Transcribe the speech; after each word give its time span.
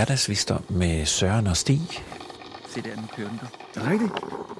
hverdagsvisdom 0.00 0.64
med 0.68 1.06
Søren 1.06 1.46
og 1.46 1.56
Stig. 1.56 1.80
Se 2.74 2.82
der, 2.82 2.96
nu 2.96 3.02
kører 3.16 3.28
den 3.28 3.38
du. 3.38 3.46
Er 3.80 3.82
det 3.82 3.90
rigtigt? 3.90 4.12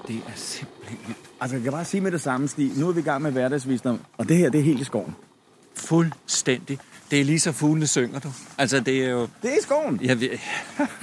Det 0.08 0.16
er 0.16 0.32
simpelthen 0.36 0.98
vildt. 1.06 1.20
Altså, 1.40 1.56
jeg 1.56 1.62
kan 1.62 1.72
bare 1.72 1.84
sige 1.84 2.00
med 2.00 2.12
det 2.12 2.20
samme, 2.20 2.48
Stig. 2.48 2.72
Nu 2.76 2.88
er 2.88 2.92
vi 2.92 3.00
i 3.00 3.02
gang 3.02 3.22
med 3.22 3.32
hverdagsvisdom, 3.32 4.00
og 4.18 4.28
det 4.28 4.36
her, 4.36 4.50
det 4.50 4.60
er 4.60 4.64
helt 4.64 4.80
i 4.80 4.84
skoven. 4.84 5.16
Fuldstændig. 5.74 6.78
Det 7.10 7.20
er 7.20 7.24
lige 7.24 7.40
så 7.40 7.52
fuglene 7.52 7.86
synger, 7.86 8.18
du. 8.18 8.32
Altså, 8.58 8.80
det 8.80 9.04
er 9.04 9.10
jo... 9.10 9.28
Det 9.42 9.52
er 9.52 9.58
i 9.58 9.62
skoven. 9.62 10.00
Jeg 10.02 10.20
ved, 10.20 10.28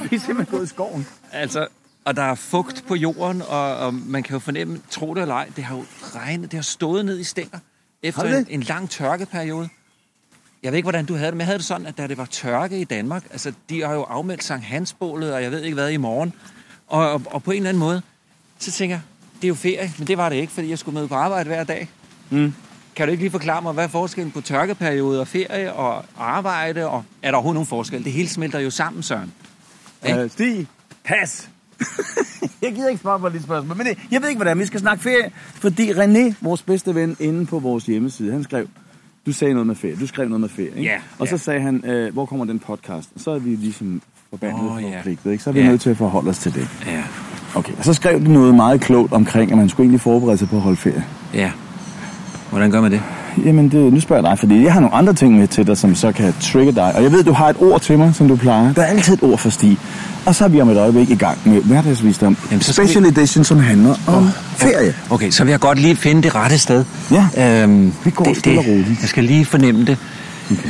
Vi 0.10 0.16
er 0.16 0.20
simpelthen 0.20 0.46
gået 0.46 0.64
i 0.64 0.68
skoven. 0.68 1.08
altså, 1.32 1.68
og 2.06 2.16
der 2.16 2.24
er 2.24 2.36
fugt 2.36 2.84
på 2.88 2.96
jorden, 2.96 3.42
og, 3.42 3.78
og 3.78 3.94
man 3.94 4.24
kan 4.24 4.34
jo 4.34 4.40
fornemme, 4.40 4.82
tro 4.90 5.14
det 5.14 5.22
eller 5.22 5.36
ej, 5.36 5.50
det 5.56 5.64
har 5.64 5.76
jo 5.76 5.86
regnet, 6.16 6.52
det 6.52 6.58
har 6.58 6.64
stået 6.64 7.06
ned 7.06 7.20
i 7.20 7.24
stænger 7.24 7.60
efter 8.04 8.38
en, 8.38 8.46
en 8.50 8.62
lang 8.62 8.90
tørkeperiode. 8.90 9.70
Jeg 10.64 10.72
ved 10.72 10.78
ikke, 10.78 10.86
hvordan 10.86 11.06
du 11.06 11.14
havde 11.14 11.28
det, 11.28 11.34
men 11.34 11.40
jeg 11.40 11.46
havde 11.46 11.58
det 11.58 11.66
sådan, 11.66 11.88
at 11.88 11.98
da 11.98 12.08
det 12.08 12.18
var 12.18 12.26
tørke 12.26 12.80
i 12.80 12.84
Danmark, 12.84 13.24
altså, 13.32 13.54
de 13.70 13.82
har 13.82 13.94
jo 13.94 14.04
afmeldt 14.04 14.44
Sankt 14.44 14.66
Hansbålet, 14.66 15.34
og 15.34 15.44
jeg 15.44 15.52
ved 15.52 15.64
ikke 15.64 15.76
hvad 15.76 15.90
i 15.90 15.98
morgen, 15.98 16.34
og, 16.88 17.12
og, 17.12 17.22
og 17.26 17.44
på 17.44 17.52
en 17.52 17.58
eller 17.58 17.70
anden 17.70 17.80
måde, 17.80 18.02
så 18.60 18.72
tænker 18.72 18.96
jeg, 18.96 19.02
det 19.36 19.44
er 19.44 19.48
jo 19.48 19.56
ferie, 19.56 19.94
men 19.98 20.08
det 20.08 20.18
var 20.18 20.30
det 20.30 20.36
ikke, 20.36 20.54
fordi 20.54 20.70
jeg 20.70 20.80
skulle 20.80 21.00
med 21.00 21.08
på 21.08 21.16
arbejde 21.16 21.48
hver 21.48 21.64
dag. 21.64 21.90
Mm. 22.30 22.54
Kan 22.96 23.08
du 23.08 23.12
ikke 23.12 23.24
lige 23.24 23.32
forklare 23.32 23.62
mig, 23.62 23.74
hvad 23.74 23.84
er 23.84 23.88
forskellen 23.88 24.32
på 24.32 24.42
tørkeperiode 24.42 25.20
og 25.20 25.28
ferie 25.28 25.74
og 25.74 26.06
arbejde? 26.18 26.88
Og 26.88 27.04
er 27.22 27.32
der 27.32 27.38
overhovedet 27.38 27.56
nogen 27.56 27.68
forskel? 27.68 28.04
Det 28.04 28.12
hele 28.12 28.30
smelter 28.30 28.60
jo 28.60 28.70
sammen, 28.70 29.04
Søren. 29.04 29.34
Ikke? 30.06 30.20
Øh, 30.20 30.30
Stig, 30.30 30.68
pas. 31.04 31.50
jeg 32.62 32.74
gider 32.74 32.90
ikke 32.90 33.02
svare 33.02 33.20
på 33.20 33.30
dit 33.30 33.44
spørgsmål, 33.44 33.78
men 33.78 33.86
det, 33.86 33.98
jeg 34.12 34.22
ved 34.22 34.30
ikke, 34.30 34.38
hvordan 34.38 34.60
vi 34.60 34.66
skal 34.66 34.80
snakke 34.80 35.04
ferie. 35.04 35.32
Fordi 35.36 35.92
René, 35.92 36.34
vores 36.42 36.62
bedste 36.62 36.96
ven, 36.96 37.18
inde 37.20 37.46
på 37.46 37.60
vores 37.60 37.86
hjemmeside, 37.86 38.32
han 38.32 38.44
skrev, 38.44 38.68
du 39.28 39.34
sagde 39.34 39.54
noget 39.54 39.68
med 39.68 39.76
ferie, 39.76 39.96
du 39.96 40.08
skrev 40.08 40.28
noget 40.30 40.42
med 40.42 40.50
ferie, 40.50 40.70
ikke? 40.70 40.82
Ja, 40.82 40.98
Og 41.20 41.28
så 41.28 41.34
ja. 41.34 41.38
sagde 41.38 41.62
han, 41.62 41.86
øh, 41.86 42.14
hvor 42.14 42.26
kommer 42.26 42.46
den 42.46 42.60
podcast? 42.60 43.10
Og 43.16 43.22
så 43.22 43.32
er 43.32 43.40
vi 43.40 43.50
ligesom 43.50 44.02
forbandet 44.30 44.72
oh, 44.72 44.82
ja. 44.84 44.98
forpligtet, 44.98 45.32
ikke? 45.32 45.44
Så 45.44 45.50
er 45.50 45.54
vi 45.54 45.60
Ja. 45.60 45.68
nødt 45.70 45.82
til 45.82 45.90
at 45.90 45.98
forholde 45.98 46.30
os 46.30 46.38
til 46.40 46.54
det. 46.54 46.68
Ja. 46.88 47.04
Okay, 47.56 47.74
og 47.78 47.86
så 47.86 47.94
skrev 47.94 48.26
du 48.26 48.32
noget 48.32 48.56
meget 48.56 48.82
klogt 48.82 49.14
omkring, 49.14 49.52
at 49.52 49.58
man 49.58 49.70
skulle 49.70 49.86
egentlig 49.86 50.02
forberede 50.02 50.38
sig 50.38 50.50
på 50.50 50.56
at 50.56 50.62
holde 50.62 50.78
ferie. 50.78 51.06
Ja. 51.34 51.52
Hvordan 52.50 52.72
gør 52.72 52.82
man 52.82 52.92
det? 52.92 53.02
Jamen, 53.46 53.70
det, 53.70 53.94
nu 53.94 54.00
spørger 54.00 54.24
jeg 54.24 54.32
dig, 54.32 54.40
fordi 54.40 54.64
jeg 54.64 54.74
har 54.74 54.80
nogle 54.80 54.96
andre 54.96 55.14
ting 55.14 55.38
med 55.38 55.48
til 55.48 55.68
dig, 55.68 55.78
som 55.78 55.96
så 55.96 56.12
kan 56.12 56.34
trigge 56.42 56.72
dig. 56.72 56.96
Og 56.96 57.04
jeg 57.04 57.12
ved, 57.12 57.24
du 57.24 57.34
har 57.34 57.50
et 57.50 57.56
ord 57.60 57.82
til 57.82 57.98
mig, 57.98 58.16
som 58.16 58.28
du 58.28 58.36
plejer. 58.36 58.74
Der 58.74 58.82
er 58.82 58.86
altid 58.86 59.14
et 59.14 59.24
ord 59.24 59.38
for 59.38 59.50
Stig. 59.50 59.78
Og 60.26 60.36
så 60.36 60.44
er 60.44 60.48
vi 60.48 60.62
om 60.62 60.70
et 60.70 60.78
øjeblik 60.78 61.10
i 61.10 61.16
gang 61.16 61.38
med 61.46 61.62
hverdagsvisdom. 61.62 62.38
Jamen, 62.52 62.62
så 62.62 62.74
Special 62.74 63.06
edition, 63.06 63.44
som 63.44 63.60
handler 63.60 63.96
om 64.08 64.30
ferie. 64.56 64.94
Okay, 65.10 65.30
så 65.30 65.44
vil 65.44 65.52
jeg 65.52 65.60
godt 65.60 65.80
lige 65.80 65.96
finde 65.96 66.24
det 66.24 66.36
rette 66.36 66.58
sted. 66.58 66.86
Ja. 67.12 67.64
Øhm, 67.64 67.94
Vi 68.04 68.12
går 68.12 68.26
det, 68.26 68.38
stille 68.38 68.60
og 68.60 68.66
roligt. 68.68 69.02
Jeg 69.02 69.10
skal 69.10 69.24
lige 69.24 69.46
fornemme 69.46 69.86
det. 69.86 69.98
Okay. 70.52 70.70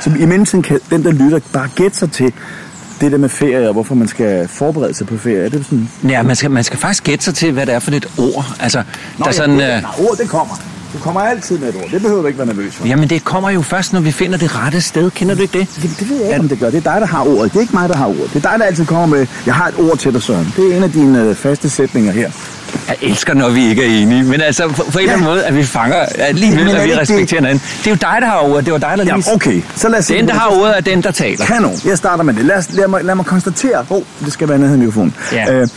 Så 0.00 0.10
i 0.18 0.26
mellemtiden 0.26 0.62
kan 0.62 0.78
den, 0.90 1.04
der 1.04 1.12
lytter, 1.12 1.38
bare 1.52 1.68
gætte 1.74 1.96
sig 1.98 2.10
til 2.10 2.32
det 3.00 3.12
der 3.12 3.18
med 3.18 3.28
ferie, 3.28 3.66
og 3.68 3.72
hvorfor 3.72 3.94
man 3.94 4.08
skal 4.08 4.48
forberede 4.48 4.94
sig 4.94 5.06
på 5.06 5.16
ferie. 5.16 5.44
Er 5.44 5.48
det 5.48 5.64
sådan... 5.64 5.88
Ja, 6.08 6.22
man 6.22 6.36
skal, 6.36 6.50
man 6.50 6.64
skal 6.64 6.78
faktisk 6.78 7.04
gætte 7.04 7.24
sig 7.24 7.34
til, 7.34 7.52
hvad 7.52 7.66
det 7.66 7.74
er 7.74 7.78
for 7.78 7.90
et 7.90 8.06
ord. 8.18 8.44
Altså, 8.60 8.78
Nå, 9.18 9.24
der 9.24 9.28
er 9.28 9.32
sådan... 9.34 9.58
ja, 9.58 9.76
Øh, 9.76 9.82
det, 9.82 10.08
ord, 10.08 10.16
det 10.16 10.28
kommer. 10.28 10.54
Du 10.92 10.98
kommer 10.98 11.20
altid 11.20 11.58
med 11.58 11.68
et 11.68 11.74
ord. 11.76 11.90
Det 11.90 12.00
behøver 12.02 12.20
du 12.20 12.26
ikke 12.26 12.38
være 12.38 12.46
nervøs 12.46 12.74
for. 12.74 12.86
jamen, 12.86 13.10
det 13.10 13.24
kommer 13.24 13.50
jo 13.50 13.62
først, 13.62 13.92
når 13.92 14.00
vi 14.00 14.10
finder 14.12 14.38
det 14.38 14.56
rette 14.56 14.80
sted. 14.80 15.10
Kender 15.10 15.34
du 15.34 15.42
ikke 15.42 15.58
det? 15.58 15.68
Det, 15.82 15.90
det 16.00 16.10
ved 16.10 16.16
jeg 16.16 16.26
ikke, 16.28 16.40
om 16.40 16.48
det 16.48 16.58
gør. 16.58 16.70
Det 16.70 16.86
er 16.86 16.92
dig, 16.92 17.00
der 17.00 17.06
har 17.06 17.24
ordet. 17.24 17.52
Det 17.52 17.56
er 17.56 17.60
ikke 17.60 17.74
mig, 17.74 17.88
der 17.88 17.96
har 17.96 18.06
ordet. 18.06 18.30
Det 18.34 18.44
er 18.44 18.50
dig, 18.50 18.58
der 18.58 18.64
altid 18.64 18.86
kommer 18.86 19.06
med, 19.16 19.26
jeg 19.46 19.54
har 19.54 19.68
et 19.68 19.74
ord 19.78 19.98
til 19.98 20.12
dig, 20.12 20.22
Søren. 20.22 20.52
Det 20.56 20.72
er 20.72 20.76
en 20.76 20.82
af 20.82 20.92
dine 20.92 21.22
øh, 21.22 21.34
faste 21.34 21.70
sætninger 21.70 22.12
her. 22.12 22.30
Jeg 22.88 22.96
elsker, 23.02 23.34
når 23.34 23.50
vi 23.50 23.66
ikke 23.66 23.82
er 23.84 24.02
enige, 24.02 24.22
men 24.24 24.40
altså 24.40 24.68
på, 24.68 24.74
på 24.74 24.98
en 24.98 25.02
eller 25.02 25.12
anden 25.12 25.26
måde, 25.26 25.44
at 25.44 25.56
vi 25.56 25.64
fanger 25.64 25.96
alligevel, 26.18 26.68
at 26.76 26.84
vi 26.88 26.94
respekterer 26.94 27.40
hinanden. 27.40 27.62
Det 27.78 27.86
er 27.86 27.90
jo 27.90 27.96
dig, 27.96 28.16
der 28.20 28.26
har 28.26 28.38
ordet. 28.38 28.64
Det 28.64 28.72
var 28.72 28.78
dig, 28.78 28.92
der 28.96 29.04
lige... 29.04 29.14
Ja, 29.26 29.34
okay. 29.34 29.62
Så 29.74 29.88
lad 29.88 29.98
os 29.98 30.06
Den, 30.06 30.28
der 30.28 30.34
har 30.34 30.48
det. 30.50 30.58
ordet, 30.60 30.76
er 30.76 30.80
den, 30.80 31.02
der 31.02 31.10
taler. 31.10 31.44
Kanon. 31.44 31.72
Jeg 31.84 31.98
starter 31.98 32.24
med 32.24 32.34
det. 32.34 32.44
Lad, 32.44 32.56
os, 32.56 32.72
lad, 32.72 32.88
mig, 32.88 33.04
lad 33.04 33.14
mig 33.14 33.26
konstatere. 33.26 33.78
Åh, 33.90 33.96
oh, 33.96 34.02
det 34.24 34.32
skal 34.32 34.48
være 34.48 34.58
nede 34.58 34.74
i 34.74 34.78
mikrofonen. 34.78 35.14
Ja. 35.32 35.52
Øh, 35.52 35.68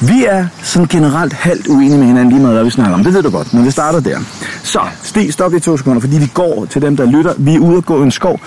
vi 0.00 0.24
er 0.28 0.46
sådan 0.62 0.88
generelt 0.88 1.32
halvt 1.32 1.66
uenige 1.66 1.98
med 1.98 2.06
hinanden 2.06 2.28
lige 2.28 2.40
meget, 2.40 2.54
hvad 2.54 2.64
vi 2.64 2.70
snakker 2.70 2.94
om. 2.94 3.04
Det 3.04 3.14
ved 3.14 3.22
du 3.22 3.30
godt, 3.30 3.54
men 3.54 3.64
vi 3.64 3.70
starter 3.70 4.00
der. 4.00 4.18
Så, 4.62 4.80
Stig, 5.02 5.32
stop 5.32 5.54
i 5.54 5.60
to 5.60 5.76
sekunder, 5.76 6.00
fordi 6.00 6.18
vi 6.18 6.30
går 6.34 6.66
til 6.70 6.82
dem, 6.82 6.96
der 6.96 7.04
lytter. 7.06 7.32
Vi 7.38 7.54
er 7.54 7.58
ude 7.58 7.76
og 7.76 7.84
gå 7.86 8.00
i 8.00 8.02
en 8.02 8.10
skov. 8.10 8.40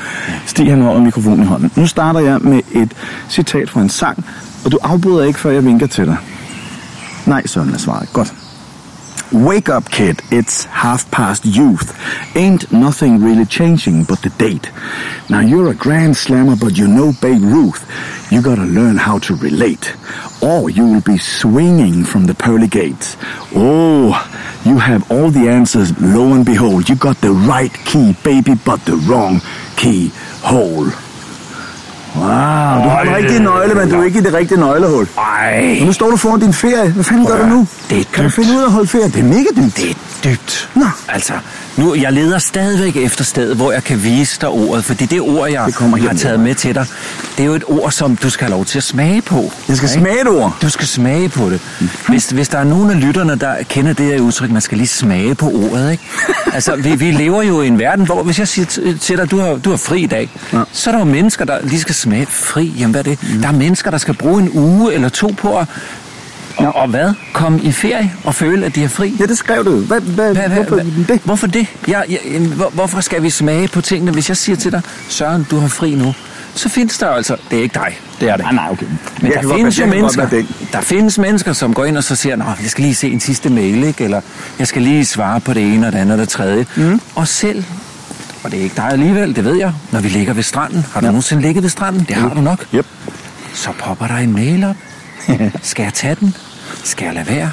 Stig, 0.46 0.70
han 0.70 0.82
holder 0.82 1.02
mikrofonen 1.02 1.44
i 1.44 1.46
hånden. 1.46 1.72
Nu 1.76 1.88
starter 1.88 2.20
jeg 2.20 2.38
med 2.42 2.60
et 2.72 2.92
citat 3.30 3.70
fra 3.70 3.82
en 3.82 3.90
sang, 3.90 4.26
og 4.66 4.72
du 4.72 4.78
afbryder 4.84 5.24
ikke, 5.24 5.40
før 5.40 5.52
jeg 5.52 5.66
vinker 5.66 5.88
til 5.88 6.06
dig. 6.06 6.18
Nej, 7.26 7.48
sådan 7.48 7.74
er 7.74 7.78
svaret. 7.78 8.14
Godt. 8.14 8.34
Wake 9.34 9.76
up, 9.76 9.90
kid. 9.90 10.22
It's 10.32 10.68
half 10.70 11.06
past 11.12 11.46
youth. 11.46 11.90
Ain't 12.36 12.72
nothing 12.72 13.24
really 13.24 13.46
changing 13.46 14.06
but 14.08 14.20
the 14.20 14.30
date. 14.40 14.72
Now 15.30 15.40
you're 15.40 15.70
a 15.70 15.74
grand 15.74 16.16
slammer, 16.16 16.56
but 16.56 16.78
you 16.78 16.88
know 16.88 17.12
Babe 17.22 17.44
Ruth. 17.44 17.84
You 18.32 18.42
gotta 18.42 18.66
learn 18.66 18.98
how 18.98 19.20
to 19.20 19.36
relate. 19.36 19.96
Or 20.42 20.70
you 20.70 20.86
will 20.86 21.02
be 21.02 21.18
swinging 21.18 22.06
from 22.06 22.26
the 22.28 22.34
pearly 22.34 22.68
gates. 22.68 23.18
Oh, 23.56 24.14
you 24.64 24.78
have 24.78 25.12
all 25.12 25.32
the 25.32 25.50
answers. 25.50 25.90
Lo 26.00 26.34
and 26.34 26.46
behold, 26.46 26.88
you 26.90 26.96
got 26.96 27.18
the 27.22 27.32
right 27.32 27.74
key, 27.86 28.16
baby, 28.24 28.54
but 28.66 28.80
the 28.86 28.98
wrong 29.08 29.42
key 29.76 30.12
hole. 30.42 30.88
Wow, 32.16 32.84
du 32.84 32.90
har 32.90 33.04
den 33.06 33.16
rigtige 33.16 33.40
nøgle, 33.40 33.74
men 33.76 33.90
du 33.90 34.00
er 34.00 34.04
ikke 34.04 34.20
i 34.20 34.22
det 34.22 34.34
rigtige 34.34 34.60
nøglehul. 34.60 35.08
Ej, 35.18 35.80
nu 35.86 35.94
står 35.94 36.10
du 36.10 36.18
foran 36.18 36.40
din 36.40 36.54
ferie. 36.54 36.92
Hvad 36.92 37.04
fanden 37.04 37.26
gør 37.26 37.38
du 37.42 37.46
nu? 37.46 37.68
Det 37.90 38.00
er 38.00 38.04
kan 38.14 38.24
du 38.24 38.30
dybt. 38.30 38.34
finde 38.36 38.50
ud 38.54 38.62
af 38.62 38.66
at 38.66 38.72
holde 38.72 38.88
ferie? 38.88 39.06
Det 39.06 39.20
er 39.20 39.24
mega 39.24 39.46
dybt. 39.56 39.76
det 39.78 39.90
er 39.90 39.96
dybt. 40.30 40.70
Nå. 40.76 40.86
Altså, 41.08 41.34
nu, 41.78 41.96
jeg 41.96 42.14
leder 42.14 42.40
stadigvæk 42.40 42.96
efter 42.96 43.24
stedet, 43.24 43.56
hvor 43.56 43.72
jeg 43.72 43.84
kan 43.84 44.04
vise 44.04 44.42
dig 44.42 44.50
ordet, 44.50 44.86
fordi 44.86 45.06
det 45.06 45.22
ord, 45.22 45.50
jeg 45.50 45.64
Det 45.66 45.76
kommer 45.76 45.98
har 45.98 46.14
taget 46.14 46.40
med 46.40 46.56
til 46.56 46.76
dig, 46.76 46.86
det 47.38 47.44
er 47.44 47.48
jo 47.48 47.54
et 47.54 47.64
ord, 47.68 47.92
som 47.92 48.16
du 48.16 48.30
skal 48.30 48.46
have 48.48 48.52
lov 48.58 48.66
til 48.66 48.78
at 48.78 48.84
smage 48.84 49.22
på. 49.22 49.52
Jeg 49.70 49.78
skal 49.78 49.90
Ikke? 49.90 50.00
smage 50.02 50.22
et 50.22 50.28
ord. 50.28 50.58
Du 50.62 50.70
skal 50.70 50.88
smage 50.88 51.30
på 51.30 51.50
det. 51.50 51.62
Hvis, 52.08 52.30
hvis 52.30 52.48
der 52.50 52.58
er 52.58 52.64
nogen 52.64 52.90
af 52.92 53.02
lytterne, 53.02 53.36
der 53.36 53.56
kender 53.70 53.94
det 53.94 54.06
her 54.06 54.20
udtryk, 54.20 54.52
man 54.52 54.62
skal 54.62 54.78
lige 54.78 54.88
smage 54.88 55.36
på 55.36 55.46
ordet, 55.52 55.92
ikke? 55.92 56.04
Altså, 56.54 56.76
vi, 56.76 56.96
vi 56.96 57.12
lever 57.12 57.44
jo 57.44 57.62
i 57.62 57.68
en 57.68 57.80
verden, 57.80 58.06
hvor 58.06 58.24
hvis 58.24 58.40
jeg 58.40 58.48
siger 58.48 58.96
til 59.02 59.18
dig, 59.18 59.32
du 59.32 59.40
har, 59.40 59.56
du 59.56 59.70
har 59.70 59.78
fri 59.78 60.02
i 60.02 60.08
dag, 60.08 60.30
Ja. 60.54 60.62
så 60.72 60.90
er 60.90 60.92
der 60.92 61.00
jo 61.00 61.06
mennesker, 61.06 61.46
der 61.46 61.58
lige 61.64 61.80
skal 61.80 61.96
smage 61.96 62.26
fri. 62.26 62.74
Jamen, 62.78 62.92
hvad 62.92 63.00
er 63.08 63.16
det? 63.16 63.20
Der 63.42 63.48
er 63.48 63.52
mennesker, 63.54 63.92
der 63.92 63.98
skal 63.98 64.14
bruge 64.14 64.42
en 64.42 64.50
uge 64.54 64.94
eller 64.94 65.10
to 65.10 65.34
på 65.38 65.58
at 65.58 65.68
og, 66.58 66.76
og 66.76 66.88
hvad? 66.88 67.14
Komme 67.34 67.62
i 67.62 67.72
ferie 67.72 68.14
og 68.24 68.36
føle, 68.36 68.66
at 68.66 68.76
de 68.76 68.84
er 68.84 68.88
fri? 68.88 69.16
Ja, 69.20 69.26
det 69.26 69.38
skrev 69.38 69.66
du. 69.66 69.76
Hvad, 69.80 70.02
hvad, 70.02 70.34
Hvad, 70.36 70.50
hvorfor 70.50 70.76
hvad, 70.76 70.86
det? 71.08 71.22
Hvorfor 71.24 71.48
det? 71.48 71.68
Jeg, 71.88 72.06
jeg, 72.10 72.40
hvor, 72.40 72.70
hvorfor 72.74 73.02
skal 73.02 73.24
vi 73.24 73.30
smage 73.30 73.68
på 73.68 73.82
tingene? 73.82 74.12
Hvis 74.12 74.30
jeg 74.30 74.38
siger 74.38 74.56
til 74.56 74.72
dig, 74.72 74.82
Søren, 75.10 75.48
du 75.52 75.60
har 75.60 75.68
fri 75.68 75.96
nu, 75.96 76.14
så 76.56 76.70
findes 76.70 76.98
der 76.98 77.08
altså, 77.08 77.38
det 77.52 77.60
er 77.60 77.64
ikke 77.64 77.74
dig, 77.74 78.00
det 78.20 78.30
er 78.30 78.36
det. 78.36 78.46
Nej, 78.46 78.54
nej, 78.54 78.68
okay. 78.72 78.86
Men 79.22 79.32
Jeg 79.32 79.44
der 79.44 79.56
findes 79.56 79.80
jo 79.80 79.86
mennesker, 79.86 80.44
der 80.72 80.82
findes 80.82 81.18
mennesker, 81.18 81.54
som 81.54 81.74
går 81.74 81.86
ind 81.86 81.98
og 81.98 82.04
så 82.04 82.16
siger, 82.16 82.36
Nå, 82.36 82.46
jeg 82.62 82.70
skal 82.70 82.82
lige 82.82 82.96
se 82.96 83.12
en 83.12 83.20
sidste 83.20 83.50
mail, 83.50 83.84
ikke? 83.84 84.04
eller 84.04 84.22
jeg 84.60 84.68
skal 84.68 84.82
lige 84.82 85.06
svare 85.06 85.40
på 85.40 85.54
det 85.54 85.74
ene 85.74 85.88
og 85.88 85.94
det 85.94 86.00
andet 86.00 86.14
og 86.14 86.20
det 86.20 86.30
tredje. 86.30 86.66
Mm. 86.76 87.02
Og 87.16 87.28
selv, 87.28 87.64
og 88.44 88.52
det 88.52 88.60
er 88.60 88.64
ikke 88.64 88.76
dig 88.76 88.90
alligevel, 88.90 89.36
det 89.36 89.44
ved 89.44 89.56
jeg, 89.56 89.74
når 89.92 90.00
vi 90.00 90.10
ligger 90.10 90.34
ved 90.34 90.44
stranden, 90.44 90.86
har 90.94 91.00
du 91.00 91.06
ja. 91.06 91.12
nogensinde 91.12 91.42
ligget 91.42 91.64
ved 91.64 91.70
stranden? 91.70 92.06
Det 92.08 92.16
har 92.16 92.34
du 92.34 92.42
nok. 92.42 92.66
Yep. 92.76 92.86
Så 93.54 93.70
popper 93.80 94.08
der 94.08 94.16
en 94.16 94.34
mail 94.34 94.64
op. 94.64 94.76
Skal 95.62 95.84
jeg 95.84 95.94
tage 95.94 96.16
den? 96.20 96.36
Skal 96.84 97.06
jeg 97.06 97.14
lade 97.14 97.28
være? 97.28 97.52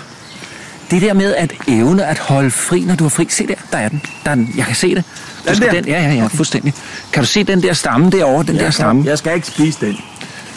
Det 0.90 1.02
der 1.02 1.14
med 1.14 1.34
at 1.34 1.52
evne 1.69 2.04
at 2.04 2.19
holde 2.19 2.50
fri, 2.50 2.80
når 2.80 2.94
du 2.94 3.04
er 3.04 3.08
fri. 3.08 3.26
Se 3.30 3.46
der, 3.46 3.54
der 3.72 3.78
er 3.78 3.88
den. 3.88 4.02
Der 4.24 4.30
er 4.30 4.34
den. 4.34 4.54
Jeg 4.56 4.66
kan 4.66 4.74
se 4.76 4.94
det. 4.94 5.04
Den 5.48 5.56
skal 5.56 5.69
der? 5.69 5.75
den, 5.75 5.84
ja, 5.84 6.03
ja, 6.03 6.12
ja, 6.14 6.26
fuldstændig. 6.26 6.75
Kan 7.12 7.22
du 7.22 7.26
se 7.26 7.44
den 7.44 7.62
der 7.62 7.72
stamme 7.72 8.10
derovre, 8.10 8.44
den 8.47 8.56
der 8.56 8.70
stamme? 8.70 9.03
Jeg 9.06 9.19
skal 9.19 9.34
ikke 9.34 9.47
spise 9.47 9.86
den, 9.86 9.97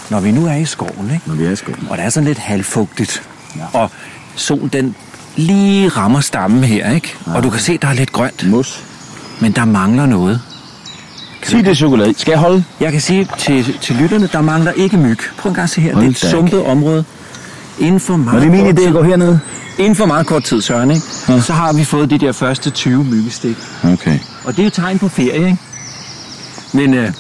Når 0.10 0.20
vi 0.20 0.32
nu 0.32 0.48
er 0.48 0.56
i 0.56 0.66
skoven, 0.66 1.12
ikke? 1.14 1.22
når 1.26 1.36
vi 1.36 1.46
er 1.46 1.52
i 1.52 1.56
skoven. 1.56 1.88
og 1.90 1.98
det 1.98 2.06
er 2.06 2.10
sådan 2.10 2.28
lidt 2.28 2.38
halvfugtigt, 2.38 3.22
Ja. 3.56 3.80
og 3.80 3.92
solen 4.36 4.68
den 4.74 4.96
lige 5.36 5.88
rammer 5.90 6.20
stammen 6.20 6.64
her, 6.64 6.92
ikke? 6.92 7.16
Og 7.26 7.44
du 7.44 7.50
kan 7.50 7.60
se, 7.60 7.78
der 7.78 7.88
er 7.88 7.94
lidt 7.94 8.12
grønt, 8.12 8.48
Mus. 8.50 8.84
men 9.40 9.52
der 9.52 9.66
mangler 9.66 10.06
noget. 10.06 10.42
Sig 11.44 11.66
det 11.66 11.78
chokolade. 11.78 12.14
Skal 12.18 12.32
jeg 12.32 12.40
holde? 12.40 12.64
Jeg 12.80 12.92
kan 12.92 13.02
sige 13.02 13.28
til, 13.38 13.78
til 13.82 13.96
lytterne, 13.96 14.30
der 14.32 14.42
mangler 14.42 14.72
ikke 14.72 14.98
myg. 14.98 15.18
Prøv 15.38 15.50
en 15.50 15.56
gang 15.56 15.64
at 15.64 15.70
se 15.70 15.82
her. 15.82 15.94
Hold 15.94 16.06
det 16.06 16.24
er 16.24 16.26
et 16.28 16.32
sumpet 16.32 16.64
område. 16.66 17.04
Inden 17.80 18.00
for 18.00 18.18
meget, 18.18 18.42
det 18.42 18.48
er 18.48 18.52
min 18.52 18.78
idé 18.78 18.88
at 18.88 18.94
gå 18.94 19.04
herned. 19.04 19.38
inden 19.78 19.96
for 19.96 20.06
meget 20.06 20.28
kort 20.28 20.44
tid, 20.44 20.62
Søren, 20.62 20.92
ikke? 20.92 21.06
Ja. 21.30 21.42
så 21.42 21.54
har 21.54 21.74
vi 21.74 21.84
fået 21.84 22.10
de 22.10 22.18
der 22.18 22.32
første 22.32 22.70
20 22.70 23.04
myggestik. 23.04 23.58
Okay. 23.84 24.20
Og 24.46 24.52
det 24.56 24.60
er 24.60 24.64
jo 24.64 24.70
tegn 24.70 25.00
på 25.00 25.08
ferie, 25.08 25.36
ikke? 25.46 25.58
Men, 26.74 26.94
øh, 26.94 27.12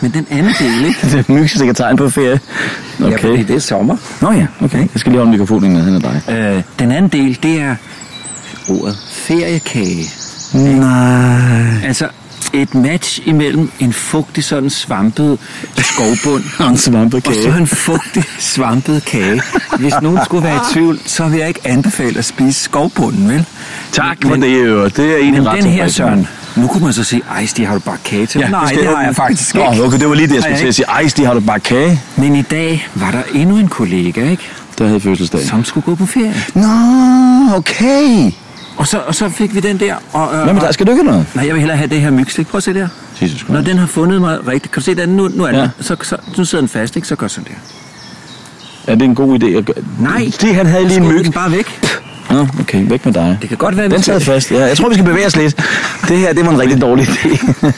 men 0.00 0.10
den 0.10 0.26
anden 0.30 0.54
del, 0.58 0.84
ikke? 0.86 0.98
Det 1.16 1.24
er 1.28 1.32
myggesikkert 1.32 1.76
tegn 1.76 1.96
på 1.96 2.08
ferie. 2.10 2.40
Ja, 3.00 3.04
fordi 3.04 3.14
Okay. 3.14 3.44
det 3.46 3.50
er 3.56 3.58
sommer. 3.60 3.96
Nå 4.20 4.32
ja, 4.32 4.46
okay. 4.60 4.78
Jeg 4.78 4.88
skal 4.96 5.12
lige 5.12 5.18
holde 5.18 5.30
mikrofonen 5.32 5.72
ned 5.72 5.84
hen 5.84 5.94
ad 5.94 6.00
dig. 6.00 6.22
Øh, 6.56 6.62
den 6.78 6.90
anden 6.92 7.08
del, 7.08 7.38
det 7.42 7.60
er 7.60 7.76
ordet 8.68 8.98
feriekage. 9.12 10.04
Nej. 10.54 11.84
Altså 11.84 12.08
et 12.52 12.74
match 12.74 13.20
imellem 13.24 13.70
en 13.80 13.92
fugtig 13.92 14.44
sådan 14.44 14.70
svampet 14.70 15.38
skovbund 15.78 16.44
Og 16.58 16.68
en 16.70 16.76
svampekage. 16.76 17.46
og 17.48 17.52
så 17.54 17.58
en 17.58 17.66
fugtig 17.66 18.24
svampet 18.38 19.04
kage. 19.04 19.42
Hvis 19.78 19.94
nogen 20.02 20.18
skulle 20.24 20.44
være 20.44 20.56
i 20.56 20.72
tvivl, 20.72 20.98
så 21.06 21.28
vil 21.28 21.38
jeg 21.38 21.48
ikke 21.48 21.60
anbefale 21.64 22.18
at 22.18 22.24
spise 22.24 22.60
skovbunden, 22.60 23.28
vel? 23.28 23.44
Tak 23.92 24.16
for 24.22 24.28
Men- 24.30 24.42
det, 24.42 24.64
jo. 24.66 24.84
Det 24.84 24.98
er 24.98 25.16
egentlig 25.16 25.42
Men 25.42 25.48
ret 25.52 25.62
den 25.62 25.70
her. 25.72 25.88
Søren, 25.88 26.28
Nu 26.56 26.66
kunne 26.66 26.84
man 26.84 26.92
så 26.92 27.04
sige, 27.04 27.22
ej, 27.30 27.46
Stig, 27.46 27.66
har 27.68 27.74
du 27.74 27.80
bare 27.80 27.96
kage 28.04 28.26
til? 28.26 28.40
Nej, 28.50 28.66
skal 28.66 28.78
det 28.82 28.88
har 28.96 29.02
jeg 29.02 29.16
faktisk 29.16 29.54
ikke. 29.54 29.76
Nå, 29.76 29.84
okay, 29.84 29.98
det 29.98 30.08
var 30.08 30.14
lige 30.14 30.26
det, 30.28 30.34
jeg 30.34 30.42
skulle 30.42 30.58
til 30.58 30.66
at 30.66 30.74
sige. 30.74 30.86
Ej, 30.86 31.08
Stig, 31.08 31.26
har 31.26 31.34
du 31.34 31.40
bare 31.40 31.60
kage? 31.60 32.00
Men 32.16 32.36
i 32.36 32.42
dag 32.42 32.88
var 32.94 33.10
der 33.10 33.22
endnu 33.34 33.56
en 33.56 33.68
kollega, 33.68 34.30
ikke? 34.30 34.42
Der 34.78 34.86
havde 34.86 35.00
fødselsdag. 35.00 35.40
Som 35.46 35.64
skulle 35.64 35.84
gå 35.84 35.94
på 35.94 36.06
ferie. 36.06 36.34
Nå, 36.54 37.56
okay. 37.56 38.30
Og 38.76 38.86
så, 38.86 38.98
og 38.98 39.14
så 39.14 39.28
fik 39.28 39.54
vi 39.54 39.60
den 39.60 39.80
der. 39.80 39.94
Og, 40.12 40.34
øh, 40.34 40.46
med 40.46 40.54
og- 40.54 40.60
dig? 40.60 40.74
Skal 40.74 40.86
du 40.86 40.90
ikke 40.92 41.04
noget? 41.04 41.26
Nej, 41.34 41.46
jeg 41.46 41.54
vil 41.54 41.60
hellere 41.60 41.76
have 41.76 41.90
det 41.90 42.00
her 42.00 42.10
mygstik. 42.10 42.46
Prøv 42.46 42.58
at 42.58 42.62
se 42.62 42.74
der. 42.74 42.88
Jesus 43.22 43.48
Når 43.48 43.60
den 43.60 43.78
har 43.78 43.86
fundet 43.86 44.20
mig 44.20 44.46
rigtigt. 44.48 44.72
Kan 44.72 44.80
du 44.80 44.84
se 44.84 44.94
den? 44.94 45.08
Nu, 45.08 45.28
nu 45.28 45.42
er 45.42 45.46
den. 45.46 45.56
Ja. 45.56 45.62
Ja. 45.62 45.68
Så, 45.80 45.96
så, 46.02 46.16
nu 46.38 46.44
sidder 46.44 46.62
den 46.62 46.68
fast, 46.68 46.96
ikke? 46.96 47.08
Så 47.08 47.16
gør 47.16 47.28
sådan 47.28 47.48
der. 48.86 48.92
Er 48.92 48.96
det 48.96 49.04
en 49.04 49.14
god 49.14 49.42
idé 49.42 49.46
at 49.46 49.64
gøre? 49.64 49.76
Nej. 50.00 50.30
Det, 50.40 50.54
han 50.54 50.66
havde 50.66 50.84
lige 50.88 50.96
en 51.00 51.08
myg. 51.08 51.32
bare 51.34 51.50
væk. 51.52 51.80
Nå, 52.32 52.46
okay, 52.60 52.84
væk 52.88 53.04
med 53.04 53.12
dig. 53.14 53.38
Det 53.40 53.48
kan 53.48 53.58
godt 53.58 53.76
være, 53.76 53.88
Den 53.88 54.02
sad 54.02 54.20
fast. 54.20 54.50
Ja, 54.50 54.64
jeg 54.64 54.76
tror, 54.76 54.88
vi 54.88 54.94
skal 54.94 55.04
bevæge 55.06 55.26
os 55.26 55.36
lidt. 55.36 55.56
Det 56.08 56.18
her, 56.18 56.32
det 56.32 56.46
var 56.46 56.52
en 56.52 56.60
rigtig 56.60 56.80
dårlig 56.80 57.04
idé. 57.08 57.46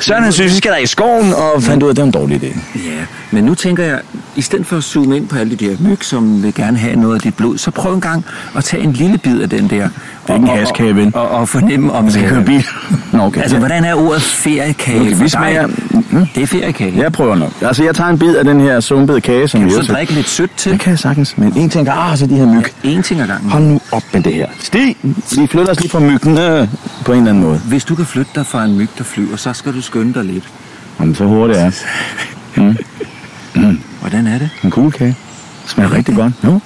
Søren, 0.00 0.22
han 0.22 0.32
synes, 0.32 0.52
vi 0.52 0.56
skal 0.56 0.70
der 0.70 0.76
i 0.78 0.86
skoven, 0.86 1.32
og 1.34 1.62
fandt 1.62 1.82
ud 1.82 1.88
af, 1.88 1.92
at 1.92 1.96
det 1.96 2.02
var 2.02 2.06
en 2.06 2.12
dårlig 2.12 2.42
idé. 2.42 2.58
Ja, 2.76 2.90
men 3.30 3.44
nu 3.44 3.54
tænker 3.54 3.84
jeg, 3.84 3.98
i 4.36 4.42
stedet 4.42 4.66
for 4.66 4.76
at 4.76 4.82
zoome 4.84 5.16
ind 5.16 5.28
på 5.28 5.36
alle 5.38 5.56
de 5.56 5.66
der 5.66 5.76
myg, 5.80 5.98
som 6.04 6.42
vil 6.42 6.54
gerne 6.54 6.78
have 6.78 6.96
noget 6.96 7.14
af 7.14 7.20
dit 7.20 7.34
blod, 7.34 7.58
så 7.58 7.70
prøv 7.70 7.94
en 7.94 8.00
gang 8.00 8.24
at 8.56 8.64
tage 8.64 8.82
en 8.82 8.92
lille 8.92 9.18
bid 9.18 9.40
af 9.40 9.48
den 9.50 9.70
der. 9.70 9.88
er 10.28 10.34
ikke 10.34 10.44
en 10.44 10.48
og- 10.50 10.58
haskage, 10.58 10.96
ven. 10.96 11.14
Og, 11.14 11.28
og, 11.28 11.48
fornemme, 11.48 11.92
om 11.92 12.08
det 12.08 12.24
køre 12.28 12.44
bil? 12.44 12.66
Nå, 13.12 13.22
okay. 13.22 13.40
Altså, 13.40 13.56
ja. 13.56 13.60
hvordan 13.60 13.84
er 13.84 13.94
ordet 13.94 14.22
feriekage 14.22 15.00
Okay, 15.00 15.22
vi 15.22 15.28
smager- 15.28 15.66
dig? 15.66 16.28
Det 16.34 16.42
er 16.42 16.46
feriekage. 16.46 16.92
Jeg 16.96 17.12
prøver 17.12 17.34
nok. 17.34 17.50
Altså, 17.62 17.84
jeg 17.84 17.94
tager 17.94 18.10
en 18.10 18.18
bid 18.18 18.34
af 18.36 18.44
den 18.44 18.60
her 18.60 18.80
sumpede 18.80 19.20
kage, 19.20 19.48
som 19.48 19.60
Kan 19.60 19.66
vi 19.68 19.72
du 19.72 19.78
også... 19.78 19.86
så 19.86 19.92
drikke 19.92 20.12
lidt 20.12 20.28
sødt 20.28 20.50
til? 20.56 20.72
Det 20.72 20.80
kan 20.80 20.90
jeg 20.90 20.98
sagtens, 20.98 21.38
men 21.38 21.52
en 21.56 21.70
ting, 21.70 21.88
ah, 21.88 22.18
så 22.18 22.26
de 22.26 22.34
her 22.34 22.46
myg. 22.46 22.64
En 22.84 23.02
ting 23.02 23.20
ad 23.20 23.26
gangen. 23.26 23.50
Hold 23.50 23.62
nu 23.64 23.80
op 23.96 24.02
med 24.12 24.22
det 24.22 24.34
her. 24.34 24.46
Stig, 24.60 24.96
vi 25.02 25.46
flytter 25.46 25.70
os 25.70 25.80
lige 25.80 25.90
fra 25.90 26.00
myggene 26.00 26.70
på 27.04 27.12
en 27.12 27.18
eller 27.18 27.30
anden 27.30 27.44
måde. 27.44 27.58
Hvis 27.58 27.84
du 27.84 27.94
kan 27.94 28.06
flytte 28.06 28.30
dig 28.34 28.46
fra 28.46 28.64
en 28.64 28.76
myg, 28.78 28.88
der 28.98 29.04
flyver, 29.04 29.36
så 29.36 29.52
skal 29.52 29.72
du 29.74 29.80
skynde 29.80 30.14
dig 30.14 30.24
lidt. 30.24 30.44
Jamen, 31.00 31.14
så 31.14 31.24
hurtigt 31.24 31.58
er 31.58 31.70
Hvordan 34.00 34.26
er 34.26 34.38
det? 34.38 34.50
en 34.64 34.70
kuglekage. 34.70 35.16
Smager 35.66 35.92
rigtig 35.92 36.14
godt. 36.14 36.32
Jo. 36.44 36.60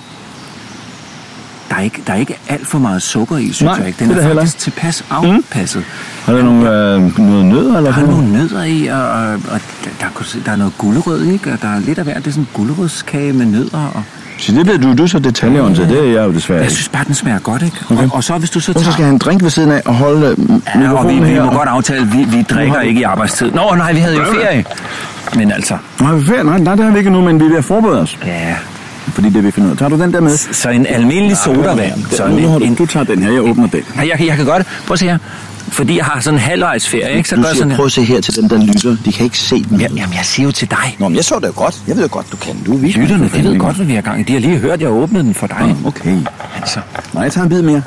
Der 1.68 1.76
er 1.76 1.80
ikke, 1.80 2.02
der 2.06 2.12
er 2.12 2.16
ikke 2.16 2.38
alt 2.48 2.66
for 2.66 2.78
meget 2.78 3.02
sukker 3.02 3.36
i, 3.36 3.52
synes 3.52 3.60
Nej, 3.62 3.74
jeg 3.74 3.86
ikke. 3.86 3.98
Den 3.98 4.08
det 4.08 4.14
er 4.14 4.18
er 4.18 4.20
der 4.20 4.26
heller 4.28 4.42
faktisk 4.42 4.58
tilpas 4.58 5.04
afpasset. 5.10 5.84
Har 6.24 6.32
der 6.32 6.42
nogle, 6.42 6.62
øh, 6.70 7.18
noget 7.18 7.44
nødder 7.44 7.76
eller 7.76 7.92
Der 7.92 8.02
er 8.02 8.06
nogle 8.06 8.32
nødder 8.32 8.64
i, 8.64 8.86
og, 8.86 9.08
og, 9.10 9.32
og 9.32 9.60
der, 10.00 10.40
der 10.44 10.52
er 10.52 10.56
noget 10.56 10.72
gulerød, 10.78 11.24
ikke? 11.24 11.52
Og 11.52 11.62
der 11.62 11.68
er 11.68 11.78
lidt 11.80 11.98
af 11.98 12.04
hvert. 12.04 12.16
Det 12.16 12.26
er 12.26 12.30
sådan 12.30 12.42
en 12.42 12.48
gulerødskage 12.54 13.32
med 13.32 13.46
nødder. 13.46 13.86
Og 13.94 14.02
Så 14.40 14.52
det 14.52 14.64
bliver 14.64 14.78
du, 14.78 14.94
du 15.02 15.06
så 15.06 15.18
detaljeorienteret. 15.18 15.88
Det 15.88 15.98
er 15.98 16.04
jeg 16.12 16.26
jo 16.26 16.32
desværre 16.32 16.62
jeg 16.62 16.70
synes 16.70 16.88
bare, 16.88 17.04
den 17.06 17.14
smager 17.14 17.38
godt, 17.38 17.62
ikke? 17.62 17.76
Okay. 17.90 18.02
Og, 18.04 18.10
og 18.12 18.24
så 18.24 18.38
hvis 18.38 18.50
du 18.50 18.60
så 18.60 18.72
Og 18.72 18.78
så 18.78 18.84
tager... 18.84 18.92
skal 18.92 19.04
han 19.04 19.14
en 19.14 19.18
drink 19.18 19.42
ved 19.42 19.50
siden 19.50 19.70
af 19.72 19.82
og 19.84 19.94
holde 19.94 20.26
øh, 20.26 20.82
Ja, 20.82 20.92
og 20.92 21.08
vi, 21.08 21.14
vi 21.18 21.28
her. 21.28 21.44
må 21.44 21.50
godt 21.52 21.68
aftale, 21.68 22.06
vi, 22.06 22.24
vi 22.24 22.42
drikker 22.42 22.74
har 22.74 22.82
vi- 22.82 22.88
ikke 22.88 23.00
i 23.00 23.02
arbejdstid. 23.02 23.50
Nå, 23.52 23.74
nej, 23.76 23.92
vi 23.92 23.98
havde 23.98 24.14
jo 24.16 24.24
ferie. 24.24 24.64
Men 25.36 25.52
altså, 25.52 25.76
Nej, 26.00 26.12
vi 26.14 26.20
er 26.20 26.24
ferie. 26.26 26.44
nej, 26.44 26.58
nej, 26.58 26.74
det 26.74 26.84
har 26.84 26.92
vi 26.92 26.98
ikke 26.98 27.10
nu, 27.10 27.20
men 27.20 27.40
vi 27.40 27.44
er 27.44 27.48
ved 27.48 27.58
at 27.58 27.64
forberede 27.64 28.00
os. 28.00 28.18
ja. 28.26 28.54
Fordi 29.14 29.28
det 29.30 29.44
vi 29.44 29.50
finder 29.50 29.66
ud 29.68 29.72
af. 29.72 29.78
Tager 29.78 29.88
du 29.88 29.98
den 30.02 30.12
der 30.12 30.20
med? 30.20 30.36
Så 30.36 30.70
en 30.70 30.86
almindelig 30.86 31.36
sodavand. 31.36 32.04
Så 32.10 32.22
har 32.26 32.30
en, 32.30 32.42
du, 32.44 32.58
en, 32.58 32.74
du 32.74 32.86
tager 32.86 33.04
den 33.04 33.22
her, 33.22 33.30
jeg 33.32 33.42
åbner 33.42 33.66
den. 33.66 33.80
Ja, 33.96 34.00
jeg, 34.08 34.18
kan- 34.18 34.26
jeg 34.26 34.36
kan 34.36 34.44
godt. 34.46 34.66
Prøv 34.86 34.92
at 34.92 34.98
se 34.98 35.06
her. 35.06 35.18
Fordi 35.70 35.96
jeg 35.96 36.04
har 36.04 36.20
sådan 36.20 36.34
en 36.38 36.40
halvvejsferie, 36.42 37.16
ikke? 37.16 37.28
Så 37.28 37.36
du 37.36 37.42
gør 37.42 37.48
siger, 37.48 37.58
sådan 37.58 37.76
prøv 37.76 37.84
her. 37.84 37.86
at 37.86 37.92
se 37.92 38.04
her 38.04 38.20
til 38.20 38.36
dem, 38.36 38.48
der 38.48 38.58
lytter. 38.66 38.96
De 39.04 39.12
kan 39.12 39.24
ikke 39.24 39.38
se 39.38 39.64
den. 39.70 39.80
Ja, 39.80 39.86
jamen, 39.96 40.14
jeg 40.14 40.24
siger 40.24 40.46
jo 40.46 40.52
til 40.52 40.70
dig. 40.70 40.96
Nå, 40.98 41.08
men 41.08 41.16
jeg 41.16 41.24
så 41.24 41.34
det 41.38 41.46
jo 41.46 41.52
godt. 41.56 41.74
Jeg 41.88 41.96
ved 41.96 42.02
jo 42.02 42.08
godt, 42.12 42.32
du 42.32 42.36
kan. 42.36 42.62
Du 42.66 42.74
er 42.74 42.78
vild. 42.78 42.94
Lytterne, 42.94 43.30
de 43.34 43.44
ved 43.44 43.58
godt, 43.58 43.76
hvad 43.76 43.86
vi 43.86 43.94
har 43.94 44.00
gang 44.02 44.20
i. 44.20 44.22
De 44.22 44.32
har 44.32 44.40
lige 44.40 44.58
hørt, 44.58 44.72
at 44.72 44.80
jeg 44.80 44.88
åbnede 44.90 45.24
den 45.24 45.34
for 45.34 45.46
dig. 45.46 45.56
Ah, 45.60 45.86
okay. 45.86 46.16
Altså, 46.60 46.80
Nej, 47.12 47.22
jeg 47.22 47.32
tager 47.32 47.42
en 47.44 47.48
bid 47.50 47.62
mere. 47.62 47.82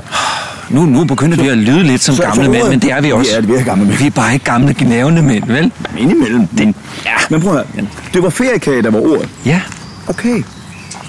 nu, 0.70 0.86
nu 0.86 1.04
begynder 1.06 1.38
vi 1.44 1.48
at 1.48 1.58
lyde 1.58 1.84
lidt 1.84 2.02
som 2.02 2.16
så- 2.16 2.24
gamle 2.24 2.46
så 2.46 2.52
mænd, 2.52 2.68
men 2.70 2.80
det 2.80 2.92
er 2.92 3.02
vi 3.02 3.12
også. 3.12 3.32
Er- 3.38 3.42
vi 3.42 3.54
er 3.54 3.64
gamle 3.64 3.86
mænd. 3.86 3.98
Vi 3.98 4.06
er 4.06 4.10
bare 4.10 4.34
ikke 4.34 4.46
gamle 4.46 4.76
gnævende 4.80 5.22
mænd, 5.22 5.44
vel? 5.48 5.72
Indimellem. 5.98 6.48
Den. 6.48 6.76
Ja. 7.06 7.12
Men 7.30 7.42
prøv 7.42 7.58
at 7.58 7.66
høre. 7.76 7.86
Det 8.14 8.24
var 8.24 8.30
feriekage, 8.30 8.82
der 8.82 8.92
var 8.92 9.00
ordet. 9.00 9.30
Ja. 9.46 9.62
Okay. 10.08 10.44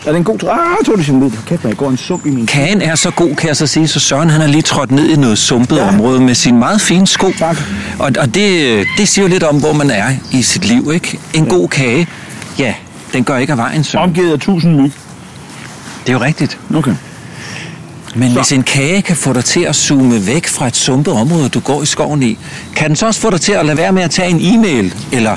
Er 0.07 0.11
det 0.11 0.19
en 0.19 0.25
god... 0.25 0.35
Ah, 0.43 0.49
jeg 0.49 0.87
tog 0.87 0.97
det 0.99 1.07
sin 1.07 1.21
lyd. 1.21 1.31
Kæft, 1.47 1.65
jeg 1.65 1.77
går 1.77 1.91
en 1.91 1.97
sump 1.97 2.27
i 2.27 2.31
min... 2.31 2.47
Kagen 2.47 2.83
er 2.83 2.95
så 2.95 3.11
god, 3.11 3.35
kan 3.37 3.49
jeg 3.49 3.57
så 3.57 3.67
sige, 3.67 3.89
så 3.89 4.01
Søren 4.01 4.31
han 4.31 4.41
har 4.41 4.49
lige 4.49 4.63
trådt 4.63 4.91
ned 4.91 5.09
i 5.11 5.17
noget 5.17 5.39
sumpet 5.39 5.77
Ja. 5.77 5.83
ja. 5.83 5.89
område 5.89 6.21
med 6.21 6.35
sine 6.35 6.59
meget 6.59 6.81
fine 6.81 7.07
sko. 7.07 7.33
Tak. 7.39 7.57
Og, 7.99 8.11
og 8.21 8.35
det, 8.35 8.87
det 8.99 9.09
siger 9.09 9.23
jo 9.25 9.29
lidt 9.29 9.43
om, 9.43 9.57
hvor 9.61 9.73
man 9.73 9.91
er 9.91 10.13
i 10.33 10.43
sit 10.43 10.65
liv, 10.65 10.91
ikke? 10.95 11.19
En 11.35 11.47
god 11.47 11.69
kage, 11.69 12.07
ja, 12.59 12.75
den 13.13 13.25
gør 13.25 13.37
ikke 13.37 13.51
af 13.53 13.57
vejen, 13.59 13.85
Søren. 13.85 14.05
Omgivet 14.09 14.33
af 14.33 14.39
tusind 14.41 14.77
myg. 14.81 14.93
Det 16.07 16.09
er 16.09 16.13
jo 16.13 16.21
rigtigt. 16.21 16.59
Okay. 16.75 16.95
Men 18.15 18.33
Så- 18.33 18.39
hvis 18.41 18.53
en 18.53 18.63
kage 18.63 19.03
kan 19.03 19.17
få 19.17 19.33
dig 19.33 19.45
til 19.45 19.61
at 19.61 19.77
zoome 19.77 20.27
væk 20.27 20.47
fra 20.47 20.67
et 20.67 20.77
sumpet 20.77 21.15
område, 21.15 21.49
du 21.49 21.61
går 21.61 21.83
i 21.83 21.87
skoven 21.87 22.23
i, 22.23 22.39
kan 22.77 22.89
den 22.89 22.97
så 22.97 23.07
også 23.07 23.21
få 23.21 23.31
dig 23.31 23.41
til 23.41 23.53
at 23.53 23.67
lade 23.67 23.77
være 23.79 23.93
med 23.93 24.03
at 24.03 24.11
tage 24.11 24.31
en 24.31 24.41
e-mail 24.41 24.95
eller 25.13 25.37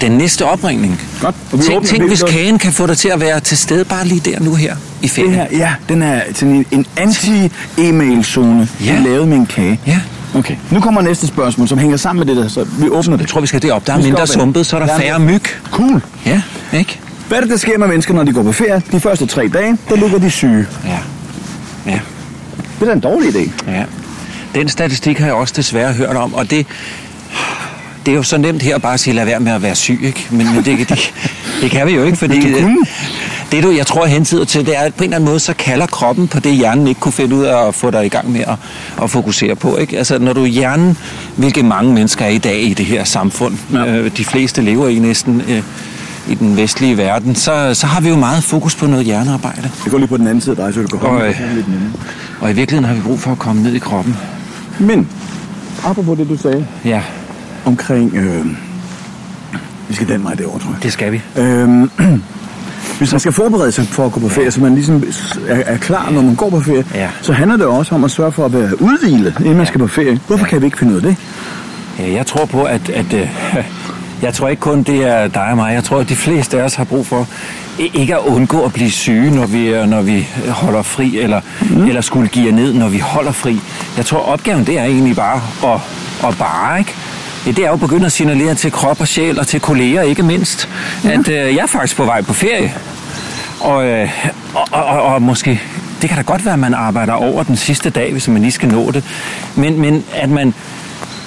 den 0.00 0.12
næste 0.12 0.44
opringning? 0.44 1.00
Godt. 1.20 1.34
Og 1.52 1.58
vi 1.58 1.62
Tænk, 1.64 1.76
åbner 1.76 1.88
tænk 1.90 2.08
hvis 2.08 2.22
kagen 2.22 2.58
kan 2.58 2.72
få 2.72 2.86
dig 2.86 2.98
til 2.98 3.08
at 3.08 3.20
være 3.20 3.40
til 3.40 3.58
stede 3.58 3.84
bare 3.84 4.06
lige 4.06 4.20
der 4.30 4.40
nu 4.40 4.54
her 4.54 4.76
i 4.76 5.02
Det 5.02 5.10
ferien. 5.10 5.32
her, 5.32 5.46
ja, 5.52 5.74
den 5.88 6.02
er 6.02 6.20
sådan 6.34 6.54
en, 6.54 6.66
en 6.70 6.86
anti-e-mail-zone. 6.96 8.68
Ja. 8.84 8.98
Lavet 9.04 9.28
med 9.28 9.36
en 9.36 9.46
kage. 9.46 9.80
Ja. 9.86 10.00
Okay. 10.34 10.56
Nu 10.70 10.80
kommer 10.80 11.00
næste 11.00 11.26
spørgsmål, 11.26 11.68
som 11.68 11.78
hænger 11.78 11.96
sammen 11.96 12.26
med 12.26 12.34
det 12.34 12.42
der, 12.42 12.48
så 12.48 12.64
vi 12.78 12.88
åbner 12.88 13.16
det. 13.16 13.20
Jeg 13.20 13.28
tror, 13.28 13.40
vi 13.40 13.46
skal 13.46 13.62
derop. 13.62 13.86
Der 13.86 13.92
er 13.92 13.98
mindre 14.02 14.26
sumpet, 14.26 14.66
så 14.66 14.76
er 14.76 14.80
der 14.86 14.92
Ja, 14.92 14.98
færre 14.98 15.18
myg. 15.20 15.42
Cool. 15.70 16.02
Ja, 16.26 16.42
ikke? 16.72 17.00
Hvad 17.28 17.38
er 17.38 17.42
det, 17.42 17.50
der 17.50 17.56
sker 17.56 17.78
med 17.78 17.86
mennesker, 17.88 18.14
når 18.14 18.22
de 18.22 18.32
går 18.32 18.42
på 18.42 18.52
ferie? 18.52 18.82
De 18.92 19.00
første 19.00 19.26
tre 19.26 19.48
dage, 19.48 19.76
der 19.88 19.96
ligger 19.96 20.18
de 20.18 20.30
syge. 20.30 20.66
Ja. 20.84 20.98
Ja. 21.86 22.00
Det 22.80 22.82
er 22.82 22.86
da 22.86 22.92
en 22.92 23.00
dårlig 23.00 23.28
idé. 23.36 23.50
Ja. 23.70 23.84
Den 24.54 24.68
statistik 24.68 25.18
har 25.18 25.26
jeg 25.26 25.34
også 25.34 25.54
desværre 25.56 25.92
hørt 25.92 26.16
om, 26.16 26.34
og 26.34 26.50
det, 26.50 26.66
det 28.06 28.12
er 28.12 28.16
jo 28.16 28.22
så 28.22 28.38
nemt 28.38 28.62
her 28.62 28.74
at 28.74 28.82
bare 28.82 28.98
sige, 28.98 29.14
lad 29.14 29.24
være 29.24 29.40
med 29.40 29.52
at 29.52 29.62
være 29.62 29.74
syg, 29.74 30.00
ikke? 30.04 30.26
Men, 30.30 30.46
men 30.54 30.64
det, 30.64 30.88
det, 30.88 31.12
det 31.62 31.70
kan 31.70 31.86
vi 31.86 31.92
jo 31.92 32.04
ikke, 32.04 32.18
fordi... 32.18 32.52
du 32.52 32.60
kunne. 32.60 32.78
Det, 33.52 33.62
du, 33.62 33.70
jeg 33.70 33.86
tror, 33.86 34.06
hentyder 34.06 34.44
til, 34.44 34.66
det 34.66 34.76
er, 34.76 34.80
at 34.80 34.94
på 34.94 35.04
en 35.04 35.04
eller 35.04 35.16
anden 35.16 35.28
måde, 35.28 35.40
så 35.40 35.54
kalder 35.54 35.86
kroppen 35.86 36.28
på 36.28 36.40
det, 36.40 36.52
hjernen 36.52 36.86
ikke 36.86 37.00
kunne 37.00 37.12
finde 37.12 37.36
ud 37.36 37.44
af 37.44 37.68
at 37.68 37.74
få 37.74 37.90
dig 37.90 38.06
i 38.06 38.08
gang 38.08 38.32
med 38.32 38.40
at, 38.40 38.54
at 39.02 39.10
fokusere 39.10 39.54
på. 39.56 39.76
Ikke? 39.76 39.98
Altså, 39.98 40.18
når 40.18 40.32
du 40.32 40.42
er 40.42 40.46
hjernen, 40.46 40.98
hvilket 41.36 41.64
mange 41.64 41.92
mennesker 41.94 42.24
er 42.24 42.28
i 42.28 42.38
dag 42.38 42.62
i 42.62 42.74
det 42.74 42.86
her 42.86 43.04
samfund, 43.04 43.54
Ja. 43.72 43.86
øh, 43.86 44.10
de 44.16 44.24
fleste 44.24 44.62
lever 44.62 44.88
i 44.88 44.98
næsten 44.98 45.42
øh, 45.48 45.62
i 46.28 46.34
den 46.34 46.56
vestlige 46.56 46.96
verden, 46.96 47.34
så, 47.34 47.74
så 47.74 47.86
har 47.86 48.00
vi 48.00 48.08
jo 48.08 48.16
meget 48.16 48.42
fokus 48.44 48.74
på 48.74 48.86
noget 48.86 49.04
hjernearbejde. 49.04 49.70
Jeg 49.84 49.90
går 49.90 49.98
lige 49.98 50.08
på 50.08 50.16
den 50.16 50.26
anden 50.26 50.40
side 50.40 50.50
af 50.60 50.64
dig, 50.66 50.74
så 50.74 50.80
du 50.82 50.98
kan 50.98 51.08
holde 51.08 51.24
Og, 51.28 51.34
lidt 51.54 51.68
nemmere. 51.68 51.90
Og 52.40 52.50
i 52.50 52.52
virkeligheden 52.52 52.84
har 52.84 52.94
vi 52.94 53.00
brug 53.00 53.20
for 53.20 53.32
at 53.32 53.38
komme 53.38 53.62
ned 53.62 53.74
i 53.74 53.78
kroppen. 53.78 54.16
Men, 54.78 55.08
apropos 55.84 56.18
det, 56.18 56.28
du 56.28 56.36
sagde 56.36 56.66
Ja, 56.84 57.02
omkring... 57.66 58.14
Øh, 58.14 58.46
vi 59.88 59.94
skal 59.94 60.08
den 60.08 60.24
vej 60.24 60.34
derovre, 60.34 60.58
tror 60.60 60.70
jeg. 60.70 60.82
det 60.82 60.92
skal 60.92 61.12
vi. 61.12 61.22
Øhm, 61.36 61.90
hvis 62.98 63.12
man 63.12 63.20
skal 63.20 63.32
forberede 63.32 63.72
sig 63.72 63.86
for 63.86 64.06
at 64.06 64.12
gå 64.12 64.20
på 64.20 64.28
ferie, 64.28 64.50
så 64.50 64.60
man 64.60 64.74
ligesom 64.74 65.04
er, 65.48 65.62
er 65.66 65.76
klar, 65.76 66.10
når 66.10 66.22
man 66.22 66.34
går 66.34 66.50
på 66.50 66.60
ferie, 66.60 66.84
Ja. 66.94 67.08
så 67.22 67.32
handler 67.32 67.56
det 67.56 67.66
også 67.66 67.94
om 67.94 68.04
at 68.04 68.10
sørge 68.10 68.32
for 68.32 68.44
at 68.44 68.52
være 68.52 68.82
udhvilet, 68.82 69.34
inden 69.40 69.56
man 69.56 69.66
skal 69.66 69.78
på 69.78 69.86
ferie. 69.86 70.20
Hvorfor 70.26 70.46
kan 70.46 70.60
vi 70.60 70.66
ikke 70.66 70.78
finde 70.78 70.92
ud 70.92 70.96
af 70.96 71.02
det? 71.02 71.16
Ja, 71.98 72.12
jeg 72.12 72.26
tror 72.26 72.44
på, 72.44 72.62
at, 72.62 72.90
at 72.90 73.12
øh, 73.12 73.28
jeg 74.22 74.34
tror 74.34 74.48
ikke 74.48 74.60
kun 74.60 74.82
det 74.82 75.04
er 75.04 75.28
dig 75.28 75.42
og 75.50 75.56
mig. 75.56 75.74
Jeg 75.74 75.84
tror, 75.84 75.98
at 76.00 76.08
de 76.08 76.16
fleste 76.16 76.60
af 76.60 76.64
os 76.64 76.74
har 76.74 76.84
brug 76.84 77.06
for 77.06 77.28
ikke 77.94 78.14
at 78.14 78.20
undgå 78.26 78.64
at 78.64 78.72
blive 78.72 78.90
syge, 78.90 79.30
når 79.30 79.46
vi, 79.46 79.68
øh, 79.68 79.86
når 79.86 80.02
vi 80.02 80.28
holder 80.48 80.82
fri, 80.82 81.18
eller, 81.18 81.40
mm. 81.70 81.84
eller 81.86 82.00
skulle 82.00 82.28
give 82.28 82.52
ned, 82.52 82.72
når 82.72 82.88
vi 82.88 82.98
holder 82.98 83.32
fri. 83.32 83.60
Jeg 83.96 84.06
tror, 84.06 84.18
opgaven 84.18 84.66
det 84.66 84.78
er 84.78 84.84
egentlig 84.84 85.16
bare 85.16 85.40
at, 85.74 85.80
at 86.28 86.38
bare, 86.38 86.78
ikke? 86.78 86.94
Ja, 87.46 87.50
det 87.50 87.58
er 87.58 87.68
jo 87.68 87.72
at 87.72 87.80
begynde 87.80 88.06
at 88.06 88.12
signalere 88.12 88.54
til 88.54 88.72
krop 88.72 89.00
og 89.00 89.08
sjæl 89.08 89.38
og 89.38 89.46
til 89.46 89.60
kolleger, 89.60 90.02
ikke 90.02 90.22
mindst, 90.22 90.68
mm. 91.04 91.10
at 91.10 91.28
øh, 91.28 91.34
jeg 91.34 91.62
er 91.62 91.66
faktisk 91.66 91.96
på 91.96 92.04
vej 92.04 92.22
på 92.22 92.32
ferie. 92.32 92.74
Og, 93.60 93.86
øh, 93.86 94.10
og, 94.54 94.68
og, 94.70 94.84
og, 94.84 95.02
og 95.02 95.22
måske, 95.22 95.60
det 96.02 96.08
kan 96.08 96.16
da 96.16 96.22
godt 96.22 96.44
være, 96.44 96.54
at 96.54 96.60
man 96.60 96.74
arbejder 96.74 97.12
over 97.12 97.42
den 97.42 97.56
sidste 97.56 97.90
dag, 97.90 98.12
hvis 98.12 98.28
man 98.28 98.42
lige 98.42 98.52
skal 98.52 98.68
nå 98.68 98.90
det. 98.90 99.04
Men, 99.54 99.80
men 99.80 100.04
at 100.12 100.30
man 100.30 100.54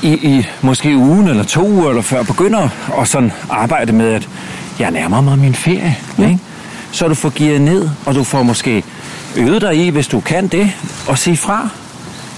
i, 0.01 0.13
i 0.13 0.47
måske 0.61 0.97
ugen 0.97 1.27
eller 1.27 1.43
to 1.43 1.67
uger 1.67 1.89
eller 1.89 2.01
før 2.01 2.23
begynder 2.23 2.69
at 3.01 3.07
sådan 3.07 3.31
arbejde 3.49 3.93
med, 3.93 4.13
at 4.13 4.29
jeg 4.79 4.91
nærmer 4.91 5.21
mig 5.21 5.39
min 5.39 5.55
ferie. 5.55 5.97
Ja. 6.19 6.23
Ikke? 6.23 6.39
Så 6.91 7.07
du 7.07 7.15
får 7.15 7.31
gearet 7.35 7.61
ned, 7.61 7.89
og 8.05 8.15
du 8.15 8.23
får 8.23 8.43
måske 8.43 8.83
øvet 9.35 9.61
dig 9.61 9.75
i, 9.75 9.89
hvis 9.89 10.07
du 10.07 10.19
kan 10.19 10.47
det, 10.47 10.71
og 11.07 11.17
sige 11.17 11.37
fra. 11.37 11.69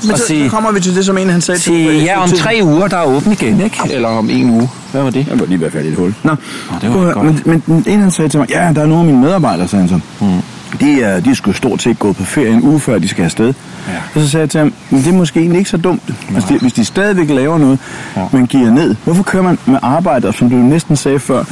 Men 0.04 0.12
og 0.12 0.18
så, 0.18 0.26
sige, 0.28 0.46
så 0.50 0.56
kommer 0.56 0.72
vi 0.72 0.80
til 0.80 0.96
det, 0.96 1.06
som 1.06 1.18
en 1.18 1.30
han 1.30 1.42
sagde 1.42 1.60
til 1.60 1.64
sige 1.64 1.94
et 1.94 2.04
ja, 2.04 2.24
om 2.24 2.30
tre 2.30 2.60
uger, 2.64 2.88
der 2.88 2.98
er 2.98 3.04
åben 3.06 3.32
igen, 3.32 3.62
ikke? 3.62 3.78
Eller 3.90 4.10
om 4.10 4.30
en 4.30 4.50
uge. 4.50 4.70
Hvad 4.92 5.02
var 5.02 5.10
det? 5.10 5.28
Jeg 5.30 5.38
må 5.38 5.46
lige 5.46 5.62
være 5.62 5.72
færdig 5.72 5.90
i 5.90 5.92
et 5.92 5.98
hul. 5.98 6.14
Nå, 6.24 6.36
det 6.82 6.90
var 6.90 6.96
prøv 6.96 7.08
at 7.08 7.14
godt. 7.14 7.46
men, 7.46 7.64
men 7.66 7.84
en 7.88 8.00
han 8.00 8.12
sagde 8.12 8.30
til 8.30 8.40
mig, 8.40 8.50
ja, 8.50 8.72
der 8.76 8.82
er 8.82 8.86
nogle 8.86 9.00
af 9.00 9.06
mine 9.06 9.18
medarbejdere, 9.22 9.68
sagde 9.68 9.88
han 9.88 9.90
så. 9.90 10.26
Mm. 10.26 10.42
De, 10.80 11.02
er, 11.02 11.20
de 11.20 11.36
sgu 11.36 11.52
stort 11.54 11.82
set 11.82 12.00
gået 12.00 12.16
på 12.16 12.24
ferie 12.24 12.54
en 12.54 12.64
uge 12.64 12.80
før, 12.80 13.00
de 13.00 13.08
skal 13.08 13.24
afsted. 13.24 13.54
Ja. 13.88 13.94
Og 14.16 14.22
så 14.22 14.30
sagde 14.30 14.42
jeg 14.42 14.50
til 14.50 14.60
ham, 14.60 14.74
men 14.90 15.00
det 15.00 15.08
er 15.08 15.14
måske 15.14 15.40
egentlig 15.40 15.58
ikke 15.58 15.70
så 15.70 15.78
dumt, 15.78 16.04
hvis 16.30 16.44
de, 16.44 16.58
hvis 16.60 16.74
de 16.74 16.86
stadigvæk 16.86 17.30
laver 17.30 17.58
noget, 17.58 17.80
ja. 18.16 18.22
Ja. 18.22 18.28
men 18.32 18.48
giver 18.48 18.72
ned. 18.72 18.96
Hvorfor 19.04 19.24
kører 19.24 19.44
man 19.44 19.58
med 19.66 19.80
arbejder, 19.82 20.32
som 20.32 20.50
du 20.50 20.56
næsten 20.56 20.96
sagde 20.96 21.20
før, 21.20 21.44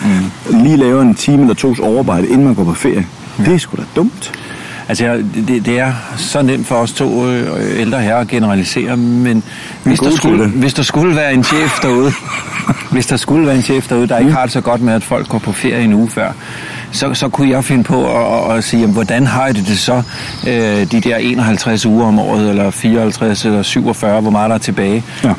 mm. 0.49 0.63
lige 0.63 0.77
laver 0.77 1.01
en 1.01 1.15
time 1.15 1.41
eller 1.41 1.55
tos 1.55 1.79
overarbejde, 1.79 2.27
inden 2.27 2.43
man 2.45 2.55
går 2.55 2.63
på 2.63 2.73
ferie? 2.73 3.05
Ja. 3.39 3.43
Det 3.43 3.53
er 3.53 3.57
sgu 3.57 3.77
da 3.77 3.83
dumt. 3.95 4.31
Altså, 4.89 5.05
jeg- 5.05 5.23
det, 5.47 5.65
det 5.65 5.79
er 5.79 5.93
så 6.17 6.41
nemt 6.41 6.67
for 6.67 6.75
os 6.75 6.91
to 6.93 7.27
øh, 7.27 7.79
ældre 7.81 8.01
herrer 8.01 8.17
at 8.19 8.27
generalisere, 8.27 8.97
men 8.97 9.43
hvis 9.83 9.99
der, 9.99 10.11
skulle, 10.15 10.47
hvis 10.47 10.73
der 10.73 10.83
skulle 10.83 11.15
være 11.15 11.33
en 11.33 11.43
chef 11.43 11.79
derude, 11.81 12.11
hvis 12.91 13.07
der 13.07 13.17
skulle 13.17 13.47
være 13.47 13.55
en 13.55 13.61
chef 13.61 13.87
derude, 13.87 14.07
der 14.07 14.19
Mm. 14.19 14.25
ikke 14.25 14.33
har 14.37 14.43
det 14.43 14.51
så 14.51 14.61
godt 14.61 14.81
med, 14.81 14.93
at 14.93 15.03
folk 15.03 15.29
går 15.29 15.37
på 15.39 15.51
ferie 15.51 15.83
en 15.83 15.93
uge 15.93 16.09
før, 16.09 16.31
så, 16.91 17.13
så 17.13 17.29
kunne 17.29 17.49
jeg 17.49 17.63
finde 17.63 17.83
på 17.83 18.05
at, 18.05 18.57
at, 18.57 18.63
sige, 18.63 18.79
jamen, 18.81 18.93
hvordan 18.93 19.27
har 19.27 19.47
I 19.47 19.53
det, 19.53 19.67
det 19.67 19.79
så, 19.79 20.01
øh, 20.47 20.91
de 20.91 21.01
der 21.01 21.17
51 21.17 21.85
uger 21.85 22.05
om 22.05 22.19
året, 22.19 22.49
eller 22.49 22.71
54 22.71 23.45
eller 23.45 23.63
47, 23.63 24.21
hvor 24.21 24.31
meget 24.31 24.49
der 24.49 24.55
er 24.55 24.59
tilbage. 24.59 25.03
Ja. 25.23 25.33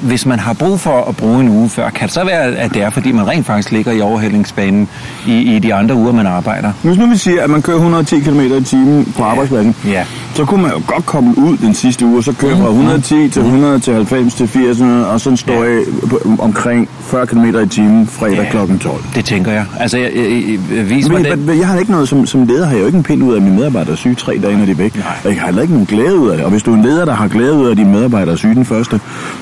Hvis 0.00 0.26
man 0.26 0.38
har 0.38 0.52
brug 0.52 0.80
for 0.80 1.04
at 1.08 1.16
bruge 1.16 1.40
en 1.40 1.48
uge 1.48 1.68
før, 1.68 1.90
kan 1.90 2.06
det 2.06 2.14
så 2.14 2.24
være, 2.24 2.42
at 2.56 2.74
det 2.74 2.82
er, 2.82 2.90
fordi 2.90 3.12
man 3.12 3.28
rent 3.28 3.46
faktisk 3.46 3.70
ligger 3.70 3.92
i 3.92 4.00
overhældingsbanen 4.00 4.88
i, 5.26 5.56
i 5.56 5.58
de 5.58 5.74
andre 5.74 5.94
uger, 5.94 6.12
man 6.12 6.26
arbejder? 6.26 6.72
Hvis 6.82 6.98
nu 6.98 7.06
vi 7.06 7.16
siger, 7.16 7.42
at 7.42 7.50
man 7.50 7.62
kører 7.62 7.76
110 7.76 8.20
km 8.20 8.40
i 8.40 8.64
timen 8.64 9.14
på 9.16 9.22
arbejdspladsen, 9.22 9.76
Ja. 9.86 10.04
Så 10.34 10.44
kunne 10.44 10.62
man 10.62 10.70
jo 10.70 10.80
godt 10.86 11.06
komme 11.06 11.38
ud 11.38 11.56
den 11.56 11.74
sidste 11.74 12.06
uge, 12.06 12.16
og 12.16 12.24
så 12.24 12.32
køre 12.32 12.56
fra 12.56 12.68
110 12.68 13.28
til 13.28 13.42
100 13.42 13.78
til 13.80 13.94
90 13.94 14.34
til 14.34 14.48
80, 14.48 14.80
og 14.80 15.20
sådan 15.20 15.36
stå 15.36 15.62
af 15.62 15.78
på- 16.10 16.20
omkring 16.38 16.88
40 17.00 17.26
km 17.26 17.44
i 17.44 17.66
timen 17.68 18.06
fredag 18.06 18.36
Ja. 18.54 18.64
kl. 18.66 18.78
12. 18.78 19.04
Det 19.14 19.24
tænker 19.24 19.52
jeg. 19.52 19.64
Altså, 19.80 19.98
jeg, 19.98 20.10
jeg, 20.16 20.58
jeg, 20.76 20.88
vis 20.90 21.08
mig 21.08 21.22
Men, 21.22 21.48
den. 21.48 21.58
jeg 21.58 21.66
har 21.68 21.78
ikke 21.78 21.92
noget, 21.92 22.08
som, 22.08 22.26
som 22.26 22.46
leder 22.46 22.66
har 22.66 22.72
jeg 22.72 22.80
jo 22.80 22.86
ikke 22.86 22.98
en 22.98 23.04
pind 23.04 23.22
ud 23.22 23.32
af, 23.32 23.36
at 23.36 23.42
mine 23.42 23.56
medarbejdere 23.56 23.92
er 23.92 23.96
syge 23.96 24.14
tre 24.14 24.38
dage, 24.42 24.58
når 24.58 24.64
de 24.64 24.70
er 24.70 24.74
væk. 24.74 24.94
Nej. 24.96 25.04
Og 25.24 25.30
jeg 25.30 25.38
har 25.40 25.46
heller 25.46 25.62
ikke 25.62 25.74
nogen 25.74 25.86
glæde 25.86 26.16
ud 26.18 26.28
af 26.28 26.36
det. 26.36 26.44
Og 26.44 26.50
hvis 26.50 26.62
du 26.62 26.70
er 26.72 26.76
en 26.76 26.82
leder, 26.82 27.04
der 27.04 27.14
har 27.14 27.28
glæde 27.28 27.54
ud 27.54 27.66
af, 27.66 27.70
at 27.70 27.76
dine 27.76 27.90
medarbejdere 27.92 28.32
er 28.32 28.36
syge 28.36 28.54
den 28.54 28.64
første 28.64 29.00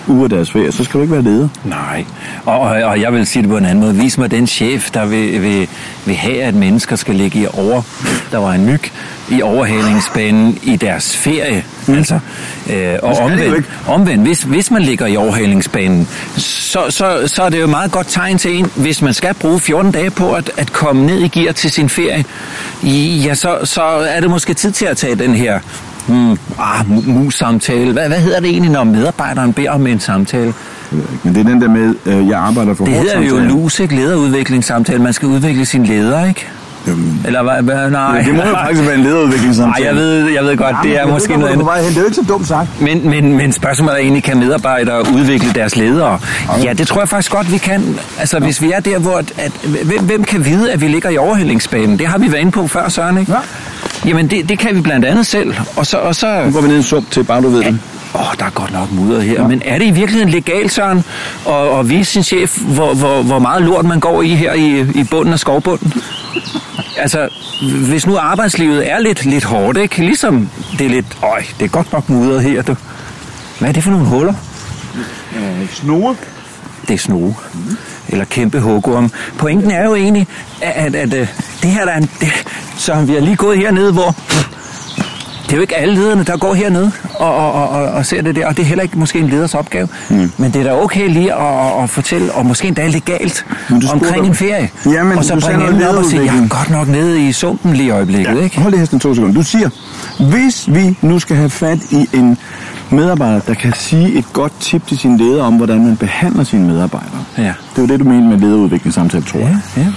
uge 0.09 0.25
af 0.25 0.31
deres 0.31 0.51
ferie, 0.51 0.73
så 0.73 0.85
skal 0.85 0.99
du 0.99 1.03
ikke 1.03 1.15
være 1.15 1.23
leder. 1.23 1.49
Nej, 1.65 2.05
og, 2.47 2.61
og, 2.61 2.69
og 2.83 3.01
jeg 3.01 3.13
vil 3.13 3.27
sige 3.27 3.43
det 3.43 3.51
på 3.51 3.57
en 3.57 3.65
anden 3.65 3.81
måde. 3.81 3.95
Vis 3.95 4.19
mig 4.19 4.31
den 4.31 4.47
chef, 4.47 4.91
der 4.91 5.07
vil, 5.07 5.43
vil, 5.43 5.69
vil 6.07 6.15
have, 6.15 6.43
at 6.43 6.55
mennesker 6.55 6.97
skal 6.97 7.15
ligge 7.15 7.39
i 7.39 7.47
over, 7.53 7.83
der 8.33 8.39
var 8.39 8.53
en 8.53 8.67
myg, 8.67 8.81
i 9.31 9.43
overhalingsbanen 9.43 10.59
i 10.63 10.77
deres 10.77 11.17
ferie. 11.17 11.65
Mm. 11.87 11.95
Altså, 11.95 12.19
øh, 12.71 12.95
og 13.03 13.17
omvendt, 13.17 13.67
omvendt 13.89 14.23
hvis, 14.23 14.43
hvis 14.43 14.71
man 14.71 14.83
ligger 14.83 15.07
i 15.07 15.17
overhalingsbanen, 15.17 16.09
så, 16.37 16.81
så, 16.91 17.23
så 17.27 17.43
er 17.43 17.49
det 17.49 17.59
jo 17.59 17.65
et 17.65 17.71
meget 17.71 17.93
godt 17.93 18.07
tegn 18.09 18.39
til 18.39 18.59
en, 18.59 18.71
hvis 18.77 19.03
man 19.03 19.15
skal 19.15 19.35
bruge 19.35 19.61
14 19.61 19.93
dage 19.93 20.11
på 20.11 20.33
at, 20.33 20.51
at 20.57 20.73
komme 20.73 21.07
ned 21.07 21.19
i 21.19 21.29
gear 21.29 21.53
til 21.53 21.71
sin 21.71 21.89
ferie, 21.89 22.25
ja, 23.25 23.35
så, 23.35 23.59
så 23.65 23.83
er 23.83 24.21
det 24.21 24.31
måske 24.31 24.55
tid 24.55 24.73
til 24.73 24.85
at 24.85 24.97
tage 24.97 25.15
den 25.15 25.35
her 25.35 25.59
hmm, 26.07 26.31
ah, 26.59 26.81
mu- 26.81 27.11
mus-samtale. 27.11 27.93
Hvad, 27.93 28.09
hvad 28.09 28.21
hedder 28.21 28.41
det 28.41 28.51
egentlig, 28.51 28.73
når 28.73 28.85
medarbejderen 28.85 29.53
beder 29.53 29.71
om 29.71 29.87
en 29.87 30.01
samtale? 30.01 30.55
Men 31.23 31.35
det 31.35 31.41
er 31.41 31.45
den 31.45 31.61
der 31.61 31.69
med, 31.69 31.95
øh, 32.07 32.29
jeg 32.29 32.39
arbejder 32.39 32.75
for 32.75 32.85
Det 32.85 32.95
hedder 32.95 33.21
jo. 33.21 33.39
LUS, 33.39 33.81
ikke? 33.81 33.95
Lederudviklingssamtale. 33.97 35.03
Man 35.03 35.13
skal 35.13 35.29
udvikle 35.29 35.67
sin 35.67 35.85
leder, 35.87 36.25
ikke? 36.25 36.49
Jamen, 36.87 37.23
Eller 37.27 37.43
hvad? 37.43 37.63
hvad 37.63 37.91
nej. 37.91 38.17
Ja, 38.17 38.23
det 38.23 38.35
må 38.35 38.43
jo 38.43 38.55
faktisk 38.57 38.87
være 38.87 38.95
en 38.95 39.01
lederudviklingssamtale. 39.05 39.85
Nej, 39.85 39.89
jeg 39.89 39.97
ved, 39.97 40.29
jeg 40.31 40.45
ved 40.45 40.57
godt, 40.57 40.77
det 40.83 41.01
er 41.01 41.07
måske 41.07 41.33
ved 41.33 41.39
noget 41.39 41.53
andet. 41.53 41.67
vej. 41.67 41.79
Det 41.81 41.97
er 41.97 42.01
jo 42.01 42.05
ikke 42.05 42.17
så 42.17 42.25
dumt 42.29 42.49
sagt. 42.49 42.81
Men, 42.81 43.09
men, 43.11 43.37
men 43.37 43.53
spørgsmålet 43.53 43.95
er 43.95 43.99
egentlig, 43.99 44.23
kan 44.25 44.39
medarbejdere 44.39 44.99
udvikle 45.15 45.53
deres 45.55 45.77
ledere? 45.77 46.19
Ja, 46.65 46.73
det 46.73 46.87
tror 46.87 47.01
jeg 47.01 47.09
faktisk 47.09 47.33
godt, 47.33 47.53
vi 47.53 47.59
kan. 47.59 47.99
Altså, 48.19 48.39
hvis 48.39 48.63
vi 48.63 48.73
er 48.73 48.81
der, 48.81 48.99
hvor... 48.99 49.17
At, 49.19 49.33
at, 49.39 49.53
hvem, 49.85 50.05
hvem 50.05 50.25
kan 50.25 50.45
vide, 50.45 50.73
at 50.73 50.81
vi 50.81 50.89
ligger 50.89 51.11
i 51.11 51.17
overhældingsbanen? 51.17 51.99
Det 51.99 52.07
har 52.07 52.19
vi 52.19 52.33
været 52.33 52.41
inde 52.41 52.53
på 52.53 52.67
før, 52.69 52.89
Søren, 52.89 53.19
ikke? 53.19 53.33
Ja. 53.33 53.39
Jamen, 54.09 54.31
det, 54.31 54.49
det 54.49 54.59
kan 54.59 54.77
vi 54.77 54.81
blandt 54.81 55.05
andet 55.05 55.27
selv. 55.27 55.55
Og 55.77 55.87
så... 55.87 55.97
Og 55.97 56.15
så 56.15 56.43
Nu 56.47 56.53
går 56.53 56.61
vi 56.61 56.67
ned 56.67 56.75
i 56.75 56.79
en 56.79 56.83
sump 56.85 57.11
til, 57.11 57.25
bare 57.25 57.43
du 57.43 57.49
ved 57.49 57.59
det. 57.65 57.79
Åh, 58.15 58.21
oh, 58.21 58.35
der 58.39 58.45
er 58.45 58.51
godt 58.51 58.73
nok 58.73 58.93
mudder 58.93 59.21
her. 59.21 59.33
Ja. 59.33 59.47
Men 59.47 59.63
er 59.65 59.79
det 59.79 59.87
i 59.87 59.91
virkeligheden 59.91 60.29
legalt, 60.29 60.73
Søren, 60.73 61.05
at, 61.49 61.79
at 61.79 61.89
vise 61.89 62.13
sin 62.13 62.23
chef, 62.23 62.59
hvor, 62.61 62.95
hvor, 62.95 63.23
hvor 63.23 63.39
meget 63.39 63.63
lort 63.63 63.85
man 63.85 64.01
går 64.01 64.23
i 64.23 64.29
her 64.29 64.53
i, 64.53 64.81
i 64.81 65.05
bunden 65.11 65.33
af 65.33 65.39
skovbunden? 65.39 65.93
Altså, 66.99 67.29
hvis 67.89 68.07
nu 68.07 68.17
arbejdslivet 68.17 68.91
er 68.91 68.99
lidt, 68.99 69.25
lidt 69.25 69.45
hårdt, 69.45 69.79
ikke? 69.79 69.99
Ligesom 70.05 70.51
det 70.79 70.87
er 70.87 70.91
lidt... 70.91 71.07
Øj, 71.23 71.43
det 71.59 71.65
er 71.65 71.69
godt 71.69 71.93
nok 71.93 72.09
mudret 72.09 72.43
her, 72.43 72.63
du. 72.63 72.77
Hvad 73.59 73.69
er 73.69 73.73
det 73.73 73.83
for 73.83 73.91
nogle 73.91 74.07
huller? 74.07 74.35
Snore. 75.73 76.17
Det 76.89 76.95
er 76.95 76.99
snoge. 76.99 77.37
Eller 78.09 78.25
kæmpe 78.25 78.61
hugorm. 78.61 79.11
Pointen 79.39 79.71
er 79.71 79.85
jo 79.85 79.95
egentlig, 79.95 80.27
at, 80.63 80.95
at, 80.95 80.95
at 80.95 81.15
øh, 81.15 81.29
det 81.63 81.71
her 81.71 81.85
der 81.85 81.93
er 81.93 81.97
en... 81.97 82.11
Det, 82.21 82.29
så 82.77 82.95
vi 82.95 83.13
har 83.13 83.21
lige 83.21 83.37
gået 83.37 83.59
hernede, 83.59 83.93
hvor... 83.93 84.15
Det 85.53 85.57
er 85.57 85.61
jo 85.61 85.63
ikke 85.63 85.77
alle 85.77 85.95
lederne, 85.95 86.25
der 86.25 86.37
går 86.37 86.55
hernede 86.55 86.93
og, 87.15 87.35
og, 87.37 87.53
og, 87.53 87.69
og, 87.69 87.83
og 87.85 88.07
ser 88.07 88.23
det 88.23 88.37
der, 88.37 88.47
og 88.47 88.57
det 88.57 88.63
er 88.63 88.67
heller 88.67 88.83
ikke 88.83 88.99
måske 88.99 89.19
en 89.19 89.29
leders 89.29 89.55
opgave. 89.55 89.89
Mm. 90.11 90.33
Men 90.39 90.51
det 90.53 90.57
er 90.61 90.65
da 90.65 90.83
okay 90.83 91.09
lige 91.09 91.35
at, 91.35 91.41
at, 91.79 91.83
at 91.83 91.91
fortælle, 91.91 92.33
og 92.33 92.47
måske 92.47 92.69
endda 92.69 92.87
legalt, 92.89 93.47
Men 93.71 93.81
du 93.81 93.87
spurgte 93.87 94.05
omkring 94.05 94.21
om- 94.21 94.27
en 94.29 94.35
ferie. 94.35 94.71
Jamen, 94.87 95.19
og 95.19 95.25
så 95.25 95.41
bringe 95.41 95.69
emnet 95.69 95.89
op 95.89 95.97
og 95.97 96.05
sige, 96.05 96.23
jeg 96.25 96.39
er 96.39 96.49
godt 96.49 96.71
nok 96.71 96.89
nede 96.89 97.29
i 97.29 97.33
sumpen 97.33 97.73
lige 97.73 97.87
i 97.87 97.91
øjeblikket, 97.91 98.43
ikke? 98.43 98.61
Hold 98.61 98.73
det 98.73 98.81
hesten 98.81 99.01
to 99.01 99.15
sekunder. 99.15 99.35
Du 99.35 99.43
siger, 99.43 99.69
hvis 100.31 100.65
vi 100.75 100.99
nu 101.03 101.19
skal 101.19 101.37
have 101.37 101.51
fat 101.51 101.79
i 101.91 102.09
en 102.15 102.39
medarbejder, 102.91 103.41
der 103.41 103.55
kan 103.55 103.73
sige 103.77 104.13
et 104.19 104.25
godt 104.33 104.53
tip 104.61 104.87
til 104.87 104.99
sin 104.99 105.17
leder 105.17 105.43
om, 105.45 105.55
hvordan 105.55 105.85
man 105.87 105.97
behandler 105.97 106.45
sine 106.45 106.67
medarbejdere. 106.67 107.25
Ja. 107.39 107.43
Det 107.43 107.53
er 107.77 107.83
jo 107.83 107.87
det, 107.87 108.01
du 108.01 108.05
mener 108.05 108.29
med 108.29 108.39
lederudviklingssamtale, 108.39 109.25
tror 109.25 109.39
jeg. 109.41 109.59
Ja, 109.77 109.81
ja. 109.83 109.89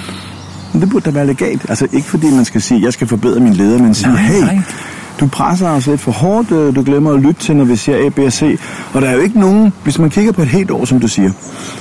Men 0.74 0.82
det 0.82 0.90
burde 0.90 1.06
da 1.06 1.12
være 1.12 1.28
legalt. 1.28 1.62
Altså 1.70 1.88
ikke 1.94 2.08
fordi 2.10 2.32
man 2.32 2.46
skal 2.46 2.62
sige, 2.62 2.82
jeg 2.84 2.94
skal 2.94 3.08
forbedre 3.08 3.40
min 3.40 3.54
leder, 3.54 3.78
men 3.80 3.94
sige, 3.96 4.12
Nej, 4.14 4.22
hey, 4.22 4.42
nej. 4.42 4.60
Du 5.20 5.28
presser 5.28 5.70
os 5.70 5.88
lidt 5.88 6.02
for 6.02 6.12
hårdt, 6.12 6.52
øh, 6.52 6.76
du 6.76 6.84
glemmer 6.84 7.14
at 7.14 7.20
lytte 7.20 7.42
til, 7.42 7.56
når 7.56 7.66
vi 7.66 7.76
siger 7.76 7.98
A, 8.06 8.10
B 8.10 8.20
og 8.20 8.34
C. 8.34 8.60
Og 8.94 9.02
der 9.02 9.08
er 9.08 9.14
jo 9.14 9.20
ikke 9.20 9.40
nogen, 9.40 9.74
hvis 9.84 10.00
man 10.00 10.10
kigger 10.10 10.32
på 10.32 10.42
et 10.42 10.48
helt 10.48 10.72
år, 10.72 10.86
som 10.86 11.00
du 11.00 11.08
siger, 11.08 11.32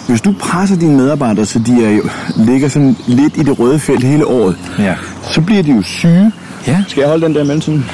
hvis 0.09 0.21
du 0.21 0.35
presser 0.41 0.77
dine 0.77 0.97
medarbejdere, 0.97 1.45
så 1.47 1.59
de 1.59 1.85
er 1.85 1.91
jo, 1.91 2.03
ligger 2.37 2.69
sådan 2.69 2.97
lidt 3.07 3.37
i 3.37 3.43
det 3.43 3.59
røde 3.59 3.79
felt 3.79 4.05
hele 4.05 4.27
året, 4.27 4.57
Ja. 4.79 4.95
så 5.23 5.41
bliver 5.41 5.63
de 5.63 5.73
jo 5.73 5.83
syge. 5.83 6.33
Ja. 6.67 6.79
Skal 6.89 7.01
jeg 7.01 7.09
holde 7.09 7.27
den 7.27 7.35
der 7.35 7.45
mellemtiden? 7.45 7.85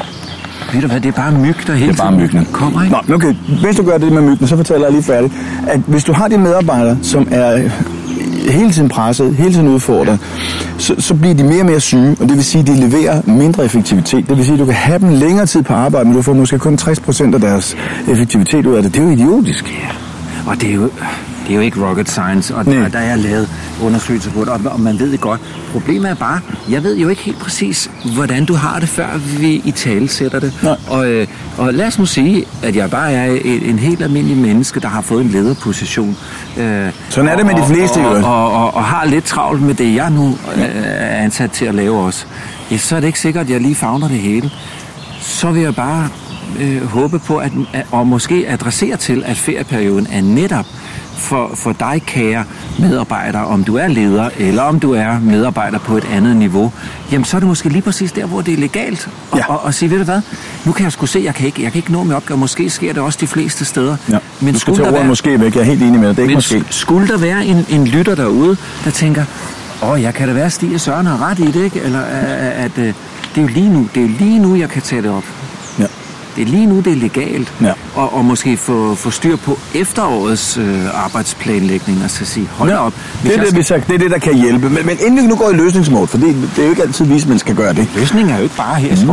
Ved 0.72 0.80
du 0.82 0.86
hvad, 0.86 1.00
det 1.00 1.08
er 1.08 1.12
bare 1.12 1.32
myg, 1.32 1.54
der 1.66 1.72
hele 1.72 1.92
Det 1.92 1.98
er 2.00 2.02
bare 2.04 2.12
myggene. 2.12 2.46
kommer, 2.52 2.82
ikke? 2.82 2.96
Nå, 3.08 3.14
okay. 3.14 3.34
Hvis 3.64 3.76
du 3.76 3.82
gør 3.82 3.98
det 3.98 4.12
med 4.12 4.22
myggene, 4.22 4.48
så 4.48 4.56
fortæller 4.56 4.86
jeg 4.86 4.92
lige 4.92 5.02
færdigt. 5.02 5.32
At 5.68 5.80
hvis 5.86 6.04
du 6.04 6.12
har 6.12 6.28
dine 6.28 6.42
medarbejdere, 6.42 6.98
som 7.02 7.28
er 7.30 7.70
hele 8.52 8.72
tiden 8.72 8.88
presset, 8.88 9.36
hele 9.36 9.52
tiden 9.52 9.68
udfordret, 9.68 10.18
så, 10.78 10.94
så 10.98 11.14
bliver 11.14 11.34
de 11.34 11.44
mere 11.44 11.60
og 11.60 11.66
mere 11.66 11.80
syge, 11.80 12.16
og 12.20 12.28
det 12.28 12.36
vil 12.36 12.44
sige, 12.44 12.60
at 12.60 12.66
de 12.66 12.74
leverer 12.80 13.22
mindre 13.26 13.64
effektivitet. 13.64 14.28
Det 14.28 14.36
vil 14.36 14.44
sige, 14.44 14.54
at 14.54 14.60
du 14.60 14.64
kan 14.64 14.74
have 14.74 14.98
dem 14.98 15.08
længere 15.08 15.46
tid 15.46 15.62
på 15.62 15.72
arbejde, 15.74 16.04
men 16.04 16.16
du 16.16 16.22
får 16.22 16.32
måske 16.32 16.58
kun 16.58 16.78
60% 16.82 17.34
af 17.34 17.40
deres 17.40 17.76
effektivitet 18.08 18.66
ud 18.66 18.74
af 18.74 18.82
det. 18.82 18.94
Det 18.94 19.00
er 19.00 19.04
jo 19.04 19.10
idiotisk. 19.10 19.64
Og 20.46 20.60
det 20.60 20.70
er 20.70 20.74
jo, 20.74 20.90
det 21.50 21.54
er 21.56 21.58
jo 21.60 21.64
ikke 21.64 21.88
rocket 21.88 22.10
science, 22.10 22.54
og 22.54 22.64
der, 22.64 22.88
der 22.88 22.98
er 22.98 23.16
lavet 23.16 23.48
undersøgelser 23.82 24.30
på 24.30 24.40
det, 24.40 24.48
og, 24.48 24.60
og 24.64 24.80
man 24.80 24.98
ved 24.98 25.12
det 25.12 25.20
godt. 25.20 25.40
Problemet 25.72 26.10
er 26.10 26.14
bare, 26.14 26.40
jeg 26.70 26.82
ved 26.82 26.96
jo 26.96 27.08
ikke 27.08 27.22
helt 27.22 27.38
præcis, 27.38 27.90
hvordan 28.14 28.44
du 28.44 28.54
har 28.54 28.80
det, 28.80 28.88
før 28.88 29.18
vi 29.38 29.62
i 29.64 29.70
tale 29.70 30.08
sætter 30.08 30.40
det. 30.40 30.52
Nej. 30.62 30.76
Og, 30.88 31.10
øh, 31.10 31.26
og 31.58 31.74
lad 31.74 31.86
os 31.86 31.98
nu 31.98 32.06
sige, 32.06 32.44
at 32.62 32.76
jeg 32.76 32.90
bare 32.90 33.12
er 33.12 33.40
en, 33.44 33.62
en 33.62 33.78
helt 33.78 34.02
almindelig 34.02 34.36
menneske, 34.36 34.80
der 34.80 34.88
har 34.88 35.00
fået 35.00 35.24
en 35.24 35.30
lederposition. 35.30 36.16
Øh, 36.58 36.92
Sådan 37.08 37.30
er 37.30 37.36
det 37.36 37.46
med 37.46 37.54
de 37.54 37.66
fleste, 37.66 38.00
i 38.00 38.02
og, 38.02 38.10
og, 38.10 38.24
og, 38.24 38.52
og, 38.52 38.74
og 38.74 38.84
har 38.84 39.06
lidt 39.06 39.24
travlt 39.24 39.62
med 39.62 39.74
det, 39.74 39.94
jeg 39.94 40.10
nu 40.10 40.38
øh, 40.56 40.62
er 40.84 41.16
ansat 41.24 41.50
til 41.50 41.64
at 41.64 41.74
lave 41.74 41.98
også. 41.98 42.26
Ja, 42.70 42.76
så 42.76 42.96
er 42.96 43.00
det 43.00 43.06
ikke 43.06 43.20
sikkert, 43.20 43.44
at 43.44 43.50
jeg 43.50 43.60
lige 43.60 43.74
fagner 43.74 44.08
det 44.08 44.18
hele. 44.18 44.50
Så 45.20 45.50
vil 45.50 45.62
jeg 45.62 45.74
bare 45.74 46.08
øh, 46.60 46.86
håbe 46.86 47.18
på, 47.18 47.36
at, 47.36 47.52
at, 47.72 47.86
og 47.90 48.06
måske 48.06 48.44
adressere 48.48 48.96
til, 48.96 49.22
at 49.26 49.36
ferieperioden 49.36 50.06
er 50.12 50.20
netop 50.22 50.66
for, 51.20 51.50
for 51.54 51.72
dig, 51.72 52.02
kære 52.06 52.44
medarbejder, 52.78 53.38
om 53.40 53.64
du 53.64 53.76
er 53.76 53.88
leder, 53.88 54.30
eller 54.38 54.62
om 54.62 54.80
du 54.80 54.92
er 54.94 55.18
medarbejder 55.20 55.78
på 55.78 55.96
et 55.96 56.04
andet 56.12 56.36
niveau, 56.36 56.72
jamen 57.12 57.24
så 57.24 57.36
er 57.36 57.38
det 57.38 57.48
måske 57.48 57.68
lige 57.68 57.82
præcis 57.82 58.12
der, 58.12 58.26
hvor 58.26 58.40
det 58.40 58.54
er 58.54 58.58
legalt. 58.58 59.08
Og, 59.30 59.38
Ja. 59.38 59.44
og, 59.48 59.64
og 59.64 59.74
sige, 59.74 59.90
ved 59.90 59.98
du 59.98 60.04
hvad, 60.04 60.20
nu 60.64 60.72
kan 60.72 60.84
jeg 60.84 60.92
sgu 60.92 61.06
se, 61.06 61.22
jeg 61.24 61.34
kan 61.34 61.46
ikke, 61.46 61.62
jeg 61.62 61.72
kan 61.72 61.78
ikke 61.78 61.92
nå 61.92 62.02
med 62.04 62.16
opgave, 62.16 62.38
måske 62.38 62.70
sker 62.70 62.92
det 62.92 63.02
også 63.02 63.18
de 63.20 63.26
fleste 63.26 63.64
steder. 63.64 63.96
Ja. 64.10 64.18
Men 64.40 64.54
du 64.54 64.60
skal 64.60 64.76
tage 64.76 64.90
ordet 64.92 65.06
måske 65.06 65.40
væk. 65.40 65.54
Jeg 65.54 65.60
er 65.60 65.64
helt 65.64 65.82
enig 65.82 66.00
med 66.00 66.08
dig. 66.08 66.16
Det 66.16 66.22
er 66.22 66.28
ikke 66.28 66.34
måske. 66.34 66.56
sk- 66.56 66.72
skulle 66.72 67.08
der 67.08 67.18
være 67.18 67.44
en, 67.46 67.66
en 67.70 67.86
lytter 67.86 68.14
derude, 68.14 68.56
der 68.84 68.90
tænker, 68.90 69.24
åh, 69.82 70.02
jeg 70.02 70.14
kan 70.14 70.28
da 70.28 70.34
være, 70.34 70.44
at 70.44 70.52
Stig 70.52 70.74
og 70.74 70.80
Søren 70.80 71.06
har 71.06 71.30
ret 71.30 71.38
i 71.38 71.46
det, 71.46 71.64
ikke? 71.64 71.80
Eller 71.80 72.00
øh, 72.00 72.64
at 72.64 72.78
øh, 72.78 72.84
det 72.84 72.94
er 73.36 73.42
jo 73.42 73.46
lige 73.46 73.68
nu, 73.72 73.88
det 73.94 74.02
er 74.02 74.06
jo 74.06 74.12
lige 74.18 74.38
nu, 74.38 74.54
jeg 74.56 74.68
kan 74.68 74.82
tage 74.82 75.02
det 75.02 75.10
op. 75.10 75.24
Ja. 76.36 76.42
Det 76.42 76.48
er 76.48 76.52
lige 76.52 76.66
nu, 76.66 76.80
det 76.80 76.92
er 76.92 76.96
legalt. 76.96 77.52
Ja. 77.62 77.72
Og, 77.94 78.14
og 78.14 78.24
måske 78.24 78.56
få, 78.56 78.94
få 78.94 79.10
styr 79.10 79.36
på 79.36 79.58
efterårets 79.74 80.56
øh, 80.56 81.04
arbejdsplanlægning, 81.04 82.04
og 82.04 82.10
så 82.10 82.24
sige, 82.24 82.48
hold 82.52 82.70
da 82.70 82.76
op. 82.76 82.92
Det 83.22 83.34
er 83.34 83.36
det, 83.36 83.42
vi 83.44 83.62
skal- 83.62 83.64
sagt, 83.64 83.86
det 83.86 83.94
er 83.94 83.98
det, 83.98 84.10
der 84.10 84.18
kan 84.18 84.34
hjælpe. 84.34 84.70
Men, 84.70 84.86
men 84.86 84.96
inden 85.06 85.22
vi 85.22 85.26
nu 85.26 85.36
går 85.36 85.50
i 85.50 85.54
løsningsmål, 85.54 86.08
for 86.08 86.18
det, 86.18 86.36
det 86.56 86.58
er 86.58 86.64
jo 86.64 86.70
ikke 86.70 86.82
altid 86.82 87.04
vismænd 87.04 87.38
skal 87.38 87.54
gøre 87.54 87.72
det. 87.72 87.88
Løsningen 87.96 88.30
er 88.34 88.36
jo 88.36 88.42
ikke 88.42 88.56
bare 88.56 88.74
her 88.80 88.92
i. 88.92 89.06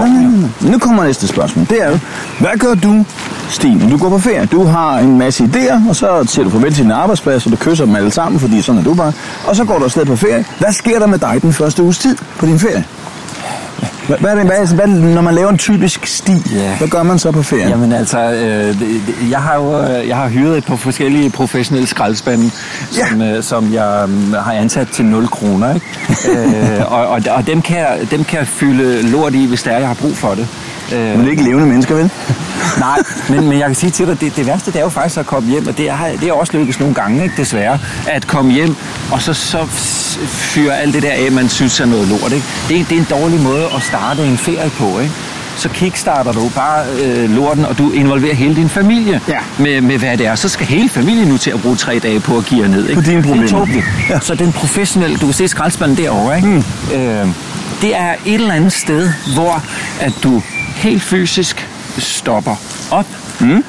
Men 0.62 0.72
nu 0.72 0.78
kommer 0.78 1.04
næste 1.04 1.28
spørgsmål. 1.28 1.66
Det 1.70 1.82
er 1.84 1.90
jo, 1.90 1.98
hvad 2.40 2.58
gør 2.60 2.74
du, 2.74 3.06
Stine? 3.50 3.92
Du 3.92 3.98
går 3.98 4.10
på 4.10 4.20
ferie. 4.20 4.46
Du 4.46 4.64
har 4.64 5.00
en 5.00 5.18
masse 5.18 5.44
idéer, 5.44 5.90
og 5.90 5.96
så 5.96 6.24
siger 6.28 6.44
du 6.44 6.50
farvel 6.50 6.74
til 6.74 6.84
din 6.84 6.92
arbejdsplads, 6.92 7.46
og 7.46 7.52
du 7.52 7.58
kysser 7.58 7.86
dem 7.86 7.96
alle 7.96 8.12
sammen, 8.12 8.40
fordi 8.40 8.62
sådan 8.62 8.80
er 8.82 8.84
du 8.84 8.94
bare. 8.94 9.14
Og 9.48 9.56
så 9.56 9.66
går 9.66 9.78
du 9.78 9.84
afsted 9.84 10.06
på 10.06 10.16
ferie. 10.16 10.46
Hvad 10.60 10.74
sker 10.74 11.00
der 11.00 11.08
med 11.08 11.20
dig 11.20 11.40
den 11.42 11.54
første 11.54 11.84
uges 11.84 11.98
tid 11.98 12.16
på 12.40 12.46
din 12.46 12.60
ferie? 12.60 12.84
Hvad, 14.08 14.18
hvad, 14.18 14.36
hvad, 14.36 14.76
hvad, 14.76 14.88
når 14.88 15.22
man 15.22 15.36
laver 15.36 15.50
en 15.50 15.58
typisk 15.58 16.06
sti, 16.06 16.32
Ja. 16.56 16.78
hvad 16.78 16.88
gør 16.88 17.04
man 17.04 17.20
så 17.20 17.32
på 17.32 17.44
ferien? 17.44 17.70
Jamen 17.70 17.92
altså, 17.92 18.20
øh, 18.32 18.76
jeg 19.32 19.40
har 19.40 19.56
jo 19.56 19.82
øh, 19.82 20.08
jeg 20.08 20.16
har 20.18 20.30
hyret 20.30 20.58
et 20.58 20.66
par 20.66 20.76
forskellige 20.76 21.30
professionelle 21.30 21.88
skraldespande, 21.88 22.52
som, 22.92 23.22
øh, 23.22 23.44
som 23.44 23.74
jeg 23.74 24.10
øh, 24.10 24.34
har 24.34 24.52
ansat 24.54 24.88
til 24.88 25.06
0 25.06 25.28
kroner. 25.28 25.74
Ikke? 25.74 25.86
øh, 26.32 26.92
og, 26.92 27.08
og, 27.08 27.22
og 27.32 27.48
dem, 27.48 27.62
kan 27.62 27.78
jeg, 27.78 28.00
dem 28.12 28.24
kan 28.24 28.40
jeg 28.40 28.48
fylde 28.48 29.02
lort 29.02 29.34
i, 29.36 29.46
hvis 29.48 29.64
der 29.64 29.72
er, 29.72 29.78
jeg 29.80 29.88
har 29.88 29.96
brug 29.96 30.18
for 30.18 30.34
det. 30.36 30.48
Men 30.92 31.20
det 31.20 31.26
er 31.28 31.32
ikke 31.32 31.44
levende 31.44 31.68
mennesker, 31.68 31.96
vel? 31.96 32.12
Nej, 32.80 32.98
men, 33.30 33.50
men 33.50 33.60
jeg 33.60 33.66
kan 33.66 33.76
sige 33.76 33.90
til 33.90 34.08
dig, 34.08 34.22
det, 34.22 34.36
det 34.36 34.48
værste 34.48 34.72
det 34.72 34.80
er 34.80 34.84
jo 34.84 34.90
faktisk 34.90 35.20
at 35.20 35.26
komme 35.26 35.50
hjem, 35.50 35.68
og 35.68 35.78
det 35.78 35.90
er, 35.90 35.98
det 36.22 36.30
er 36.30 36.34
også 36.34 36.54
lykkedes 36.58 36.80
nogle 36.80 36.96
gange, 36.96 37.24
ikke, 37.24 37.36
desværre, 37.38 37.80
at 38.08 38.28
komme 38.28 38.52
hjem, 38.54 38.76
og 39.12 39.22
så, 39.22 39.34
så 39.34 39.66
fyre 40.28 40.78
alt 40.80 40.94
det 40.94 41.04
der 41.04 41.12
af, 41.12 41.32
man 41.32 41.50
synes 41.50 41.80
er 41.80 41.86
noget 41.86 42.08
lort. 42.08 42.32
Ikke? 42.32 42.46
Det, 42.70 42.90
det 42.90 42.96
er 42.96 43.00
en 43.00 43.08
dårlig 43.22 43.40
måde 43.42 43.66
at 43.76 43.84
starte 43.84 44.24
en 44.26 44.38
ferie 44.38 44.70
på. 44.70 45.00
Ikke? 45.00 45.14
så 45.58 45.70
kickstarter 45.70 46.32
du 46.32 46.50
bare 46.56 46.86
øh, 47.04 47.30
lorten, 47.30 47.66
og 47.66 47.78
du 47.78 47.92
involverer 47.92 48.36
hele 48.36 48.56
din 48.56 48.70
familie 48.70 49.22
Ja. 49.28 49.38
med, 49.58 49.82
med, 49.82 49.98
hvad 49.98 50.18
det 50.18 50.26
er. 50.28 50.36
Så 50.36 50.50
skal 50.50 50.68
hele 50.68 50.90
familien 50.90 51.28
nu 51.28 51.38
til 51.38 51.52
at 51.52 51.62
bruge 51.62 51.76
tre 51.76 52.00
dage 52.00 52.20
på 52.20 52.38
at 52.38 52.46
give 52.46 52.68
ned. 52.68 52.90
Ikke? 52.90 53.02
På 53.02 53.10
dine 53.10 53.24
Det 53.24 53.30
er 53.30 53.58
problemer. 53.58 53.84
Ja. 54.10 54.20
Så 54.20 54.36
den 54.36 54.52
professionelle, 54.54 55.18
du 55.18 55.26
kan 55.26 55.34
se 55.34 55.48
skraldespanden 55.48 55.98
derovre, 55.98 56.36
ikke? 56.38 56.48
Mm. 56.48 56.64
Øh, 56.96 57.28
det 57.82 57.96
er 57.96 58.12
et 58.26 58.34
eller 58.34 58.54
andet 58.54 58.74
sted, 58.74 59.10
hvor 59.36 59.64
at 60.00 60.14
du 60.24 60.42
helt 60.78 61.02
fysisk 61.02 61.70
stopper 61.98 62.56
op, 62.92 63.06
mm. 63.40 63.64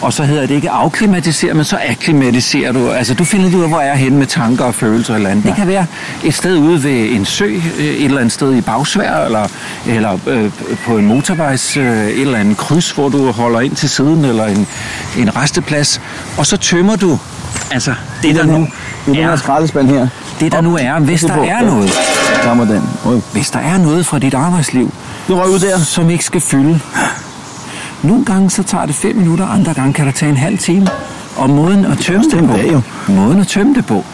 og 0.00 0.12
så 0.12 0.24
hedder 0.24 0.46
det 0.46 0.54
ikke 0.54 0.70
afklimatisere, 0.70 1.54
men 1.54 1.64
så 1.64 1.78
akklimatiserer 1.88 2.72
du. 2.72 2.90
Altså, 2.90 3.14
du 3.14 3.24
finder 3.24 3.56
ud 3.56 3.62
af, 3.62 3.68
hvor 3.68 3.80
jeg 3.80 3.90
er 3.90 3.94
henne 3.94 4.18
med 4.18 4.26
tanker 4.26 4.64
og 4.64 4.74
følelser 4.74 5.14
eller 5.14 5.30
andet. 5.30 5.44
Ja. 5.44 5.48
Det 5.48 5.56
kan 5.56 5.66
være 5.66 5.86
et 6.24 6.34
sted 6.34 6.58
ude 6.58 6.84
ved 6.84 7.10
en 7.10 7.24
sø, 7.24 7.44
øh, 7.44 7.84
et 7.84 8.04
eller 8.04 8.18
andet 8.18 8.32
sted 8.32 8.54
i 8.54 8.60
Bagsvær, 8.60 9.24
eller, 9.24 9.48
eller 9.86 10.18
øh, 10.26 10.50
på 10.86 10.98
en 10.98 11.06
motorvejs, 11.06 11.76
øh, 11.76 12.06
et 12.06 12.20
eller 12.20 12.38
andet 12.38 12.56
kryds, 12.56 12.90
hvor 12.90 13.08
du 13.08 13.30
holder 13.30 13.60
ind 13.60 13.76
til 13.76 13.88
siden, 13.88 14.24
eller 14.24 14.46
en, 14.46 14.66
en 15.18 15.36
resteplads, 15.36 16.00
og 16.38 16.46
så 16.46 16.56
tømmer 16.56 16.96
du 16.96 17.18
altså, 17.70 17.94
det, 18.22 18.34
der 18.34 18.46
nu 18.46 18.66
I 19.06 19.10
den 19.10 19.14
her 19.14 19.30
er, 19.30 19.36
skraldespand 19.36 19.88
her. 19.88 20.08
det, 20.40 20.52
der 20.52 20.60
nu 20.60 20.76
er, 20.76 20.98
hvis 20.98 21.20
der 21.20 21.34
er 21.34 21.62
noget, 21.62 21.90
må 22.54 22.64
den. 22.64 22.82
Hvis 23.32 23.50
der 23.50 23.58
er 23.58 23.78
noget 23.78 24.06
fra 24.06 24.18
dit 24.18 24.34
arbejdsliv, 24.34 24.92
Du 25.28 25.34
røg 25.34 25.50
ud 25.50 25.58
der. 25.58 25.78
som 25.78 26.10
ikke 26.10 26.24
skal 26.24 26.40
fylde. 26.40 26.80
Nogle 28.02 28.24
gange 28.24 28.50
så 28.50 28.62
tager 28.62 28.86
det 28.86 28.94
fem 28.94 29.16
minutter, 29.16 29.46
andre 29.46 29.74
gange 29.74 29.92
kan 29.92 30.06
det 30.06 30.14
tage 30.14 30.30
en 30.30 30.36
halv 30.36 30.58
time. 30.58 30.86
Og 31.36 31.50
måden 31.50 31.84
at 31.84 31.98
tømme 31.98 32.24
Det 32.24 32.32
det 32.32 32.48
på, 32.48 32.56
dag, 32.56 32.72
jo. 32.72 32.80
måden 33.08 33.40
at 33.40 33.46
tømme 33.46 33.74
det 33.74 33.86
på, 33.86 34.04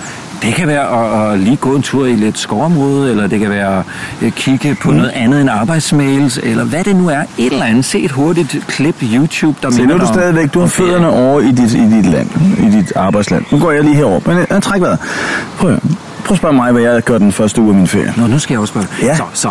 det 0.42 0.54
kan 0.54 0.68
være 0.68 1.26
at, 1.28 1.32
at 1.32 1.40
lige 1.40 1.56
gå 1.56 1.74
en 1.76 1.82
tur 1.82 2.06
i 2.06 2.14
lidt 2.14 2.38
skovområde, 2.38 3.10
eller 3.10 3.26
det 3.26 3.40
kan 3.40 3.50
være 3.50 3.84
at 4.22 4.34
kigge 4.34 4.74
på 4.74 4.90
mm. 4.90 4.96
noget 4.96 5.10
andet 5.10 5.40
end 5.40 5.50
arbejdsmails, 5.50 6.40
eller 6.42 6.64
hvad 6.64 6.84
det 6.84 6.96
nu 6.96 7.08
er. 7.08 7.22
Et 7.38 7.52
eller 7.52 7.64
andet. 7.64 7.84
Se 7.84 8.00
et 8.00 8.10
hurtigt 8.10 8.64
klip 8.68 8.96
YouTube, 9.02 9.58
der 9.62 9.70
Se, 9.70 9.86
nu 9.86 9.94
er 9.94 9.98
du 9.98 10.06
stadigvæk, 10.06 10.54
du 10.54 10.60
har 10.60 10.66
fødderne 10.66 11.08
over 11.08 11.40
i 11.40 11.50
dit, 11.50 11.72
i 11.72 11.90
dit 11.90 12.06
land, 12.06 12.30
i 12.58 12.70
dit 12.70 12.92
arbejdsland. 12.96 13.44
Nu 13.50 13.58
går 13.58 13.72
jeg 13.72 13.84
lige 13.84 13.96
herover. 13.96 14.20
Men 14.26 14.38
øh, 14.38 14.60
træk 14.60 14.80
vejret. 14.80 14.98
Prøv. 15.58 15.78
Prøv 16.24 16.34
at 16.34 16.38
spørge 16.38 16.54
mig, 16.54 16.72
hvad 16.72 16.82
jeg 16.82 17.02
gør 17.02 17.18
den 17.18 17.32
første 17.32 17.60
uge 17.60 17.70
af 17.70 17.74
min 17.74 17.86
ferie. 17.86 18.14
Nå, 18.16 18.26
nu 18.26 18.38
skal 18.38 18.54
jeg 18.54 18.60
også 18.60 18.72
spørge. 18.72 18.86
Ja. 19.02 19.16
Så, 19.16 19.22
så, 19.32 19.50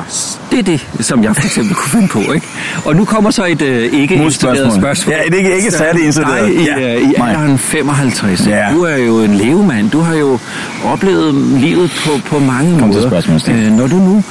det 0.53 0.59
er 0.59 0.63
det, 0.97 1.05
som 1.05 1.23
jeg 1.23 1.35
for 1.35 1.43
eksempel 1.43 1.75
kunne 1.75 1.89
finde 1.89 2.07
på, 2.07 2.31
ikke? 2.33 2.47
Og 2.85 2.95
nu 2.95 3.05
kommer 3.05 3.31
så 3.31 3.45
et 3.45 3.61
øh, 3.61 3.93
ikke 3.93 4.15
installeret 4.15 4.73
spørgsmål. 4.73 5.13
Ja, 5.15 5.27
et 5.27 5.33
ikke- 5.33 5.55
ikke 5.57 5.71
særlig 5.71 6.05
installeret. 6.05 6.47
Dig 6.47 6.55
i, 6.61 6.65
Ja, 6.65 6.95
øh, 6.95 7.01
i 7.09 7.13
alderen 7.17 7.57
55. 7.57 8.47
Ja. 8.47 8.65
Du 8.73 8.81
er 8.83 8.95
jo 8.97 9.19
en 9.23 9.33
levemand. 9.33 9.89
Du 9.91 9.99
har 9.99 10.13
jo 10.15 10.39
oplevet 10.85 11.33
livet 11.35 11.91
på, 12.05 12.11
på 12.25 12.39
mange 12.39 12.79
Kom 12.79 12.91
til 12.91 13.01
måder. 13.09 13.37
Stig. 13.39 13.53
øh, 13.53 13.71
når 13.71 13.87
du 13.87 13.95
nu 13.95 14.23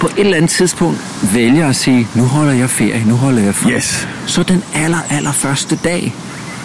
på 0.00 0.06
et 0.06 0.12
eller 0.20 0.36
andet 0.36 0.50
tidspunkt 0.50 0.98
vælger 1.34 1.68
at 1.68 1.76
sige, 1.76 2.08
nu 2.14 2.22
holder 2.24 2.52
jeg 2.52 2.70
ferie, 2.70 3.02
nu 3.06 3.14
holder 3.14 3.42
jeg 3.42 3.54
fri. 3.54 3.72
Yes. 3.72 4.08
Så 4.26 4.42
den 4.42 4.62
aller, 4.74 4.98
aller 5.10 5.32
første 5.32 5.78
dag, 5.84 6.14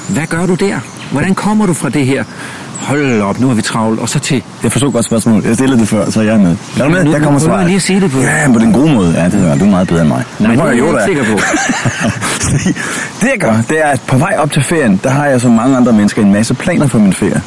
hvad 0.09 0.27
gør 0.27 0.45
du 0.45 0.53
der? 0.55 0.79
Hvordan 1.11 1.35
kommer 1.35 1.65
du 1.65 1.73
fra 1.73 1.89
det 1.89 2.05
her? 2.05 2.23
Hold 2.81 3.21
op, 3.21 3.39
nu 3.39 3.49
er 3.49 3.53
vi 3.53 3.61
travlt, 3.61 3.99
og 3.99 4.09
så 4.09 4.19
til 4.19 4.43
Jeg 4.63 4.71
forstod 4.71 4.91
godt 4.91 5.05
spørgsmålet. 5.05 5.45
Jeg 5.45 5.55
stillede 5.55 5.79
det 5.79 5.87
før, 5.87 6.09
så 6.09 6.21
jeg 6.21 6.33
er 6.33 6.37
med. 6.37 6.55
Er 6.79 6.83
du 6.83 6.89
med? 6.89 7.03
Nu- 7.03 7.11
Der 7.11 7.17
nu 7.19 7.23
kommer 7.23 7.39
svaret. 7.39 7.65
lige 7.65 7.75
at 7.75 7.81
sige 7.81 8.01
det 8.01 8.11
på- 8.11 8.19
Ja, 8.19 8.51
på 8.53 8.59
den 8.59 8.73
gode 8.73 8.93
måde. 8.93 9.13
Ja, 9.21 9.25
det 9.25 9.47
er 9.51 9.55
du 9.57 9.65
er 9.65 9.69
meget 9.69 9.87
bedre 9.87 10.01
end 10.01 10.09
mig. 10.09 10.23
Nej, 10.39 10.55
Nu 10.55 10.61
det 10.61 10.67
er 10.69 10.73
jeg 10.73 10.75
ikke 10.87 11.01
sikker 11.05 11.23
på. 11.23 11.39
Det 13.21 13.27
jeg 13.31 13.39
gør, 13.39 13.53
det 13.69 13.81
er, 13.85 13.87
at 13.87 14.01
på 14.07 14.17
vej 14.17 14.35
op 14.39 14.51
til 14.51 14.63
ferien, 14.63 14.99
der 15.03 15.09
har 15.09 15.25
jeg 15.25 15.41
som 15.41 15.51
mange 15.51 15.77
andre 15.77 15.93
mennesker 15.93 16.21
en 16.21 16.31
masse 16.31 16.53
planer 16.53 16.87
for 16.87 16.99
min 16.99 17.13
ferie. 17.13 17.41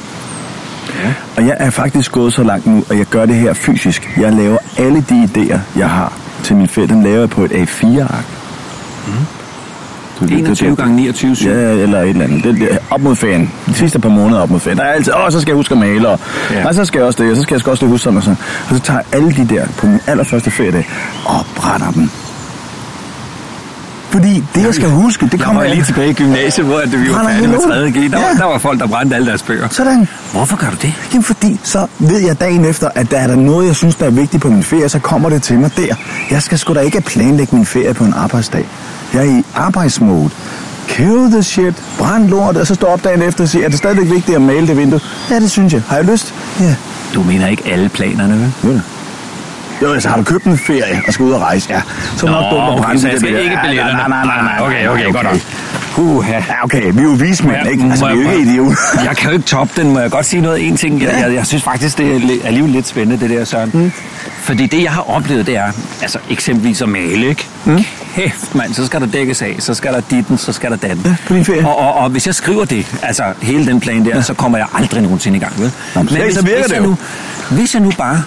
Ja. 1.05 1.09
Og 1.37 1.47
jeg 1.47 1.57
er 1.59 1.71
faktisk 1.71 2.13
gået 2.13 2.33
så 2.33 2.43
langt 2.43 2.67
nu, 2.67 2.85
og 2.91 2.99
jeg 2.99 3.07
gør 3.07 3.27
det 3.27 3.35
her 3.37 3.53
fysisk. 3.53 4.11
Jeg 4.21 4.33
laver 4.33 4.59
alle 4.79 5.05
de 5.09 5.29
idéer, 5.35 5.59
jeg 5.79 5.91
har 5.91 6.13
til 6.43 6.57
min 6.57 6.69
ferie, 6.69 6.89
dem 6.89 7.01
laver 7.01 7.19
jeg 7.19 7.31
på 7.31 7.45
et 7.45 7.53
A4-ark. 7.53 8.25
Mm. 9.07 9.13
21 10.23 10.77
gange 10.77 10.97
29, 10.97 11.37
syv. 11.37 11.49
Ja, 11.51 11.55
eller 11.55 12.01
et 12.01 12.09
eller 12.09 12.25
andet. 12.25 12.45
Det, 12.45 12.55
det, 12.61 12.79
op 12.91 13.01
mod 13.01 13.17
ferien. 13.17 13.51
De 13.67 13.75
sidste 13.75 13.99
par 13.99 14.09
måneder 14.09 14.41
op 14.41 14.51
mod 14.51 14.61
ferien. 14.61 14.79
Der 14.79 14.85
er 14.85 14.93
altid, 14.93 15.13
åh, 15.15 15.31
så 15.33 15.41
skal 15.41 15.51
jeg 15.51 15.57
huske 15.57 15.73
at 15.75 15.79
male, 15.81 16.09
og 16.09 16.19
Ja. 16.51 16.63
nej, 16.63 16.73
så 16.73 16.85
skal 16.85 16.99
jeg 16.99 17.07
også 17.07 17.23
det, 17.23 17.31
og 17.31 17.37
så 17.37 17.43
skal 17.43 17.55
jeg 17.55 17.69
også 17.69 17.85
lige 17.85 17.91
huske 17.91 18.05
sådan 18.05 18.17
og 18.17 18.23
sådan. 18.23 18.37
Og 18.71 18.77
så 18.77 18.83
tager 18.83 18.99
jeg 19.13 19.21
alle 19.21 19.37
de 19.37 19.55
der 19.55 19.67
på 19.77 19.87
min 19.87 20.01
allerførste 20.07 20.51
feriedag 20.51 20.89
og 21.25 21.41
brænder 21.57 21.91
dem. 21.91 22.11
Fordi 24.11 24.45
det, 24.55 24.63
jeg 24.65 24.75
skal 24.75 24.89
huske, 24.89 25.25
det 25.27 25.33
Jeg 25.33 25.41
kommer 25.41 25.63
var 25.63 25.69
lige 25.71 25.85
tilbage 25.85 26.11
i 26.11 26.13
gymnasiet, 26.13 26.67
hvor 26.67 26.83
vi 26.87 27.09
var 27.13 27.25
færdige 27.29 27.49
med 27.49 27.59
hele 27.59 27.93
3. 28.03 28.09
G. 28.09 28.13
Der, 28.13 28.19
Ja. 28.19 28.27
var, 28.29 28.35
der 28.39 28.45
var 28.45 28.59
folk, 28.59 28.81
der 28.81 28.87
brændte 28.87 29.17
alle 29.17 29.29
deres 29.29 29.43
bøger. 29.43 29.69
Sådan. 29.71 30.09
Hvorfor 30.33 30.57
gør 30.57 30.71
du 30.71 30.77
det? 30.83 30.93
Jamen 31.13 31.23
fordi, 31.25 31.61
så 31.63 31.87
ved 31.99 32.19
jeg 32.19 32.41
dagen 32.41 32.65
efter, 32.65 32.89
at 32.95 33.11
der 33.11 33.17
er 33.19 33.27
der 33.27 33.37
noget, 33.37 33.67
jeg 33.67 33.77
synes, 33.77 33.95
der 33.95 34.07
er 34.07 34.11
vigtigt 34.11 34.43
på 34.43 34.49
min 34.49 34.63
ferie, 34.63 34.89
så 34.89 34.99
kommer 34.99 35.29
det 35.29 35.43
til 35.43 35.59
mig 35.59 35.71
der. 35.77 35.95
Jeg 36.31 36.43
skal 36.43 36.59
sgu 36.59 36.75
da 36.75 36.81
ikke 36.81 37.01
planlægge 37.01 37.57
min 37.57 37.67
ferie 37.67 37.95
på 37.95 38.05
en 38.05 38.15
arbejdsdag. 38.17 38.67
Jeg 39.15 39.27
er 39.27 39.39
i 39.39 39.43
arbejdsmode. 39.55 40.31
Kill 40.89 41.31
the 41.31 41.43
shit, 41.43 41.75
brænd 41.99 42.29
lort, 42.29 42.57
og 42.57 42.67
så 42.67 42.75
står 42.75 42.89
op 42.93 43.05
dagen 43.05 43.23
efter 43.23 43.45
og 43.45 43.49
siger, 43.49 43.65
er 43.65 43.69
det 43.69 43.79
stadigvæk 43.79 44.11
vigtigt 44.11 44.37
at 44.37 44.43
male 44.43 44.67
det 44.67 44.77
vindue? 44.77 45.01
Ja, 45.31 45.41
det 45.41 45.51
synes 45.51 45.73
jeg. 45.73 45.83
Har 45.89 45.97
jeg 45.97 46.05
lyst? 46.05 46.35
Ja. 46.61 46.75
Du 47.15 47.23
mener 47.23 47.47
ikke 47.47 47.63
alle 47.67 47.89
planerne, 47.89 48.35
vel? 48.35 48.53
Jo 48.65 48.73
da. 48.75 48.81
Jo, 49.83 49.93
altså 49.93 50.09
har 50.09 50.17
du 50.17 50.23
købt 50.23 50.45
en 50.45 50.59
ferie 50.59 51.03
og 51.07 51.13
skal 51.13 51.25
ud 51.25 51.33
og 51.33 51.41
rejse, 51.41 51.67
ja. 51.71 51.81
Så 52.17 52.27
er 52.27 52.31
det 52.31 52.41
nok 52.41 52.53
dumt 52.53 52.79
at 52.79 52.85
brænde 52.85 53.01
så 53.01 53.07
de 53.07 53.13
jeg 53.13 53.21
der 53.21 53.27
billetter. 53.27 53.43
ikke 53.51 53.57
Ja, 53.63 53.67
billetterne. 53.69 53.99
Nej, 54.09 54.25
nej, 54.25 54.25
nej, 54.25 54.43
nej. 54.59 54.67
Okay, 54.67 54.89
okay, 54.89 55.13
godt 55.13 55.25
nok. 55.25 55.41
Uha. 55.99 56.33
Ja, 56.33 56.65
okay, 56.65 56.93
vi 56.93 56.99
er 56.99 57.03
jo 57.03 57.09
vismænd, 57.11 57.57
Ja, 57.65 57.71
ikke? 57.71 57.85
Altså, 57.91 58.05
må 58.05 58.11
vi 58.15 58.19
er 58.19 58.23
jo 58.25 58.29
jeg- 58.31 58.39
ikke 58.39 58.51
idioter. 58.53 58.77
Jeg 59.05 59.17
kan 59.17 59.27
jo 59.31 59.33
ikke 59.37 59.47
toppe 59.47 59.81
den. 59.83 59.93
Må 59.93 59.99
jeg 60.01 60.11
godt 60.11 60.27
sige 60.27 60.41
noget? 60.43 60.67
En 60.67 60.77
ting, 60.77 61.03
jeg, 61.03 61.11
Ja. 61.11 61.27
jeg, 61.27 61.35
jeg 61.35 61.47
synes 61.47 61.63
faktisk, 61.65 61.99
det 61.99 62.17
er 62.17 62.21
li- 62.21 62.47
alligevel 62.47 62.71
lidt 62.73 62.87
spændende, 62.87 63.21
det 63.29 63.31
der, 63.39 63.45
Søren. 63.45 63.71
Mm. 63.75 63.93
Fordi 64.43 64.67
det, 64.67 64.83
jeg 64.83 64.93
har 64.93 65.11
oplevet, 65.11 65.47
det 65.47 65.57
er, 65.57 65.73
altså 66.03 66.19
eksempelvis 66.31 66.83
at 66.83 66.89
male, 66.89 67.27
ikke? 67.27 67.47
Mm. 67.65 67.85
Kæft, 68.15 68.55
mand, 68.55 68.75
så 68.75 68.87
skal 68.87 69.01
der 69.01 69.07
dækkes 69.07 69.43
af, 69.43 69.57
så 69.59 69.75
skal 69.75 69.93
der 69.93 70.01
ditten, 70.01 70.39
så 70.39 70.53
skal 70.53 70.71
der 70.71 70.77
datten. 70.77 71.07
Ja, 71.07 71.17
på 71.27 71.35
din 71.35 71.45
ferie. 71.45 71.67
Og, 71.67 71.79
og, 71.79 71.95
og 71.95 72.11
hvis 72.11 72.27
jeg 72.27 72.35
skriver 72.35 72.65
det, 72.65 72.87
altså 73.03 73.25
hele 73.43 73.67
den 73.67 73.81
plan 73.81 74.05
der, 74.05 74.17
ja. 74.17 74.23
så 74.23 74.35
kommer 74.35 74.59
jeg 74.59 74.67
aldrig 74.75 75.03
nogensinde 75.03 75.37
i 75.37 75.41
gang, 75.41 75.61
vel? 75.61 75.73
Nå, 75.95 76.03
men 76.03 76.09
slet 76.09 76.23
ikke, 76.23 76.35
så 76.35 76.43
virker 76.43 76.59
hvis, 76.59 76.67
det 76.67 76.77
jeg 76.77 76.83
jo. 76.83 76.89
nu, 76.89 76.97
hvis 77.51 77.75
jeg 77.75 77.83
nu 77.83 77.93
bare 77.99 78.23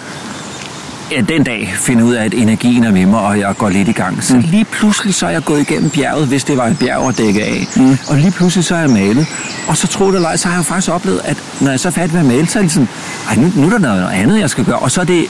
ja, 1.12 1.22
den 1.22 1.44
dag 1.44 1.74
finder 1.78 2.04
ud 2.04 2.14
af, 2.14 2.26
at 2.26 2.34
energien 2.34 2.84
er 2.84 2.92
med 2.92 3.06
mig, 3.06 3.20
og 3.20 3.40
jeg 3.40 3.58
går 3.58 3.70
lidt 3.70 3.88
i 3.88 3.92
gang. 3.92 4.24
Så 4.24 4.36
mm. 4.36 4.44
lige 4.48 4.66
pludselig 4.66 5.14
så 5.14 5.26
er 5.26 5.30
jeg 5.30 5.44
gået 5.44 5.62
igennem 5.62 5.90
bjerget, 5.90 6.28
hvis 6.28 6.44
det 6.44 6.58
var 6.58 6.68
et 6.68 6.80
bjerg 6.80 7.10
at 7.10 7.18
dække 7.18 7.44
af. 7.44 7.68
Mm. 7.76 7.98
Og 8.08 8.18
lige 8.18 8.32
pludselig 8.32 8.66
så 8.66 8.76
er 8.76 8.80
jeg 8.80 8.90
malet. 8.90 9.28
Og 9.68 9.78
så 9.78 9.88
tro 9.88 10.08
det 10.08 10.16
eller 10.16 10.36
så 10.36 10.48
har 10.48 10.56
jeg 10.56 10.66
faktisk 10.66 10.92
oplevet, 10.92 11.22
at 11.24 11.38
når 11.60 11.72
jeg 11.72 11.80
så 11.80 11.88
er 11.88 11.92
færdig 11.92 12.14
med 12.14 12.22
at 12.22 12.28
male, 12.28 12.48
så 12.48 12.60
er 12.60 12.64
det 12.64 12.72
sådan, 12.72 12.90
Ej, 13.30 13.36
nu, 13.36 13.52
nu 13.56 13.66
er 13.66 13.70
der 13.70 13.80
noget 13.80 14.10
andet, 14.14 14.40
jeg 14.40 14.50
skal 14.50 14.66
gøre. 14.66 14.80
Og 14.80 14.92
så 14.92 15.02
er 15.02 15.06
det 15.06 15.26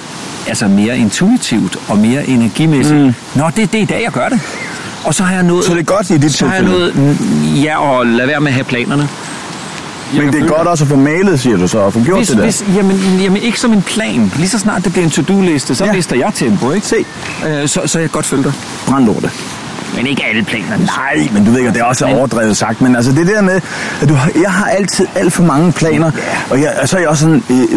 altså 0.48 0.68
mere 0.68 0.98
intuitivt 0.98 1.78
og 1.88 1.98
mere 1.98 2.28
energimæssigt. 2.28 3.00
Mm. 3.00 3.14
Nå, 3.36 3.50
det, 3.56 3.72
det 3.72 3.78
er 3.78 3.84
i 3.84 3.86
dag, 3.86 4.02
jeg 4.04 4.12
gør 4.12 4.30
det. 4.30 4.40
Og 5.04 5.14
så 5.14 5.24
har 5.24 5.34
jeg 5.34 5.44
nået... 5.44 5.66
Så 5.66 5.74
det 5.74 5.80
er 5.80 5.84
godt 5.84 6.10
i 6.10 6.18
dit 6.18 6.34
Så 6.34 6.48
har 6.48 6.56
jeg 6.56 6.64
nået, 6.64 7.18
ja, 7.64 7.78
og 7.78 8.06
lad 8.06 8.26
være 8.26 8.40
med 8.40 8.48
at 8.48 8.54
have 8.54 8.64
planerne. 8.64 9.10
Men 10.14 10.34
det 10.34 10.44
er 10.44 10.48
godt 10.48 10.68
også 10.68 10.84
at 10.84 10.88
få 10.90 10.96
malet, 10.96 11.40
siger 11.40 11.58
du 11.58 11.68
så, 11.68 11.80
og 11.80 11.94
få 11.94 12.04
gjort 12.04 12.18
hvis, 12.20 12.28
det 12.28 12.38
der. 12.38 12.44
hvis, 12.44 12.66
jamen, 12.76 13.20
jamen, 13.22 13.42
ikke 13.42 13.60
som 13.60 13.74
en 13.74 13.82
plan. 13.82 14.32
Lige 14.38 14.50
så 14.50 14.60
snart 14.60 14.84
det 14.84 14.92
bliver 14.92 15.06
en 15.06 15.12
to-do-liste, 15.12 15.76
så 15.76 15.86
Ja. 15.86 15.94
mister 15.94 16.16
jeg 16.16 16.32
tempo, 16.36 16.72
ikke? 16.72 16.88
Se. 16.88 16.96
Øh, 17.48 17.68
så, 17.68 17.82
så 17.86 18.00
jeg 18.00 18.12
godt 18.12 18.26
følge 18.26 18.44
dig. 18.44 18.54
Brænd 18.88 19.06
lortet. 19.06 19.32
Men 19.96 20.08
ikke 20.08 20.24
alle 20.26 20.44
planerne. 20.44 20.86
Nej, 20.86 21.28
men 21.34 21.46
du 21.46 21.52
ved 21.52 21.60
ikke, 21.60 21.72
det 21.72 21.80
er 21.80 21.84
også 21.84 22.06
overdrevet 22.06 22.58
sagt, 22.58 22.82
men 22.82 22.96
altså 22.96 23.12
det 23.12 23.28
der 23.28 23.42
med, 23.42 23.62
at 24.02 24.10
du, 24.10 24.14
har- 24.14 24.32
jeg 24.42 24.52
har 24.52 24.66
altid 24.66 25.08
alt 25.16 25.34
for 25.34 25.44
mange 25.44 25.72
planer, 25.72 26.12
og, 26.50 26.62
jeg, 26.62 26.74
og 26.82 26.90
så 26.90 26.96
er 26.98 27.00
jeg 27.02 27.10
også 27.10 27.22
sådan, 27.24 27.44
i, 27.50 27.68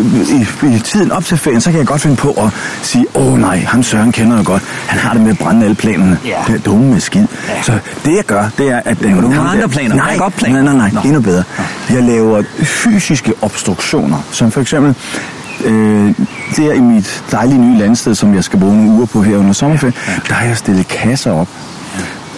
i, 0.66 0.74
i, 0.76 0.78
tiden 0.78 1.12
op 1.12 1.24
til 1.24 1.38
ferien, 1.38 1.60
så 1.60 1.70
kan 1.70 1.78
jeg 1.78 1.86
godt 1.86 2.00
finde 2.00 2.16
på 2.16 2.30
at 2.30 2.48
sige, 2.82 3.06
åh 3.14 3.38
nej, 3.38 3.58
ham 3.60 3.82
Søren 3.82 4.12
kender 4.12 4.36
jeg 4.36 4.44
godt, 4.44 4.62
han 4.86 4.98
har 4.98 5.12
det 5.12 5.22
med 5.22 5.30
at 5.30 5.38
brænde 5.38 5.64
alle 5.64 5.74
planerne, 5.76 6.18
Ja. 6.26 6.34
det 6.46 6.54
er 6.54 6.58
dumme 6.58 6.90
med 6.92 7.00
skid. 7.00 7.26
Så 7.62 7.72
det 8.04 8.16
jeg 8.16 8.24
gør, 8.26 8.44
det 8.58 8.68
er, 8.70 8.80
at... 8.84 9.00
Laver 9.02 9.20
du 9.20 9.32
der- 9.32 9.40
andre 9.40 9.68
planer? 9.68 9.96
Nej, 9.96 10.16
Backup-planer? 10.18 10.62
nej, 10.62 10.74
nej, 10.74 10.90
nej, 10.90 10.90
Nå. 10.92 11.00
endnu 11.04 11.20
bedre. 11.20 11.44
Jeg 11.90 12.02
laver 12.02 12.42
fysiske 12.62 13.32
obstruktioner, 13.42 14.18
som 14.30 14.50
for 14.50 14.60
eksempel, 14.60 14.94
øh, 15.64 16.14
der 16.56 16.72
i 16.72 16.80
mit 16.80 17.24
dejlige 17.32 17.58
nye 17.58 17.78
landsted, 17.78 18.14
som 18.14 18.34
jeg 18.34 18.44
skal 18.44 18.58
bruge 18.60 18.76
nogle 18.76 18.90
uger 18.90 19.06
på 19.06 19.22
her 19.22 19.36
under 19.36 19.52
sommerferien, 19.52 19.94
der 20.28 20.34
har 20.34 20.46
jeg 20.46 20.56
stillet 20.56 20.88
kasser 20.88 21.32
op 21.32 21.48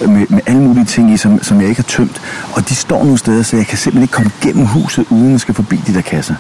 med, 0.09 0.27
med 0.29 0.41
alle 0.47 0.63
mulige 0.63 0.85
ting 0.85 1.13
i, 1.13 1.17
som, 1.17 1.43
som 1.43 1.61
jeg 1.61 1.69
ikke 1.69 1.79
har 1.79 1.89
tømt. 1.89 2.21
Og 2.53 2.69
de 2.69 2.75
står 2.75 3.03
nogle 3.05 3.19
steder, 3.19 3.43
så 3.43 3.57
jeg 3.57 3.67
kan 3.67 3.79
simpelthen 3.79 4.03
ikke 4.03 4.13
komme 4.13 4.31
gennem 4.41 4.67
huset, 4.67 5.07
uden 5.11 5.35
at 5.35 5.41
skal 5.41 5.55
forbi 5.55 5.77
de 5.77 5.95
der 5.95 6.01
kasser. 6.01 6.35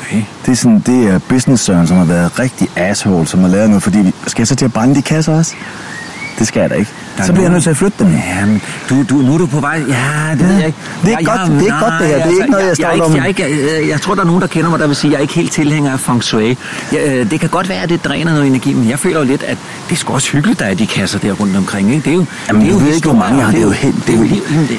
Okay. 0.00 0.22
Det 0.46 0.52
er, 0.52 0.56
sådan, 0.56 0.80
det 0.86 1.08
er 1.08 1.18
business 1.18 1.64
som 1.64 1.86
har 1.86 2.04
været 2.04 2.38
rigtig 2.38 2.68
asshole, 2.76 3.26
som 3.26 3.40
har 3.40 3.48
lavet 3.48 3.68
noget, 3.68 3.82
fordi 3.82 3.98
vi, 3.98 4.14
skal 4.26 4.40
jeg 4.40 4.48
så 4.48 4.56
til 4.56 4.64
at 4.64 4.72
brænde 4.72 4.94
de 4.94 5.02
kasser 5.02 5.36
også? 5.36 5.54
Det 6.38 6.46
skal 6.46 6.60
jeg 6.60 6.70
da 6.70 6.74
ikke. 6.74 6.92
Så 7.24 7.32
bliver 7.32 7.44
jeg 7.44 7.52
nødt 7.52 7.62
til 7.62 7.70
at 7.70 7.76
flytte 7.76 7.96
dem. 8.04 8.12
Jamen, 8.40 8.62
du, 8.90 9.02
du, 9.10 9.14
nu 9.14 9.34
er 9.34 9.38
du 9.38 9.46
på 9.46 9.60
vej. 9.60 9.82
Ja, 9.88 10.34
det 10.34 10.40
Ja, 10.40 10.46
ved 10.46 10.54
jeg 10.56 10.66
ikke. 10.66 10.78
det 11.02 11.12
er 11.12 11.16
Jeg- 11.18 11.26
godt- 11.26 11.38
jeg- 11.40 11.46
det 11.48 11.56
er 11.56 11.60
ikke 11.64 11.76
godt, 11.80 11.92
det 12.00 12.08
her. 12.08 12.14
Det 12.16 12.22
er 12.22 12.26
nej, 12.26 12.30
ikke 12.40 12.50
noget, 12.50 12.62
jeg 12.64 12.68
jeg, 12.68 12.76
stolt 12.76 13.00
er 13.00 13.04
om. 13.04 13.16
jeg, 13.16 13.28
ikke, 13.28 13.42
jeg, 13.42 13.88
jeg 13.88 14.00
tror, 14.00 14.14
der 14.14 14.22
er 14.22 14.26
nogen, 14.26 14.40
der 14.40 14.46
kender 14.46 14.70
mig, 14.70 14.78
der 14.78 14.86
vil 14.86 14.96
sige, 14.96 15.08
at 15.08 15.12
jeg 15.12 15.18
er 15.18 15.22
ikke 15.22 15.34
helt 15.34 15.52
tilhænger 15.52 15.92
af 15.92 16.00
feng 16.00 16.24
shui. 16.24 16.58
Jeg, 16.92 17.00
øh, 17.06 17.30
det 17.30 17.40
kan 17.40 17.48
godt 17.48 17.68
være, 17.68 17.82
at 17.82 17.88
det 17.88 18.04
dræner 18.04 18.32
noget 18.32 18.46
energi, 18.46 18.74
men 18.74 18.88
jeg 18.90 18.98
føler 18.98 19.18
jo 19.18 19.24
lidt, 19.24 19.42
at 19.42 19.58
det 19.88 19.94
er 19.94 19.96
sgu 19.98 20.14
også 20.14 20.32
hyggeligt, 20.32 20.60
der 20.60 20.66
er 20.66 20.74
de 20.74 20.86
kasser 20.86 21.18
der 21.18 21.32
rundt 21.32 21.56
omkring. 21.56 21.90
Ikke? 21.94 22.04
Det 22.04 22.10
er 22.10 22.14
jo, 22.14 22.24
Jamen, 22.48 22.62
det 22.62 22.68
er 22.68 22.72
du 22.72 22.78
jo 22.80 22.84
ved 22.86 22.94
ikke, 22.94 23.08
hvor 23.08 23.18
mange 23.18 23.36
jeg 23.36 23.44
har. 23.44 23.52
Det 23.52 23.60
er 23.60 23.64
jo 23.64 23.70
helt- 23.70 24.06
Det 24.06 24.14
er 24.14 24.18
jo 24.18 24.22
livet 24.24 24.66
der. 24.70 24.76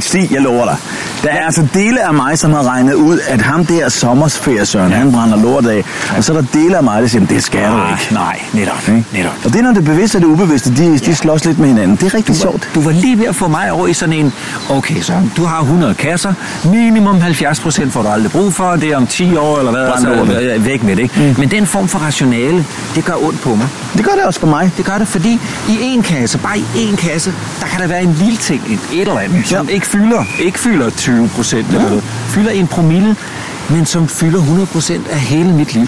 Stig, 0.00 0.32
jeg 0.32 0.40
lover 0.40 0.64
dig. 0.64 0.76
Der 1.22 1.28
er 1.28 1.44
altså 1.44 1.66
dele 1.74 2.06
af 2.06 2.14
mig, 2.14 2.38
som 2.38 2.52
har 2.52 2.66
regnet 2.68 2.94
ud, 2.94 3.18
at 3.28 3.42
ham 3.42 3.66
der 3.66 3.88
sommersferie, 3.88 4.66
Søren, 4.66 4.92
han 4.92 5.12
brænder 5.12 5.36
lort 5.42 5.66
af. 5.66 5.84
Og 6.16 6.24
så 6.24 6.32
er 6.32 6.40
der 6.40 6.46
dele 6.54 6.76
af 6.76 6.82
mig, 6.82 7.02
der 7.02 7.08
siger, 7.08 7.20
"Men 7.20 7.28
det 7.28 7.42
skal 7.44 7.60
du 7.70 7.76
Nej, 7.76 7.90
ikke. 7.90 8.14
nej, 8.14 8.40
netop. 8.52 8.88
Ikke? 8.88 9.04
netop. 9.12 9.32
Og 9.44 9.52
det 9.52 9.58
er, 9.58 9.62
når 9.62 9.72
det 9.72 9.84
bevidste 9.84 10.16
og 10.16 10.20
det 10.22 10.26
ubevidste, 10.28 10.70
de, 10.76 10.98
de 10.98 11.14
slås 11.14 11.44
lidt 11.44 11.58
med 11.58 11.68
hinanden. 11.68 11.96
Det 11.96 12.02
er 12.06 12.14
rigtig 12.14 12.36
sjovt. 12.36 12.68
Du 12.74 12.80
var 12.80 12.90
lige 12.92 13.18
ved 13.18 13.26
at 13.26 13.34
få 13.34 13.48
mig 13.48 13.72
over 13.72 13.86
i 13.86 13.92
sådan 13.92 14.12
en, 14.12 14.32
okay 14.70 15.00
så 15.00 15.12
du 15.36 15.44
har 15.44 15.60
100 15.60 15.94
kasser, 15.94 16.32
minimum 16.64 17.20
70 17.20 17.60
procent 17.60 17.92
får 17.92 18.02
du 18.02 18.08
aldrig 18.08 18.32
brug 18.32 18.52
for, 18.54 18.76
det 18.76 18.88
er 18.90 18.96
om 18.96 19.06
10 19.06 19.36
år 19.36 19.58
eller 19.58 19.70
hvad, 19.72 19.88
Brænd 19.90 20.04
lortet. 20.04 20.34
så 20.34 20.40
øh, 20.40 20.66
væk 20.66 20.82
med 20.82 20.96
det. 20.96 21.02
Ikke? 21.02 21.34
Men 21.38 21.50
den 21.50 21.66
form 21.66 21.88
for 21.88 21.98
rationale, 21.98 22.66
det 22.94 23.04
gør 23.04 23.14
ondt 23.26 23.40
på 23.40 23.54
mig. 23.54 23.68
Det 23.96 24.04
gør 24.04 24.12
det 24.12 24.22
også 24.24 24.40
for 24.40 24.46
mig. 24.46 24.70
Det 24.76 24.84
gør 24.84 24.98
det, 24.98 25.08
fordi 25.08 25.40
i 25.68 25.78
en 25.82 26.02
kasse, 26.02 26.38
bare 26.38 26.58
i 26.58 26.64
en 26.90 26.96
kasse, 26.96 27.34
der 27.60 27.66
kan 27.66 27.80
der 27.80 27.86
være 27.86 28.02
en 28.02 28.16
lille 28.20 28.36
ting, 28.36 28.62
et, 28.68 28.78
et 28.92 29.00
eller 29.00 29.18
andet, 29.18 29.44
som 29.60 29.68
ikke 29.68 29.86
fylder, 29.86 30.24
ikke 30.40 30.58
fylder 30.58 30.90
20 30.90 31.28
procent, 31.28 31.66
eller 31.68 31.88
noget, 31.88 32.02
fylder 32.04 32.50
en 32.50 32.66
promille, 32.66 33.16
men 33.70 33.86
som 33.86 34.08
fylder 34.08 34.38
100 34.38 34.66
procent 34.66 35.08
af 35.08 35.20
hele 35.20 35.52
mit 35.52 35.74
liv. 35.74 35.86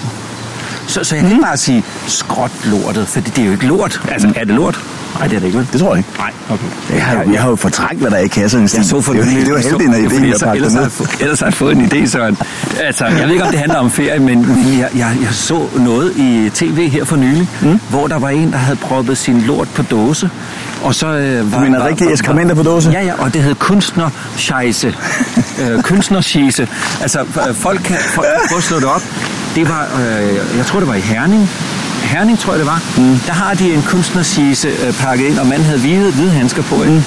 Så, 0.86 1.04
så 1.04 1.14
jeg 1.14 1.20
kan 1.22 1.28
Mhm. 1.28 1.32
ikke 1.36 1.46
bare 1.46 1.56
sige, 1.56 1.84
skråt 2.06 2.50
lortet, 2.64 3.08
for 3.08 3.20
det 3.20 3.38
er 3.38 3.44
jo 3.46 3.52
ikke 3.52 3.66
lort. 3.66 4.00
Altså, 4.10 4.28
er 4.36 4.44
det 4.44 4.54
lort? 4.54 4.80
Nej, 5.18 5.26
det 5.28 5.36
er 5.36 5.40
det 5.40 5.46
ikke, 5.46 5.58
vel? 5.58 5.68
Det 5.72 5.80
tror 5.80 5.88
jeg 5.94 5.98
ikke. 5.98 6.10
Nej, 6.18 6.30
okay. 6.50 6.64
Jeg 6.94 7.04
har, 7.04 7.24
jeg 7.32 7.40
har 7.42 7.48
jo 7.48 7.56
fortrængt, 7.56 8.00
hvad 8.00 8.10
der 8.10 8.16
er 8.16 8.20
i 8.20 8.26
kasserne. 8.28 8.68
Jeg 8.76 8.84
så 8.84 9.00
for 9.00 9.12
det, 9.12 9.20
var, 9.20 9.26
nylig- 9.32 9.46
det 9.46 9.52
var 9.54 9.58
heldigt, 9.60 10.12
fordi 10.12 10.26
ideen 10.26 10.38
pakkede 10.42 10.66
ellers, 10.66 10.98
har 10.98 11.16
ellers 11.20 11.40
har 11.40 11.46
jeg 11.46 11.54
fået 11.54 11.76
en 11.76 11.84
idé, 11.92 12.06
Søren. 12.08 12.36
Altså, 12.80 13.04
jeg 13.06 13.24
ved 13.24 13.30
ikke, 13.32 13.44
om 13.44 13.50
det 13.50 13.58
handler 13.58 13.78
om 13.78 13.90
ferie, 13.90 14.18
men, 14.20 14.46
men 14.48 14.78
jeg, 14.78 14.88
jeg, 14.96 15.16
jeg 15.22 15.28
så 15.32 15.66
noget 15.76 16.16
i 16.16 16.50
tv 16.54 16.88
her 16.90 17.04
for 17.04 17.16
nylig, 17.16 17.48
mm. 17.62 17.80
hvor 17.90 18.06
der 18.06 18.18
var 18.18 18.28
en, 18.28 18.52
der 18.52 18.58
havde 18.58 18.76
proppet 18.76 19.18
sin 19.18 19.40
lort 19.40 19.68
på 19.74 19.82
dåse. 19.82 20.30
Og 20.82 20.94
så, 20.94 21.06
øh, 21.06 21.52
var, 21.52 21.58
Du 21.58 21.64
mener 21.64 21.78
var- 21.78 21.88
rigtige 21.88 22.06
var- 22.06 22.12
ekskrementer 22.12 22.54
på 22.54 22.62
dåse? 22.62 22.90
Ja, 22.90 23.02
ja, 23.04 23.12
og 23.18 23.34
det 23.34 23.42
hed 23.42 23.54
kunstnerscheisse. 23.54 24.94
øh, 25.62 25.82
kunstnerscheisse. 25.82 26.68
Altså, 27.00 27.20
øh, 27.20 27.54
folk 27.54 27.80
kan, 27.84 27.96
folk 28.14 28.26
kan 28.26 28.48
prøve 28.48 28.58
at 28.58 28.64
slå 28.64 28.76
det 28.76 28.84
op. 28.88 29.02
Det 29.54 29.68
var, 29.68 29.82
øh, 30.00 30.56
jeg 30.56 30.66
tror, 30.66 30.78
det 30.78 30.88
var 30.88 30.94
i 30.94 31.00
Herning. 31.00 31.50
Herning, 32.02 32.38
tror 32.38 32.52
jeg, 32.52 32.58
det 32.58 32.66
var. 32.66 32.82
Mm. 32.96 33.16
Der 33.26 33.32
har 33.32 33.54
de 33.54 33.74
en 33.74 33.82
kunstnerscheisse 33.82 34.68
øh, 34.68 34.92
pakket 34.92 35.26
ind, 35.26 35.38
og 35.38 35.46
manden 35.46 35.64
havde 35.64 35.80
hvide, 35.80 36.12
hvide 36.12 36.30
handsker 36.30 36.62
på. 36.62 36.74
Mm. 36.76 37.02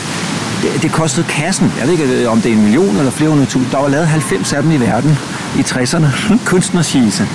Det, 0.61 0.81
det 0.81 0.91
kostede 0.91 1.25
kassen. 1.29 1.73
Jeg 1.79 1.87
ved 1.87 1.93
ikke, 1.93 2.23
øh, 2.23 2.31
om 2.31 2.41
det 2.41 2.51
er 2.51 2.55
en 2.55 2.61
million 2.61 2.97
eller 2.97 3.11
flere 3.11 3.29
hundrede 3.29 3.49
tusind. 3.49 3.71
Der 3.71 3.77
var 3.77 3.87
lavet 3.87 4.07
90 4.07 4.53
af 4.53 4.61
dem 4.63 4.71
i 4.71 4.77
verden 4.77 5.17
i 5.59 5.61
60'erne. 5.61 6.05
Kunstnerscheisse. 6.45 7.27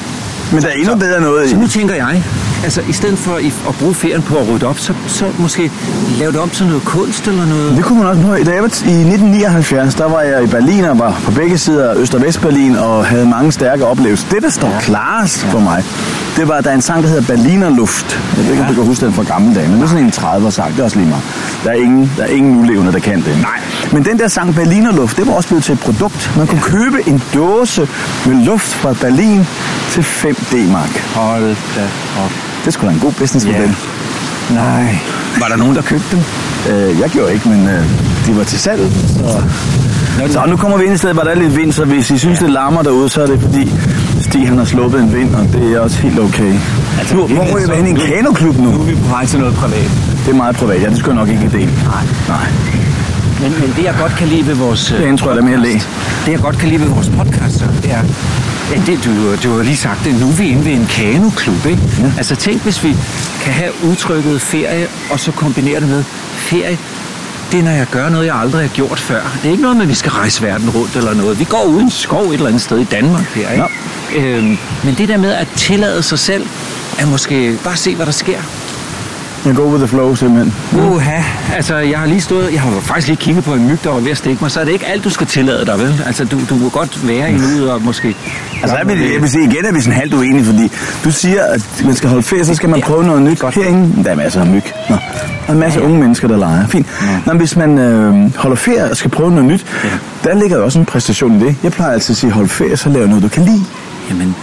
Men 0.52 0.62
der 0.62 0.68
er 0.68 0.72
endnu 0.72 0.94
bedre 0.94 1.20
noget 1.20 1.46
i. 1.46 1.48
Så 1.48 1.56
nu 1.56 1.66
tænker 1.66 1.94
jeg, 1.94 2.22
altså 2.64 2.80
i 2.88 2.92
stedet 2.92 3.18
for 3.18 3.34
at 3.68 3.74
bruge 3.74 3.94
ferien 3.94 4.22
på 4.22 4.36
at 4.36 4.48
rydde 4.48 4.66
op, 4.66 4.78
så, 4.78 4.94
så 5.06 5.24
måske 5.38 5.70
lave 6.18 6.32
det 6.32 6.40
om 6.40 6.50
til 6.50 6.66
noget 6.66 6.84
kunst 6.84 7.28
eller 7.28 7.46
noget. 7.46 7.76
Det 7.76 7.84
kunne 7.84 7.98
man 7.98 8.06
også 8.08 8.22
prøve. 8.22 8.44
Da 8.44 8.50
jeg 8.50 8.62
var 8.62 8.68
t- 8.68 8.88
i 8.88 9.00
1979, 9.00 9.94
der 9.94 10.08
var 10.08 10.20
jeg 10.20 10.42
i 10.42 10.46
Berlin 10.46 10.84
og 10.84 10.98
var 10.98 11.20
på 11.24 11.30
begge 11.30 11.58
sider 11.58 11.90
af 11.90 11.94
Øst- 11.96 12.14
og 12.14 12.22
Vestberlin 12.22 12.76
og 12.76 13.06
havde 13.06 13.26
mange 13.26 13.52
stærke 13.52 13.86
oplevelser. 13.86 14.28
Det, 14.28 14.42
der 14.42 14.50
står 14.50 14.76
klarest 14.80 15.38
for 15.38 15.58
mig, 15.60 15.84
det 16.36 16.48
var, 16.48 16.60
der 16.60 16.70
er 16.70 16.74
en 16.74 16.82
sang, 16.82 17.02
der 17.02 17.08
hedder 17.08 17.36
Berliner 17.36 17.70
Luft. 17.70 18.20
Jeg 18.36 18.44
ved 18.44 18.50
ikke, 18.50 18.62
om 18.62 18.68
du 18.68 18.74
kan 18.74 18.84
huske 18.84 19.04
den 19.06 19.14
fra 19.14 19.22
gamle 19.22 19.54
dage, 19.54 19.68
men 19.68 19.76
det 19.76 19.84
er 19.84 19.88
sådan 19.88 20.04
en 20.04 20.10
30'er 20.10 20.50
sang, 20.50 20.72
det 20.72 20.80
er 20.80 20.84
også 20.84 20.96
lige 20.96 21.08
meget. 21.08 21.22
Der 21.64 21.70
er 21.70 21.74
ingen, 21.74 22.12
der 22.16 22.22
er 22.22 22.28
ingen 22.28 22.52
nulevende, 22.52 22.92
der 22.92 22.98
kan 22.98 23.14
den. 23.14 23.38
Nej. 23.40 23.60
Men 23.92 24.04
den 24.04 24.18
der 24.18 24.28
sang 24.28 24.54
Berliner 24.54 24.92
Luft, 24.92 25.16
det 25.16 25.26
var 25.26 25.32
også 25.32 25.48
blevet 25.48 25.64
til 25.64 25.72
et 25.72 25.80
produkt. 25.80 26.30
Man 26.36 26.46
kunne 26.46 26.60
købe 26.60 27.08
en 27.08 27.22
dåse 27.34 27.88
med 28.26 28.44
luft 28.44 28.74
fra 28.74 28.92
Berlin 28.92 29.46
til 29.90 30.02
5 30.02 30.34
D-mark. 30.34 31.14
Hold 31.14 31.56
da 31.76 31.82
op. 32.24 32.49
Det 32.64 32.72
skulle 32.72 32.90
da 32.90 32.94
en 32.94 33.00
god 33.00 33.12
businessmodel. 33.12 33.76
Nej. 34.50 34.98
Var 35.40 35.48
der 35.48 35.56
nogen, 35.56 35.76
der 35.76 35.82
købte 35.82 36.06
dem? 36.16 36.20
Øh, 36.74 37.00
jeg 37.00 37.10
gjorde 37.10 37.32
ikke, 37.32 37.48
men 37.48 37.68
øh, 37.68 37.84
de 38.26 38.36
var 38.36 38.44
til 38.44 38.58
salg. 38.58 38.80
Så... 39.16 40.32
så 40.32 40.44
nu 40.46 40.56
kommer 40.56 40.78
vi 40.78 40.84
ind 40.84 40.94
i 40.94 40.98
stedet, 40.98 41.16
hvor 41.16 41.24
der 41.24 41.30
er 41.30 41.34
lidt 41.34 41.56
vind, 41.56 41.72
så 41.72 41.84
hvis 41.84 42.10
I 42.10 42.18
synes, 42.18 42.38
det 42.38 42.50
larmer 42.50 42.82
derude, 42.82 43.08
så 43.08 43.22
er 43.22 43.26
det 43.26 43.40
fordi 43.40 43.72
Stig 44.20 44.48
han 44.48 44.58
har 44.58 44.64
sluppet 44.64 45.00
en 45.00 45.14
vind, 45.14 45.34
og 45.34 45.46
det 45.52 45.72
er 45.72 45.80
også 45.80 45.98
helt 45.98 46.18
okay. 46.18 46.54
Altså, 46.98 47.14
nu, 47.16 47.26
hvor 47.26 47.44
ryger 47.56 47.68
vi 47.70 47.76
hen 47.76 47.86
i 47.86 47.90
en 47.90 47.96
kanoklub 47.96 48.56
nu? 48.56 48.70
Nu 48.70 48.80
er 48.80 48.84
vi 48.84 48.94
på 48.94 49.08
vej 49.08 49.26
til 49.26 49.38
noget 49.40 49.54
privat. 49.54 49.90
Det 50.26 50.30
er 50.32 50.36
meget 50.36 50.56
privat, 50.56 50.82
ja, 50.82 50.88
det 50.88 50.98
skulle 50.98 51.20
jeg 51.20 51.26
nok 51.26 51.34
ikke 51.42 51.58
dele. 51.58 51.70
Nej. 51.84 52.02
Nej. 52.28 52.46
Men, 53.42 53.52
men 53.60 53.74
det, 53.76 53.84
jeg 53.84 53.94
godt 54.00 54.12
kan 54.18 54.28
lide 54.28 54.46
ved 54.46 54.54
vores... 54.54 54.92
øh, 54.92 55.10
Det 55.10 55.18
tror 55.18 55.28
jeg, 55.30 55.36
der 55.36 55.42
er 55.42 55.46
mere 55.46 55.60
læ. 55.60 55.72
Det, 56.26 56.32
jeg 56.32 56.38
godt 56.40 56.58
kan 56.58 56.68
lide 56.68 56.80
ved 56.80 56.88
vores 56.88 57.08
podcast, 57.18 57.58
så, 57.58 57.64
det 57.82 57.92
er... 57.92 58.02
Ja, 58.70 58.82
det, 58.86 59.04
du, 59.04 59.36
du 59.48 59.56
har 59.56 59.62
lige 59.62 59.76
sagt 59.76 60.04
det. 60.04 60.20
Nu 60.20 60.28
er 60.28 60.32
vi 60.32 60.48
inde 60.48 60.64
ved 60.64 60.72
en 60.72 60.86
kanoklub, 60.86 61.66
ikke? 61.66 61.82
Ja. 61.98 62.12
Altså 62.16 62.36
tænk, 62.36 62.62
hvis 62.62 62.84
vi 62.84 62.96
kan 63.42 63.52
have 63.52 63.72
udtrykket 63.84 64.40
ferie, 64.40 64.86
og 65.10 65.20
så 65.20 65.32
kombinere 65.32 65.80
det 65.80 65.88
med 65.88 66.04
ferie. 66.36 66.78
Det 67.52 67.58
er, 67.58 67.62
når 67.64 67.70
jeg 67.70 67.86
gør 67.90 68.08
noget, 68.08 68.26
jeg 68.26 68.34
aldrig 68.36 68.60
har 68.60 68.68
gjort 68.74 69.00
før. 69.00 69.38
Det 69.42 69.48
er 69.48 69.50
ikke 69.50 69.62
noget 69.62 69.76
med, 69.76 69.84
at 69.84 69.88
vi 69.88 69.94
skal 69.94 70.12
rejse 70.12 70.42
verden 70.42 70.70
rundt 70.70 70.96
eller 70.96 71.14
noget. 71.14 71.38
Vi 71.38 71.44
går 71.44 71.64
uden 71.64 71.90
skov 71.90 72.22
et 72.22 72.34
eller 72.34 72.46
andet 72.46 72.62
sted 72.62 72.78
i 72.78 72.84
Danmark 72.84 73.24
her, 73.34 73.50
ikke? 73.50 73.66
Øhm, 74.16 74.58
men 74.84 74.94
det 74.98 75.08
der 75.08 75.16
med 75.16 75.32
at 75.32 75.48
tillade 75.56 76.02
sig 76.02 76.18
selv, 76.18 76.46
at 76.98 77.08
måske 77.08 77.58
bare 77.64 77.76
se, 77.76 77.94
hvad 77.94 78.06
der 78.06 78.12
sker. 78.12 78.38
Jeg 79.46 79.54
går 79.54 79.64
with 79.64 79.78
the 79.78 79.88
flow, 79.88 80.14
simpelthen. 80.14 80.54
Uha, 80.72 81.22
altså 81.56 81.76
jeg 81.76 81.98
har 81.98 82.06
lige 82.06 82.20
stået, 82.20 82.52
jeg 82.52 82.60
har 82.60 82.80
faktisk 82.80 83.08
lige 83.08 83.16
kigget 83.16 83.44
på 83.44 83.54
en 83.54 83.68
myg, 83.68 83.78
der 83.84 83.90
var 83.90 84.00
ved 84.00 84.10
at 84.10 84.16
stikke 84.16 84.38
mig, 84.44 84.50
så 84.50 84.60
er 84.60 84.64
det 84.64 84.72
ikke 84.72 84.86
alt, 84.86 85.04
du 85.04 85.10
skal 85.10 85.26
tillade 85.26 85.66
dig, 85.66 85.78
vel? 85.78 86.02
Altså 86.06 86.24
du, 86.24 86.38
du 86.50 86.54
må 86.54 86.68
godt 86.68 87.08
være 87.08 87.32
i 87.32 87.36
nuet 87.36 87.70
og 87.70 87.82
måske... 87.82 88.16
Altså, 88.62 88.76
jeg 88.76 88.86
vil, 88.86 88.98
jeg 89.12 89.22
vil 89.22 89.30
sige 89.30 89.44
igen, 89.44 89.66
at 89.66 89.74
vi 89.74 89.78
er 89.78 89.82
sådan 89.82 89.98
halvt 89.98 90.14
uenige, 90.14 90.44
fordi 90.44 90.72
du 91.04 91.10
siger, 91.10 91.42
at 91.42 91.82
man 91.84 91.94
skal 91.94 92.08
holde 92.08 92.22
ferie, 92.22 92.44
så 92.44 92.54
skal 92.54 92.68
man 92.68 92.80
prøve 92.80 93.04
noget 93.04 93.22
nyt. 93.22 93.42
Herinde, 93.54 94.04
der 94.04 94.10
er 94.10 94.14
masser 94.14 94.40
af 94.40 94.46
myg. 94.46 94.62
Nå. 94.90 94.96
Der 94.96 95.48
er 95.48 95.52
en 95.52 95.58
masse 95.58 95.82
unge 95.82 95.98
mennesker, 95.98 96.28
der 96.28 96.36
leger. 96.36 96.66
Fint. 96.66 96.86
Nå, 97.26 97.32
men 97.32 97.38
hvis 97.38 97.56
man 97.56 97.78
øh, 97.78 98.36
holder 98.36 98.56
ferie 98.56 98.90
og 98.90 98.96
skal 98.96 99.10
prøve 99.10 99.30
noget 99.30 99.44
nyt, 99.44 99.66
der 100.24 100.34
ligger 100.34 100.56
jo 100.56 100.64
også 100.64 100.78
en 100.78 100.84
præstation 100.84 101.40
i 101.40 101.44
det. 101.44 101.56
Jeg 101.62 101.72
plejer 101.72 101.92
altid 101.92 102.12
at 102.12 102.16
sige, 102.16 102.32
hold 102.32 102.48
ferie, 102.48 102.76
så 102.76 102.88
lav 102.88 103.06
noget, 103.06 103.22
du 103.22 103.28
kan 103.28 103.44
lide. 103.44 103.64
Jamen, 104.10 104.34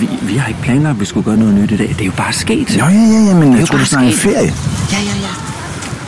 vi, 0.00 0.08
vi 0.22 0.36
har 0.36 0.48
ikke 0.48 0.60
planlagt, 0.62 0.94
at 0.94 1.00
vi 1.00 1.04
skulle 1.04 1.24
gøre 1.24 1.36
noget 1.36 1.54
nyt 1.54 1.70
i 1.70 1.76
dag. 1.76 1.88
Det 1.88 2.00
er 2.00 2.04
jo 2.06 2.12
bare 2.16 2.32
sket. 2.32 2.70
Jo, 2.78 2.84
ja, 2.84 2.90
ja, 2.90 3.24
ja, 3.28 3.34
men 3.34 3.52
jo 3.52 3.58
jeg 3.58 3.66
tror, 3.68 3.78
du 3.78 3.84
snakker 3.84 4.12
ferie. 4.12 4.36
Ja, 4.92 4.96
ja, 4.96 4.98
ja. 5.22 5.28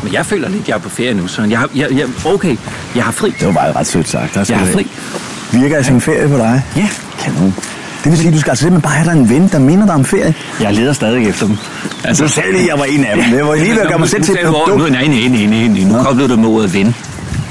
Men 0.03 0.12
jeg 0.12 0.27
føler 0.27 0.49
lidt, 0.49 0.62
at 0.62 0.68
jeg 0.68 0.75
er 0.75 0.79
på 0.79 0.88
ferie 0.88 1.14
nu, 1.14 1.27
så 1.27 1.42
jeg, 1.42 1.59
har- 1.59 1.68
jeg, 1.75 1.88
jeg, 1.92 2.07
okay, 2.25 2.57
jeg 2.96 3.05
har 3.05 3.12
fri. 3.12 3.31
Det 3.40 3.46
var 3.46 3.53
bare 3.53 3.72
ret 3.72 3.87
sødt 3.87 4.09
sagt. 4.09 4.35
Der 4.35 4.44
Jeg 4.49 4.59
har 4.59 4.66
fri. 4.66 4.87
Virker 5.53 5.77
jeg 5.77 5.85
som 5.85 6.01
ferie 6.01 6.29
på 6.29 6.37
dig? 6.37 6.62
Ja. 6.77 6.88
Kanon. 7.18 7.55
Det 8.05 8.12
vil 8.12 8.18
sige, 8.18 8.29
at 8.29 8.35
du 8.35 8.40
skal 8.40 8.51
altså 8.51 8.62
simpelthen 8.62 8.83
bare 8.83 8.92
have 8.92 9.11
dig 9.12 9.20
en 9.20 9.29
ven, 9.31 9.49
der 9.53 9.59
minder 9.59 9.87
dig 9.87 9.94
om 9.94 10.05
ferie. 10.05 10.35
Jeg 10.61 10.75
leder 10.75 10.92
stadig 10.92 11.29
efter 11.29 11.46
dem. 11.46 11.57
Altså, 12.05 12.22
Du 12.25 12.29
sagde 12.29 12.53
lige, 12.53 12.62
at 12.62 12.68
jeg 12.68 12.79
var 12.79 12.85
en 12.85 13.05
af 13.05 13.16
dem. 13.16 13.25
Det 13.38 13.44
var 13.46 13.55
lige 13.55 13.70
ved 13.75 13.81
at 13.81 13.88
gøre 13.88 13.99
mig 13.99 14.09
selv 14.09 14.22
til 14.22 14.35
et 14.35 14.40
Nu, 14.44 14.51
produkt. 14.53 14.92
nej, 14.92 15.07
nej, 15.07 15.29
nej, 15.29 15.46
nej, 15.46 15.66
nej. 15.68 15.85
Nu 15.85 16.03
koblede 16.03 16.29
du 16.29 16.37
med 16.37 16.49
ordet 16.49 16.75
ven. 16.75 16.94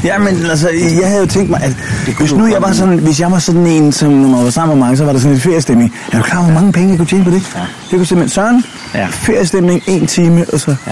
Ja, 0.06 0.18
men 0.20 0.46
altså, 0.46 0.70
jeg 1.02 1.08
havde 1.10 1.22
jo 1.22 1.28
tænkt 1.28 1.50
mig, 1.50 1.62
at 1.64 1.72
hvis 2.20 2.34
nu 2.34 2.48
jeg 2.48 2.62
var 2.62 2.72
sådan, 2.72 2.98
hvis 2.98 3.20
jeg 3.20 3.32
var 3.32 3.40
sådan 3.40 3.68
en, 3.68 3.92
som 3.92 4.12
når 4.12 4.30
man 4.30 4.44
var 4.44 4.50
sammen 4.50 4.80
med 4.80 4.88
mig, 4.88 4.98
så 4.98 5.06
var 5.06 5.12
der 5.12 5.20
sådan 5.20 5.32
lidt 5.34 5.44
feriestemning. 5.44 5.94
Er 6.12 6.18
du 6.18 6.24
klar, 6.24 6.42
hvor 6.44 6.54
mange 6.54 6.72
penge 6.72 6.90
jeg 6.90 6.98
kunne 6.98 7.08
tjene 7.08 7.24
på 7.24 7.30
det? 7.32 7.42
Ja. 7.56 7.60
Det 7.60 7.68
kunne 7.92 8.06
simpelthen, 8.06 8.30
Søren, 8.30 8.64
Ja. 8.94 9.08
feriestemning, 9.12 9.82
en 9.88 10.08
time, 10.08 10.46
og 10.54 10.60
så, 10.60 10.76
Ja. 10.88 10.92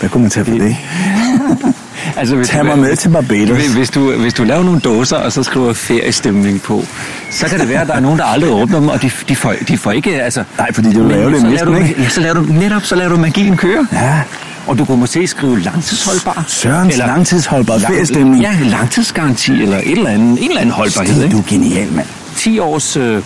hvad 0.00 0.10
kunne 0.10 0.22
man 0.22 0.30
tage 0.30 0.44
for 0.44 0.52
det? 0.52 0.76
Altså, 2.16 2.36
hvis 2.36 2.48
Tag 2.48 2.64
mig 2.66 2.78
med 2.78 2.96
til 2.96 3.08
Barbados. 3.08 3.66
Hvis, 3.66 3.90
du, 3.90 4.12
hvis 4.12 4.34
du 4.34 4.44
laver 4.44 4.62
nogle 4.64 4.80
dåser, 4.80 5.16
og 5.16 5.32
så 5.32 5.42
skriver 5.42 5.72
feriestemning 5.72 6.62
på, 6.62 6.84
så 7.30 7.46
kan 7.46 7.60
det 7.60 7.68
være, 7.68 7.80
at 7.80 7.86
der 7.88 7.94
er 7.94 8.00
nogen, 8.00 8.18
der 8.18 8.24
aldrig 8.24 8.50
åbner 8.50 8.78
dem, 8.78 8.88
og 8.88 9.02
de, 9.02 9.10
de, 9.28 9.36
får, 9.36 9.54
de 9.68 9.78
får 9.78 9.92
ikke... 9.92 10.22
Altså, 10.22 10.44
Nej, 10.58 10.72
fordi 10.72 10.88
det 10.88 10.96
er 10.96 11.38
så 11.40 11.46
næsten, 11.46 11.76
ikke? 11.76 12.02
Ja, 12.02 12.08
så 12.08 12.20
laver 12.20 12.34
du, 12.34 12.42
netop 12.42 12.82
så 12.84 12.94
laver 12.96 13.08
du 13.10 13.16
magien 13.16 13.56
køre. 13.56 13.86
Ja. 13.92 14.20
Og 14.70 14.78
du 14.78 14.84
kunne 14.84 15.00
måske 15.00 15.26
skrive 15.26 15.60
langtidsholdbar. 15.60 16.44
Sørens 16.48 16.96
langtidsholdbar 16.96 17.78
feriestemning. 17.78 18.42
Ja, 18.42 18.56
langtidsgaranti, 18.62 19.62
eller 19.62 19.76
et 19.76 19.90
eller 19.90 20.10
andet, 20.10 20.42
en 20.42 20.48
eller 20.48 20.60
anden 20.60 20.74
holdbarhed. 20.74 21.14
Stig, 21.14 21.24
Ikke? 21.24 21.36
du 21.36 21.40
er 21.40 21.46
genial, 21.48 21.92
mand. 21.92 22.06
10 22.36 22.58
års 22.58 22.96
øh, 22.96 23.22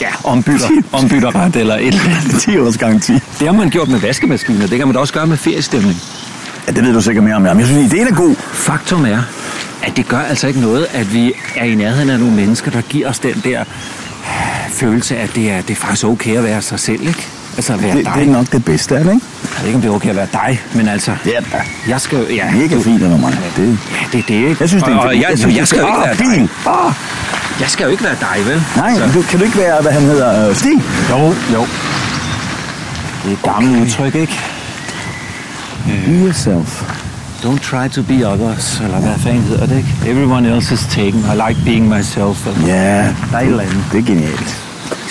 ja, 0.00 0.06
ombytter, 0.24 0.68
ombytterret 0.92 1.56
eller 1.56 1.74
et 1.74 1.86
eller 1.86 2.00
andet. 2.22 2.40
10 2.46 2.58
års 2.58 2.76
garanti. 2.78 3.12
Det 3.12 3.46
har 3.48 3.52
man 3.52 3.70
gjort 3.70 3.88
med 3.88 3.98
vaskemaskiner. 3.98 4.66
Det 4.66 4.78
kan 4.78 4.86
man 4.86 4.94
da 4.94 5.00
også 5.00 5.12
gøre 5.14 5.26
med 5.26 5.36
feriestemning. 5.36 5.96
Ja, 6.66 6.72
det 6.72 6.84
ved 6.84 6.92
du 6.92 7.00
sikkert 7.00 7.24
mere 7.24 7.34
om, 7.34 7.44
jeg. 7.46 7.54
Men 7.54 7.60
jeg 7.60 7.68
synes, 7.68 7.92
ideen 7.92 8.06
er 8.06 8.14
god. 8.14 8.34
Faktum 8.52 9.04
er, 9.06 9.18
at 9.82 9.96
det 9.96 10.08
gør 10.08 10.18
altså 10.20 10.46
ikke 10.46 10.60
noget, 10.60 10.86
at 10.92 11.14
vi 11.14 11.32
er 11.56 11.64
i 11.64 11.74
nærheden 11.74 12.10
af 12.10 12.18
nogle 12.18 12.34
mennesker, 12.34 12.70
der 12.70 12.80
giver 12.80 13.08
os 13.08 13.18
den 13.18 13.40
der 13.44 13.60
øh, 13.60 14.70
følelse 14.70 15.16
af, 15.16 15.22
at 15.22 15.34
det 15.34 15.50
er, 15.50 15.60
det 15.60 15.70
er 15.70 15.74
faktisk 15.76 16.04
okay 16.04 16.36
at 16.36 16.44
være 16.44 16.62
sig 16.62 16.80
selv, 16.80 17.00
ikke? 17.00 17.28
Altså 17.56 17.72
at 17.72 17.82
være 17.82 17.96
Det, 17.96 18.04
dig. 18.04 18.12
det 18.16 18.22
er 18.28 18.32
nok 18.32 18.46
det 18.52 18.64
bedste, 18.64 18.94
er 18.94 19.02
det 19.02 19.12
ikke? 19.14 19.26
Jeg 19.42 19.58
ved 19.60 19.66
ikke, 19.66 19.76
om 19.76 19.82
det 19.82 19.90
er 19.90 19.94
okay 19.94 20.10
at 20.10 20.16
være 20.16 20.26
dig, 20.32 20.60
men 20.74 20.88
altså... 20.88 21.12
Ja, 21.26 21.30
da. 21.52 21.62
Jeg 21.88 22.00
skal. 22.00 22.26
Ja, 22.30 22.50
Mega 22.50 22.76
fint, 22.80 23.02
eller 23.02 23.18
mig. 23.18 23.38
Det, 23.56 23.68
Ja, 23.68 23.96
det 24.12 24.18
er 24.18 24.22
det, 24.28 24.34
ikke? 24.34 24.56
jeg 24.60 24.68
synes, 24.68 24.82
det 24.84 24.92
er 24.92 24.96
og, 24.96 25.04
og 25.06 25.14
jeg, 25.14 25.26
jeg 25.30 25.38
synes, 25.38 25.56
jeg, 25.56 25.68
skal 25.68 25.80
jo 25.80 25.86
ikke 25.86 25.98
er- 25.98 26.02
være 26.02 26.32
Ah, 26.32 26.38
dig. 26.38 26.48
Ah. 26.66 26.92
Jeg 27.60 27.68
skal 27.70 27.84
jo 27.84 27.90
ikke 27.90 28.04
være 28.04 28.16
dig, 28.20 28.46
vel? 28.46 28.62
Nej, 28.76 28.94
Så- 28.94 29.10
du, 29.14 29.22
kan 29.22 29.38
du 29.38 29.44
ikke 29.44 29.58
være, 29.58 29.82
hvad 29.82 29.92
han 29.92 30.02
hedder, 30.02 30.48
øh, 30.48 30.56
Stig? 30.56 30.82
Jo, 31.10 31.16
jo. 31.54 31.66
Det 33.24 33.28
er 33.28 33.32
et 33.32 33.42
gammelt 33.42 33.82
udtryk, 33.82 34.14
ikke? 34.14 34.38
Be 36.06 36.12
yourself. 36.24 36.82
Don't 37.44 37.58
try 37.70 37.88
to 37.88 38.02
be 38.02 38.26
others, 38.32 38.80
eller 38.84 38.98
hvad 39.00 39.18
fanden 39.18 39.42
hedder 39.42 39.66
det, 39.66 39.76
ikke? 39.76 39.94
Everyone 40.06 40.48
else 40.56 40.74
is 40.74 40.86
taken. 40.90 41.20
I 41.20 41.48
like 41.48 41.60
being 41.64 41.88
myself. 41.88 42.46
Eller, 42.46 42.66
Ja, 42.66 42.96
Der 42.96 43.36
er 43.36 43.40
et 43.40 43.46
eller 43.46 43.60
andet. 43.62 43.84
det 43.92 43.98
er 43.98 44.02
genialt. 44.06 44.56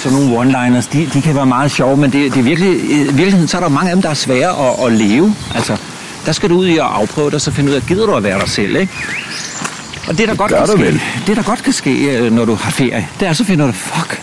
Sådan 0.04 0.18
nogle 0.18 0.38
one-liners, 0.40 0.88
de, 0.94 1.10
de 1.14 1.22
kan 1.22 1.36
være 1.36 1.46
meget 1.46 1.72
sjove, 1.72 1.98
men 1.98 2.12
det, 2.12 2.34
det 2.34 2.40
er 2.40 2.44
virkelig, 2.44 2.92
i 2.92 3.04
virkeligheden 3.04 3.48
så 3.48 3.58
er 3.58 3.62
der 3.62 3.70
mange 3.70 3.90
af 3.90 3.96
dem, 3.96 4.02
der 4.02 4.10
er 4.10 4.14
svære 4.14 4.70
at, 4.70 4.86
at 4.86 4.92
leve. 4.92 5.36
Altså, 5.56 5.78
der 6.26 6.32
skal 6.32 6.50
du 6.50 6.56
ud 6.56 6.68
i 6.68 6.78
at 6.78 6.84
afprøve 6.84 7.26
det, 7.26 7.34
og 7.34 7.42
så 7.42 7.52
finde 7.52 7.70
ud 7.70 7.76
af, 7.76 7.82
gider 7.82 8.06
du 8.06 8.14
at 8.16 8.24
være 8.24 8.40
dig 8.40 8.50
selv, 8.50 8.76
ikke? 8.76 8.94
Og 10.08 10.18
det, 10.18 10.28
der, 10.28 10.36
godt 10.36 10.52
gør 10.52 10.58
kan 10.58 10.68
ske, 10.68 10.80
vel. 10.82 11.02
det, 11.28 11.38
der 11.38 11.44
godt 11.44 11.64
kan 11.64 11.74
ske, 11.74 12.18
øh, 12.18 12.32
når 12.32 12.46
du 12.46 12.56
har 12.56 12.72
ferie, 12.72 13.08
det 13.20 13.28
er, 13.28 13.34
så 13.34 13.44
finder 13.44 13.66
du, 13.66 13.72
fuck, 13.72 14.22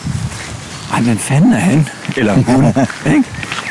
ej, 0.93 1.01
hvem 1.01 1.19
fanden 1.19 1.53
er 1.53 1.59
han? 1.59 1.89
Eller 2.17 2.33
hun, 2.35 2.65
ikke? 3.15 3.25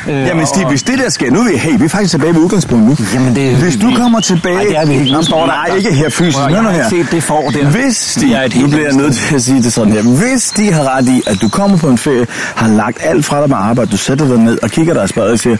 Øh, 0.07 0.13
Jamen 0.27 0.45
Stig, 0.45 0.63
og- 0.63 0.69
hvis 0.69 0.83
det 0.83 0.99
der 0.99 1.09
sker, 1.09 1.31
nu 1.31 1.39
er 1.39 1.51
vi, 1.51 1.57
hey, 1.57 1.77
vi 1.79 1.85
er 1.85 1.89
faktisk 1.89 2.11
tilbage 2.11 2.33
ved 2.33 2.41
udgangspunktet 2.41 2.99
nu. 2.99 3.05
Jamen, 3.13 3.35
det 3.35 3.55
hvis 3.55 3.75
du 3.75 3.87
vi- 3.87 3.93
kommer 3.95 4.19
tilbage... 4.19 4.55
Nej, 4.55 4.63
det 4.63 4.77
er 4.77 4.85
vi 4.85 4.93
ikke. 4.93 5.17
Står 5.23 5.39
der- 5.39 5.45
Nej, 5.47 5.75
ikke 5.77 5.93
her 5.93 6.09
fysisk. 6.09 6.37
Prøv 6.37 6.49
jeg 6.53 6.61
har 6.61 6.71
her. 6.71 6.89
set 6.89 7.07
det 7.11 7.23
får 7.23 7.49
der. 7.49 7.65
Hvis 7.65 7.95
Stig, 7.97 8.31
Jeg 8.31 8.51
nu 8.55 8.67
bliver 8.67 8.85
jeg 8.85 8.93
nødt 8.95 9.15
til 9.15 9.35
at 9.35 9.41
sige 9.43 9.63
det 9.63 9.73
sådan 9.73 9.93
her. 9.93 10.01
Hvis 10.01 10.43
de 10.57 10.71
har 10.73 10.97
ret 10.97 11.07
i, 11.07 11.21
at 11.27 11.41
du 11.41 11.49
kommer 11.49 11.77
på 11.77 11.87
en 11.89 11.97
ferie, 11.97 12.27
har 12.55 12.67
lagt 12.67 12.97
alt 13.01 13.25
fra 13.25 13.41
dig 13.41 13.49
med 13.49 13.57
arbejde, 13.57 13.91
du 13.91 13.97
sætter 13.97 14.27
dig 14.27 14.37
ned 14.39 14.57
og 14.63 14.69
kigger 14.69 14.93
dig 14.93 15.01
og 15.03 15.09
spørger 15.09 15.31
og 15.31 15.39
siger, 15.39 15.57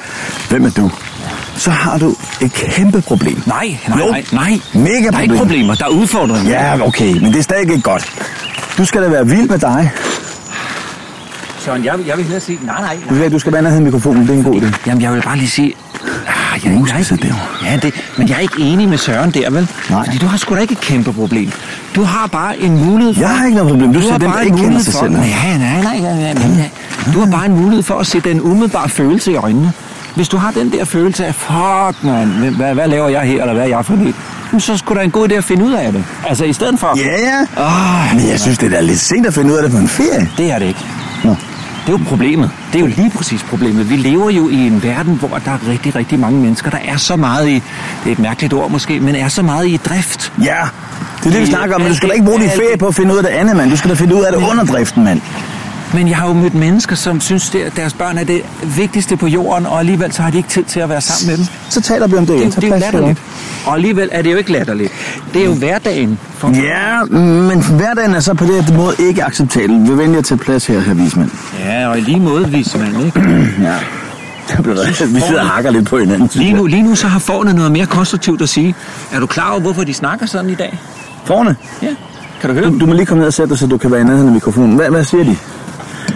hvem 0.49 0.65
er 0.65 0.69
du? 0.69 0.91
Så 1.58 1.69
har 1.71 1.97
du 1.97 2.15
et 2.41 2.53
kæmpe 2.53 3.01
problem. 3.01 3.41
Nej, 3.45 3.77
nej, 3.88 3.99
Jo. 3.99 4.12
nej, 4.12 4.23
nej. 4.31 4.60
Mega 4.73 4.89
Der 4.93 5.05
er 5.08 5.12
problem. 5.12 5.21
ikke 5.23 5.36
problemer, 5.38 5.75
der 5.75 5.86
er 5.86 5.89
udfordringer. 5.89 6.49
Ja, 6.51 6.88
okay, 6.88 7.13
men 7.13 7.25
det 7.34 7.36
er 7.39 7.43
stadig 7.43 7.62
ikke 7.71 7.81
godt. 7.81 8.12
Du 8.77 8.86
skal 8.86 9.01
da 9.03 9.08
være 9.08 9.27
vild 9.27 9.49
med 9.49 9.60
dig. 9.60 9.91
Søren, 11.65 11.86
jeg, 11.86 11.93
jeg 12.08 12.17
vil 12.17 12.23
hellere 12.25 12.39
sige, 12.41 12.60
nej, 12.65 12.82
nej, 12.82 12.97
Du 13.10 13.13
ved, 13.15 13.30
du 13.30 13.39
skal 13.39 13.54
være 13.54 13.62
nærheden 13.62 13.84
mikrofonen, 13.86 14.21
det 14.28 14.30
er 14.30 14.34
en 14.38 14.43
god 14.43 14.62
idé. 14.62 14.65
Jamen, 14.88 15.01
jeg 15.01 15.13
vil 15.13 15.21
bare 15.21 15.38
lige 15.38 15.49
sige... 15.49 15.73
Ah, 16.28 16.65
jeg, 16.65 16.73
Uh, 16.78 16.89
jeg, 16.89 17.06
jeg, 17.12 17.21
derovre. 17.23 17.71
ja, 17.71 17.78
det, 17.82 17.93
men 18.17 18.30
jeg 18.30 18.36
er 18.36 18.39
ikke 18.39 18.60
enig 18.60 18.89
med 18.89 18.97
Søren 18.97 19.32
der, 19.32 19.49
vel? 19.49 19.67
Nej. 19.89 20.06
Fordi 20.06 20.17
du 20.17 20.25
har 20.28 20.38
sgu 20.38 20.56
da 20.56 20.60
ikke 20.60 20.71
et 20.71 20.80
kæmpe 20.80 21.13
problem. 21.13 21.51
Du 21.95 22.04
har 22.04 22.28
bare 22.28 22.58
en 22.60 22.86
mulighed 22.86 23.13
for... 23.13 23.21
Jeg 23.21 23.30
har 23.30 23.45
ikke 23.45 23.58
noget 23.58 23.71
problem. 23.71 23.93
Du 23.93 23.99
Du 24.01 24.10
har 24.10 24.17
den, 24.17 24.28
der 24.28 24.34
bare 24.34 24.45
ikke 24.45 24.58
en 24.58 24.63
kender 24.63 24.80
sig 24.80 24.93
for... 24.93 24.99
selv. 24.99 25.12
Nej, 25.12 25.28
nej, 25.58 25.82
nej, 25.84 25.99
nej, 25.99 26.34
nej, 26.34 26.47
nej. 26.47 26.69
Du 27.13 27.19
har 27.19 27.32
bare 27.32 27.45
en 27.45 27.56
mulighed 27.62 27.84
for 27.84 27.99
at 27.99 28.08
se 28.08 28.19
den 28.19 28.41
umiddelbare 28.41 28.89
følelse 28.89 29.32
i 29.32 29.36
øjnene. 29.36 29.71
Hvis 30.15 30.28
du 30.30 30.38
har 30.38 30.51
den 30.51 30.71
der 30.71 30.86
følelse 30.86 31.25
af, 31.25 31.36
fuck, 31.36 32.04
man, 32.04 32.54
hvad, 32.58 32.73
hvad 32.73 32.88
laver 32.88 33.10
jeg 33.10 33.21
her, 33.21 33.41
eller 33.41 33.54
hvad 33.54 33.63
er 33.63 33.67
jeg 33.67 33.86
for? 33.86 33.93
Jamen, 33.93 34.60
Så 34.60 34.78
skulle 34.78 34.99
da 34.99 35.06
en 35.06 35.12
god 35.12 35.30
idé 35.30 35.34
at 35.34 35.43
finde 35.43 35.65
ud 35.65 35.73
af 35.73 35.91
det. 35.91 36.04
Altså, 36.28 36.45
i 36.45 36.54
stedet 36.54 36.80
for... 36.80 36.97
Ja, 36.97 37.04
ja. 37.04 37.63
Åh, 37.63 38.15
Men 38.15 38.30
jeg 38.30 38.39
synes, 38.39 38.58
det 38.58 38.65
er 38.73 38.75
da 38.78 38.82
lidt 38.82 38.99
sent 38.99 39.25
at 39.25 39.34
finde 39.34 39.51
ud 39.51 39.58
af 39.58 39.63
det 39.63 39.71
på 39.71 39.78
en 39.78 39.88
ferie. 39.88 40.30
det 40.38 40.51
er 40.51 40.60
det 40.60 40.65
ikke. 40.65 40.80
Nå. 41.23 41.36
Det 41.85 41.93
er 41.93 41.97
jo 41.97 42.03
problemet. 42.07 42.51
Det 42.73 42.75
er 42.75 42.79
jo 42.79 42.91
lige 42.97 43.09
præcis 43.09 43.43
problemet. 43.43 43.89
Vi 43.89 43.95
lever 43.95 44.29
jo 44.29 44.49
i 44.49 44.55
en 44.55 44.83
verden, 44.83 45.15
hvor 45.15 45.27
der 45.45 45.51
er 45.51 45.67
rigtig, 45.67 45.95
rigtig 45.95 46.19
mange 46.19 46.39
mennesker, 46.39 46.69
der 46.69 46.77
er 46.85 46.97
så 46.97 47.15
meget 47.15 47.49
i, 47.49 47.53
det 47.53 47.63
er 48.05 48.11
et 48.11 48.19
mærkeligt 48.19 48.53
ord 48.53 48.71
måske, 48.71 48.99
men 48.99 49.15
er 49.15 49.27
så 49.27 49.41
meget 49.41 49.67
i 49.67 49.77
drift. 49.77 50.33
Ja, 50.43 50.55
det 51.19 51.25
er 51.25 51.31
det, 51.31 51.41
vi 51.41 51.45
snakker 51.45 51.75
om, 51.75 51.81
men 51.81 51.89
du 51.89 51.95
skal 51.95 52.09
da 52.09 52.13
ikke 52.13 52.25
bruge 52.25 52.39
din 52.39 52.49
ferie 52.49 52.77
på 52.77 52.87
at 52.87 52.95
finde 52.95 53.13
ud 53.13 53.17
af 53.17 53.23
det 53.23 53.29
andet, 53.29 53.55
mand. 53.55 53.69
Du 53.69 53.77
skal 53.77 53.89
da 53.89 53.95
finde 53.95 54.15
ud 54.15 54.23
af 54.23 54.31
det 54.31 54.49
under 54.51 54.65
driften, 54.65 55.03
mand. 55.03 55.21
Men 55.95 56.08
jeg 56.08 56.17
har 56.17 56.27
jo 56.27 56.34
mødt 56.34 56.53
mennesker, 56.53 56.95
som 56.95 57.21
synes, 57.21 57.55
at 57.55 57.75
deres 57.75 57.93
børn 57.93 58.17
er 58.17 58.23
det 58.23 58.41
vigtigste 58.77 59.17
på 59.17 59.27
jorden, 59.27 59.65
og 59.65 59.79
alligevel 59.79 60.12
så 60.13 60.21
har 60.21 60.29
de 60.29 60.38
ikke 60.38 60.49
tid 60.49 60.63
til 60.63 60.79
at 60.79 60.89
være 60.89 61.01
sammen 61.01 61.31
med 61.31 61.38
dem. 61.38 61.45
Så 61.69 61.81
taler 61.81 62.08
vi 62.08 62.15
om 62.15 62.25
det 62.25 62.39
Det, 62.39 62.55
det 62.55 62.63
er 62.63 62.67
jo 62.67 62.73
til 62.73 62.81
latterligt. 62.81 63.21
Og 63.65 63.73
alligevel 63.73 64.10
er 64.12 64.21
det 64.21 64.31
jo 64.31 64.38
ikke 64.38 64.51
latterligt. 64.51 64.91
Det 65.34 65.41
er 65.41 65.45
jo 65.45 65.53
hverdagen. 65.53 66.19
For 66.38 66.49
Ja, 66.49 67.03
men 67.49 67.63
hverdagen 67.63 68.13
er 68.15 68.19
så 68.19 68.34
på 68.34 68.45
det 68.45 68.75
måde 68.75 68.95
ikke 68.99 69.23
acceptabel. 69.23 69.97
Vi 70.12 70.17
at 70.17 70.25
tage 70.25 70.38
plads 70.38 70.65
her, 70.65 70.79
her 70.79 70.93
vismand. 70.93 71.29
Ja, 71.65 71.88
og 71.88 71.97
i 71.97 72.01
lige 72.01 72.19
måde, 72.19 72.41
man, 72.77 73.05
ikke? 73.05 73.21
Ja. 73.69 73.75
Vi 75.05 75.19
sidder 75.19 75.41
og 75.41 75.47
hakker 75.47 75.71
lidt 75.71 75.88
på 75.88 75.97
hinanden. 75.97 76.29
Lige 76.34 76.53
nu, 76.53 76.65
lige 76.65 76.84
nu 76.84 76.95
så 76.95 77.08
har 77.08 77.19
forne 77.19 77.53
noget 77.53 77.71
mere 77.71 77.86
konstruktivt 77.86 78.41
at 78.41 78.49
sige. 78.49 78.75
Er 79.12 79.19
du 79.19 79.25
klar 79.25 79.51
over, 79.51 79.60
hvorfor 79.60 79.84
de 79.84 79.93
snakker 79.93 80.25
sådan 80.25 80.49
i 80.49 80.55
dag? 80.55 80.79
Forne, 81.25 81.55
Ja. 81.81 81.88
Kan 82.41 82.49
du 82.49 82.53
høre 82.53 82.65
du, 82.65 82.69
dem? 82.69 82.79
du 82.79 82.86
må 82.86 82.93
lige 82.93 83.05
komme 83.05 83.19
ned 83.19 83.27
og 83.27 83.34
sætte 83.34 83.49
dig, 83.49 83.60
så 83.60 83.67
du 83.67 83.77
kan 83.77 83.91
være 83.91 84.01
i 84.01 84.03
nærheden 84.03 84.27
af 84.27 84.34
mikrofonen. 84.34 84.75
Hvad, 84.75 84.89
hvad 84.89 85.03
siger 85.03 85.23
de? 85.23 85.38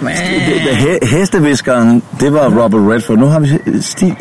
Det, 0.01 0.77
he, 0.77 0.99
hesteviskeren, 1.17 2.03
det 2.19 2.33
var 2.33 2.63
Robert 2.63 2.81
Redford. 2.93 3.17
Nu 3.17 3.25
har 3.25 3.39
vi 3.39 3.47
Stig. 3.81 4.15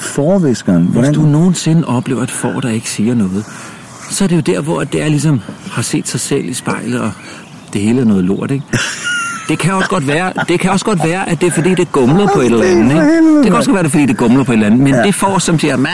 Forviskeren. 0.00 0.82
Hvis 0.82 0.92
Hvordan? 0.92 1.14
du 1.14 1.20
nogensinde 1.22 1.84
oplever 1.88 2.22
et 2.22 2.30
får, 2.30 2.60
der 2.60 2.68
ikke 2.68 2.90
siger 2.90 3.14
noget, 3.14 3.44
så 4.10 4.24
er 4.24 4.28
det 4.28 4.36
jo 4.36 4.40
der, 4.40 4.60
hvor 4.60 4.84
det 4.84 5.02
er 5.02 5.08
ligesom 5.08 5.40
har 5.72 5.82
set 5.82 6.08
sig 6.08 6.20
selv 6.20 6.48
i 6.48 6.54
spejlet, 6.54 7.00
og 7.00 7.10
det 7.72 7.80
hele 7.80 8.00
er 8.00 8.04
noget 8.04 8.24
lort, 8.24 8.50
ikke? 8.50 8.64
Det 9.48 9.58
kan 9.58 9.72
også 9.74 9.88
godt 9.90 10.06
være, 10.08 10.32
det 10.48 10.60
kan 10.60 10.70
også 10.70 10.84
godt 10.84 11.04
være 11.04 11.28
at 11.28 11.40
det 11.40 11.46
er 11.46 11.50
fordi, 11.50 11.74
det 11.74 11.92
gumler 11.92 12.28
på 12.34 12.40
et 12.40 12.46
eller 12.46 12.64
andet. 12.64 12.90
Ikke? 12.90 13.36
Det 13.36 13.44
kan 13.44 13.54
også 13.54 13.70
godt 13.70 13.74
være, 13.74 13.82
det 13.82 13.88
er 13.88 13.92
fordi, 13.92 14.06
det 14.06 14.16
gumler 14.16 14.44
på 14.44 14.52
et 14.52 14.56
eller 14.56 14.66
andet. 14.66 14.80
Men 14.80 14.94
Ja. 14.94 15.02
det 15.02 15.14
får, 15.14 15.38
som 15.38 15.58
siger, 15.58 15.76
"Mæh", 15.76 15.90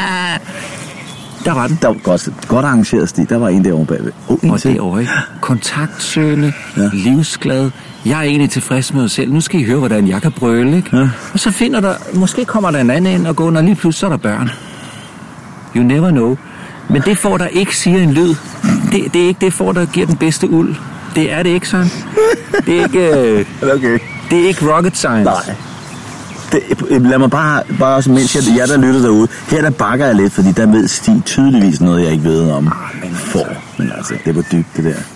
der 1.45 1.53
var 1.55 1.67
den. 1.67 1.79
Der 1.83 1.89
var 1.89 1.95
godt, 2.03 2.29
godt 2.49 2.65
arrangeret, 2.65 3.09
Stig. 3.09 3.29
Der 3.31 3.37
var 3.37 3.49
en 3.49 3.65
derovre 3.65 3.87
bagved. 3.87 4.13
Oh, 4.29 4.51
Og 4.51 4.63
derovre, 4.63 5.01
ikke? 5.01 5.13
Kontaktsøgende, 5.41 6.53
ja. 6.77 6.91
livsglad. 6.93 7.71
Jeg 8.05 8.19
er 8.19 8.23
egentlig 8.23 8.51
tilfreds 8.51 8.93
med 8.93 9.01
mig 9.01 9.11
selv. 9.11 9.33
Nu 9.33 9.41
skal 9.41 9.61
I 9.61 9.65
høre, 9.65 9.79
hvordan 9.79 10.09
jeg 10.09 10.23
kan 10.23 10.33
brøle, 10.33 10.77
ikke? 10.77 10.97
Ja. 10.97 11.09
Og 11.33 11.41
så 11.41 11.51
finder 11.51 11.81
der, 11.81 11.95
måske 12.15 12.45
kommer 12.45 12.71
der 12.71 12.79
en 12.79 12.91
anden 12.91 13.15
ind 13.15 13.27
og 13.27 13.37
går, 13.37 13.57
og 13.57 13.65
lige 13.65 13.75
pludselig 13.75 14.01
så 14.01 14.07
er 14.07 14.11
der 14.11 14.17
børn. 14.17 14.51
You 15.77 15.83
never 15.83 16.11
know. 16.11 16.37
Men 16.89 17.03
det 17.03 17.19
får 17.19 17.39
der 17.39 17.47
ikke 17.47 17.77
siger 17.77 18.03
en 18.03 18.13
lyd. 18.13 18.35
Det, 18.93 19.15
det 19.15 19.23
er 19.23 19.27
ikke 19.27 19.41
det 19.41 19.53
får, 19.53 19.73
der 19.73 19.87
giver 19.87 20.07
den 20.07 20.17
bedste 20.17 20.51
uld. 20.51 20.77
Det 21.15 21.33
er 21.33 21.43
det 21.43 21.51
ikke, 21.51 21.69
sådan. 21.69 21.91
Det 22.67 22.79
er 22.79 22.83
ikke, 22.83 23.19
øh, 23.19 23.47
Okay. 23.77 23.99
det 24.31 24.45
er 24.45 24.47
ikke 24.49 24.75
rocket 24.77 24.97
science. 24.97 25.25
Nej. 25.25 25.55
Det, 26.53 27.03
lad 27.03 27.19
mig 27.19 27.31
bare, 27.31 27.63
bare 27.79 27.97
også, 27.97 28.11
mens 28.11 28.35
jeg, 28.37 28.59
jeg 28.59 28.69
der 28.69 28.77
lytter 28.87 29.01
derude, 29.01 29.29
her 29.49 29.63
der 29.63 29.71
bakker 29.71 30.07
jeg 30.07 30.15
lidt, 30.15 30.33
fordi 30.33 30.53
der 30.53 30.67
ved 30.67 30.89
Stig 30.89 31.23
tydeligvis 31.25 31.81
noget, 31.81 32.05
jeg 32.05 32.13
ikke 32.13 32.25
ved 32.25 32.51
om 32.51 32.73
men 33.03 33.15
får. 33.15 33.47
Men 33.79 33.93
altså, 33.97 34.15
det 34.25 34.37
var 34.37 34.43
dybt, 34.53 34.77
det 34.77 34.85
der. 34.85 35.14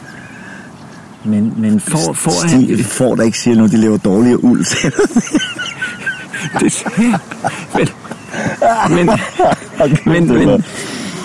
Men, 1.25 1.55
men 1.57 1.81
for, 1.81 2.13
for 2.13 2.49
Stig 2.49 2.85
får, 2.85 3.15
der 3.15 3.23
ikke 3.23 3.39
siger 3.39 3.57
noget, 3.57 3.73
de 3.73 3.77
laver 3.77 3.97
dårligere 3.97 4.45
uld. 4.45 4.65
Det 6.61 6.85
men, 8.91 9.07
men, 9.07 9.11
men, 10.29 10.47
men, 10.47 10.65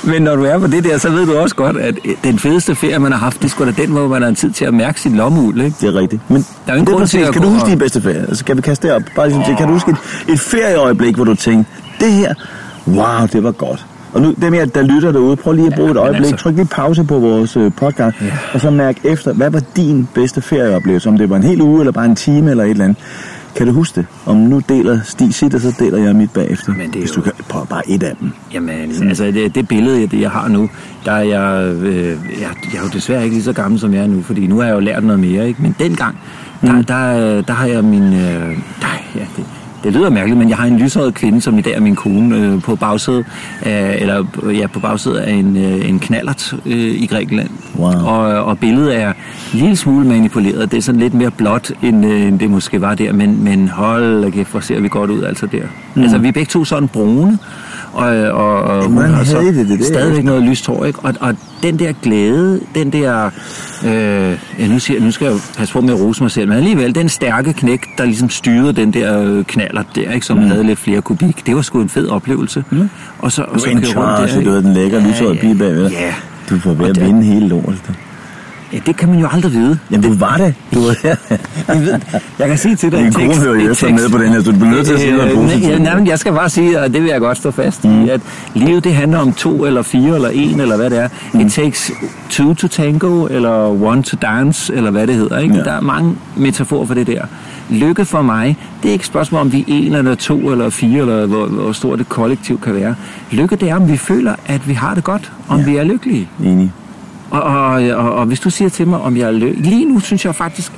men 0.03 0.21
når 0.21 0.35
du 0.35 0.43
er 0.43 0.59
på 0.59 0.67
det 0.67 0.83
der, 0.83 0.97
så 0.97 1.09
ved 1.09 1.25
du 1.25 1.37
også 1.37 1.55
godt, 1.55 1.77
at 1.77 1.95
den 2.23 2.39
fedeste 2.39 2.75
ferie, 2.75 2.99
man 2.99 3.11
har 3.11 3.19
haft, 3.19 3.41
det 3.41 3.51
sgu 3.51 3.65
da 3.65 3.71
den, 3.71 3.89
hvor 3.89 4.07
man 4.07 4.21
har 4.21 4.31
tid 4.31 4.51
til 4.51 4.65
at 4.65 4.73
mærke 4.73 5.01
sin 5.01 5.15
lommeuld, 5.15 5.61
ikke? 5.61 5.77
Det 5.81 5.87
er 5.87 5.95
rigtigt. 5.95 6.21
Men 6.29 6.45
Der 6.65 6.73
er 6.73 6.77
ingen 6.77 6.95
grund 6.95 7.07
til 7.07 7.17
at 7.17 7.33
Kan 7.33 7.41
du 7.41 7.49
huske 7.49 7.69
din 7.69 7.79
bedste 7.79 8.01
ferie? 8.01 8.19
Altså, 8.19 8.45
kan 8.45 8.57
vi 8.57 8.61
kaste 8.61 8.87
det 8.87 8.95
op? 8.95 9.01
Bare 9.15 9.27
oh. 9.27 9.57
Kan 9.57 9.67
du 9.67 9.73
huske 9.73 9.91
et, 9.91 9.97
et 10.33 10.39
ferieøjeblik, 10.39 11.15
hvor 11.15 11.25
du 11.25 11.35
tænkte, 11.35 11.71
det 11.99 12.11
her, 12.11 12.33
wow, 12.87 13.27
det 13.33 13.43
var 13.43 13.51
godt. 13.51 13.85
Og 14.13 14.21
nu, 14.21 14.33
dem 14.41 14.53
her, 14.53 14.65
der 14.65 14.81
lytter 14.81 15.11
derude, 15.11 15.35
prøv 15.35 15.53
lige 15.53 15.67
at 15.67 15.73
bruge 15.73 15.87
Ja, 15.87 15.91
et 15.93 15.97
øjeblik, 15.97 16.31
altså- 16.31 16.35
tryk 16.43 16.55
lige 16.55 16.65
pause 16.65 17.03
på 17.03 17.19
vores 17.19 17.57
øh, 17.57 17.71
podcast, 17.71 18.21
Ja. 18.21 18.25
og 18.53 18.61
så 18.61 18.69
mærk 18.69 18.97
efter, 19.03 19.33
hvad 19.33 19.49
var 19.49 19.61
din 19.75 20.07
bedste 20.13 20.41
ferieoplevelse? 20.41 21.09
Om 21.09 21.17
det 21.17 21.29
var 21.29 21.35
en 21.35 21.43
hel 21.43 21.61
uge, 21.61 21.79
eller 21.79 21.91
bare 21.91 22.05
en 22.05 22.15
time, 22.15 22.51
eller 22.51 22.63
et 22.63 22.69
eller 22.69 22.83
andet. 22.85 22.97
Kan 23.55 23.67
du 23.67 23.73
huske 23.73 23.95
det? 23.95 24.05
Om 24.25 24.37
nu 24.37 24.61
deler 24.69 24.99
Stig 25.03 25.33
sit, 25.33 25.53
og 25.55 25.61
så 25.61 25.75
deler 25.79 25.97
jeg 25.97 26.15
mit 26.15 26.31
bagefter. 26.31 26.71
Men 26.73 26.87
det 26.87 26.95
er 26.95 26.99
Hvis 26.99 27.09
jo- 27.11 27.15
du 27.15 27.21
kan, 27.21 27.31
prøv 27.49 27.67
bare 27.67 27.89
et 27.89 28.03
af 28.03 28.15
dem. 28.19 28.31
Jamen, 28.53 28.91
altså 29.09 29.23
det, 29.25 29.55
det 29.55 29.67
billede, 29.67 30.01
jeg, 30.01 30.11
det 30.11 30.21
jeg 30.21 30.29
har 30.31 30.47
nu, 30.47 30.69
der 31.05 31.11
er 31.11 31.21
jeg, 31.23 31.73
øh, 31.81 32.05
jeg, 32.07 32.15
jeg 32.39 32.79
er 32.79 32.83
jo 32.83 32.89
desværre 32.93 33.23
ikke 33.23 33.35
lige 33.35 33.43
så 33.43 33.53
gammel, 33.53 33.79
som 33.79 33.93
jeg 33.93 34.03
er 34.03 34.07
nu, 34.07 34.21
fordi 34.21 34.47
nu 34.47 34.57
har 34.59 34.65
jeg 34.67 34.73
jo 34.75 34.79
lært 34.79 35.03
noget 35.03 35.19
mere, 35.19 35.47
ikke? 35.47 35.61
Men 35.61 35.75
dengang, 35.79 36.17
der, 36.61 36.71
Mm. 36.73 36.83
der, 36.83 37.41
der 37.41 37.53
har 37.53 37.65
jeg 37.67 37.83
min... 37.83 38.03
Øh, 38.13 38.57
der, 38.81 38.87
ja, 39.15 39.25
det, 39.37 39.45
det 39.83 39.93
lyder 39.93 40.09
mærkeligt, 40.09 40.37
men 40.37 40.49
jeg 40.49 40.57
har 40.57 40.65
en 40.65 40.77
lyshåret 40.77 41.13
kvinde, 41.13 41.41
som 41.41 41.57
i 41.57 41.61
dag 41.61 41.73
er 41.73 41.79
min 41.79 41.95
kone, 41.95 42.37
øh, 42.37 42.61
på 42.61 42.75
bagsædet, 42.75 43.25
øh, 43.65 44.01
eller 44.01 44.25
ja, 44.51 44.67
på 44.67 44.79
bagsædet 44.79 45.17
af 45.17 45.31
en, 45.31 45.57
øh, 45.57 45.89
en 45.89 45.99
knallert 45.99 46.53
øh, 46.65 46.73
i 46.75 47.05
Grækenland. 47.05 47.49
Wow. 47.75 47.91
Og, 47.91 48.43
og 48.43 48.59
billedet 48.59 49.01
er 49.01 49.09
en 49.53 49.59
lille 49.59 49.75
smule 49.75 50.07
manipuleret. 50.07 50.71
Det 50.71 50.77
er 50.77 50.81
sådan 50.81 51.01
lidt 51.01 51.13
mere 51.13 51.31
blåt, 51.31 51.71
end, 51.81 52.05
øh, 52.05 52.21
end 52.21 52.39
det 52.39 52.49
måske 52.49 52.81
var 52.81 52.95
der, 52.95 53.13
men, 53.13 53.43
men 53.43 53.67
hold 53.67 54.31
kæft, 54.31 54.51
hvor 54.51 54.59
ser 54.59 54.79
vi 54.79 54.87
godt 54.87 55.09
ud 55.09 55.23
altså 55.23 55.45
der. 55.45 55.63
Mm. 55.95 56.01
Altså, 56.01 56.17
vi 56.17 56.27
er 56.27 56.31
begge 56.31 56.49
to 56.49 56.65
sådan 56.65 56.87
brune, 56.87 57.37
og, 57.93 58.05
og, 58.31 58.61
og 58.63 58.83
hun 58.83 58.93
hvordan 58.93 59.11
har 59.13 59.23
så 59.23 59.37
havde 59.37 59.49
I 59.49 59.57
det, 59.57 59.67
det 59.69 59.79
der? 59.79 59.85
stadigvæk 59.85 60.23
noget 60.23 60.43
lyst 60.43 60.67
hår, 60.67 60.85
ikke? 60.85 60.99
Og, 60.99 61.13
og 61.19 61.35
den 61.63 61.79
der 61.79 61.93
glæde, 62.01 62.59
den 62.75 62.93
der, 62.93 63.25
øh, 63.85 63.91
ja, 64.59 64.67
nu, 64.67 64.79
siger, 64.79 65.01
nu 65.01 65.11
skal 65.11 65.25
jeg 65.25 65.33
jo 65.33 65.39
passe 65.57 65.73
på 65.73 65.81
med 65.81 65.93
at 65.93 65.99
rose 65.99 66.23
mig 66.23 66.31
selv, 66.31 66.47
men 66.47 66.57
alligevel, 66.57 66.95
den 66.95 67.09
stærke 67.09 67.53
knæk, 67.53 67.85
der 67.97 68.05
ligesom 68.05 68.29
styrede 68.29 68.73
den 68.73 68.93
der 68.93 69.21
øh, 69.23 69.43
knaller 69.43 69.83
der, 69.95 70.11
ikke, 70.11 70.25
som 70.25 70.37
mm. 70.37 70.43
havde 70.43 70.63
lidt 70.63 70.79
flere 70.79 71.01
kubik, 71.01 71.45
det 71.45 71.55
var 71.55 71.61
sgu 71.61 71.81
en 71.81 71.89
fed 71.89 72.07
oplevelse. 72.07 72.63
Mm. 72.69 72.89
Og 73.19 73.31
så, 73.31 73.41
og 73.41 73.53
Du 73.55 73.59
så 73.59 73.69
en 73.69 73.77
der, 73.77 73.83
charge, 73.85 74.43
du 74.45 74.49
havde 74.49 74.63
den 74.63 74.73
lækre 74.73 74.99
lyshårede 74.99 75.35
bil 75.41 75.57
bagved. 75.57 75.89
Ja, 75.89 76.13
Du 76.49 76.59
får 76.59 76.73
ved 76.73 76.89
at 76.89 76.95
det- 76.95 77.05
vinde 77.05 77.23
hele 77.23 77.47
lortet. 77.47 77.81
Ja, 78.73 78.79
det 78.85 78.97
kan 78.97 79.09
man 79.09 79.19
jo 79.19 79.27
aldrig 79.31 79.53
vide. 79.53 79.79
Jamen, 79.91 80.03
du 80.11 80.17
var 80.17 80.37
det. 80.37 80.53
Du 80.73 80.79
var 80.85 80.93
der. 81.03 81.15
Jeg, 81.67 81.81
ved, 81.81 81.99
jeg 82.39 82.47
kan 82.47 82.57
sige 82.57 82.75
til 82.75 82.91
dig 82.91 82.99
kone 83.13 83.27
tekst- 83.27 83.41
hører 83.43 83.55
jo 83.55 83.93
med 83.95 84.09
på 84.11 84.17
den 84.17 84.29
her, 84.29 84.41
du 84.41 84.51
bliver 84.51 84.69
nødt 84.69 84.85
til 84.85 84.93
at 84.93 84.99
sige 84.99 85.11
noget 85.11 85.31
Øh, 85.31 85.35
positivt. 85.37 85.63
Ja, 85.71 85.77
nej, 85.77 85.95
men 85.95 86.07
jeg 86.07 86.19
skal 86.19 86.33
bare 86.33 86.49
sige, 86.49 86.79
og 86.79 86.93
det 86.93 87.01
vil 87.03 87.09
jeg 87.09 87.19
godt 87.19 87.37
stå 87.37 87.51
fast 87.51 87.83
Mm. 87.85 88.05
i, 88.05 88.09
at 88.09 88.21
livet 88.53 88.83
det 88.83 88.93
handler 88.95 89.17
om 89.19 89.33
to 89.33 89.65
eller 89.65 89.81
fire 89.81 90.15
eller 90.15 90.29
en, 90.29 90.59
eller 90.59 90.77
hvad 90.77 90.89
det 90.89 90.99
er. 90.99 91.07
Mm. 91.33 91.39
It 91.39 91.51
takes 91.51 91.91
two 92.29 92.53
to 92.53 92.67
tango, 92.67 93.25
eller 93.25 93.83
one 93.83 94.03
to 94.03 94.17
dance, 94.21 94.73
eller 94.75 94.91
hvad 94.91 95.07
det 95.07 95.15
hedder. 95.15 95.39
Ikke? 95.39 95.55
Ja. 95.55 95.63
Der 95.63 95.71
er 95.71 95.81
mange 95.81 96.15
metaforer 96.35 96.85
for 96.85 96.93
det 96.93 97.07
der. 97.07 97.21
lykke 97.69 98.05
for 98.05 98.21
mig, 98.21 98.57
det 98.83 98.89
er 98.89 98.93
ikke 98.93 99.01
et 99.01 99.05
spørgsmål, 99.07 99.41
om 99.41 99.51
vi 99.53 99.59
er 99.59 99.63
en 99.67 99.93
eller 99.95 100.15
to 100.15 100.37
eller 100.51 100.69
fire, 100.69 100.99
eller 100.99 101.25
hvor, 101.25 101.45
hvor 101.45 101.71
stort 101.71 101.99
det 101.99 102.09
kollektiv 102.09 102.59
kan 102.61 102.75
være. 102.75 102.95
Lykke, 103.31 103.55
det 103.55 103.69
er, 103.69 103.75
om 103.75 103.87
vi 103.91 103.97
føler, 103.97 104.35
at 104.45 104.67
vi 104.67 104.73
har 104.73 104.93
det 104.95 105.03
godt, 105.03 105.31
om 105.47 105.59
Ja. 105.59 105.65
vi 105.65 105.75
er 105.77 105.83
lykkelige. 105.83 106.27
Enig. 106.43 106.71
Og, 107.33 107.41
og, 107.41 107.83
og, 107.83 108.13
og 108.13 108.25
hvis 108.25 108.39
du 108.39 108.49
siger 108.49 108.69
til 108.69 108.87
mig, 108.87 108.99
om 108.99 109.17
jeg 109.17 109.27
er 109.27 109.31
lykkelig... 109.31 109.65
Lige 109.65 109.85
nu 109.85 109.99
synes 109.99 110.25
jeg 110.25 110.35
faktisk, 110.35 110.71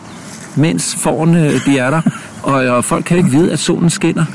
mens 0.56 0.96
forerne 0.96 1.52
de 1.66 1.78
er 1.78 1.90
der, 1.90 2.02
og, 2.44 2.54
og 2.54 2.86
folk 2.86 3.06
kan 3.06 3.18
ikke 3.18 3.30
vide, 3.30 3.52
at 3.52 3.60
solen 3.60 3.90
skinner, 3.90 4.26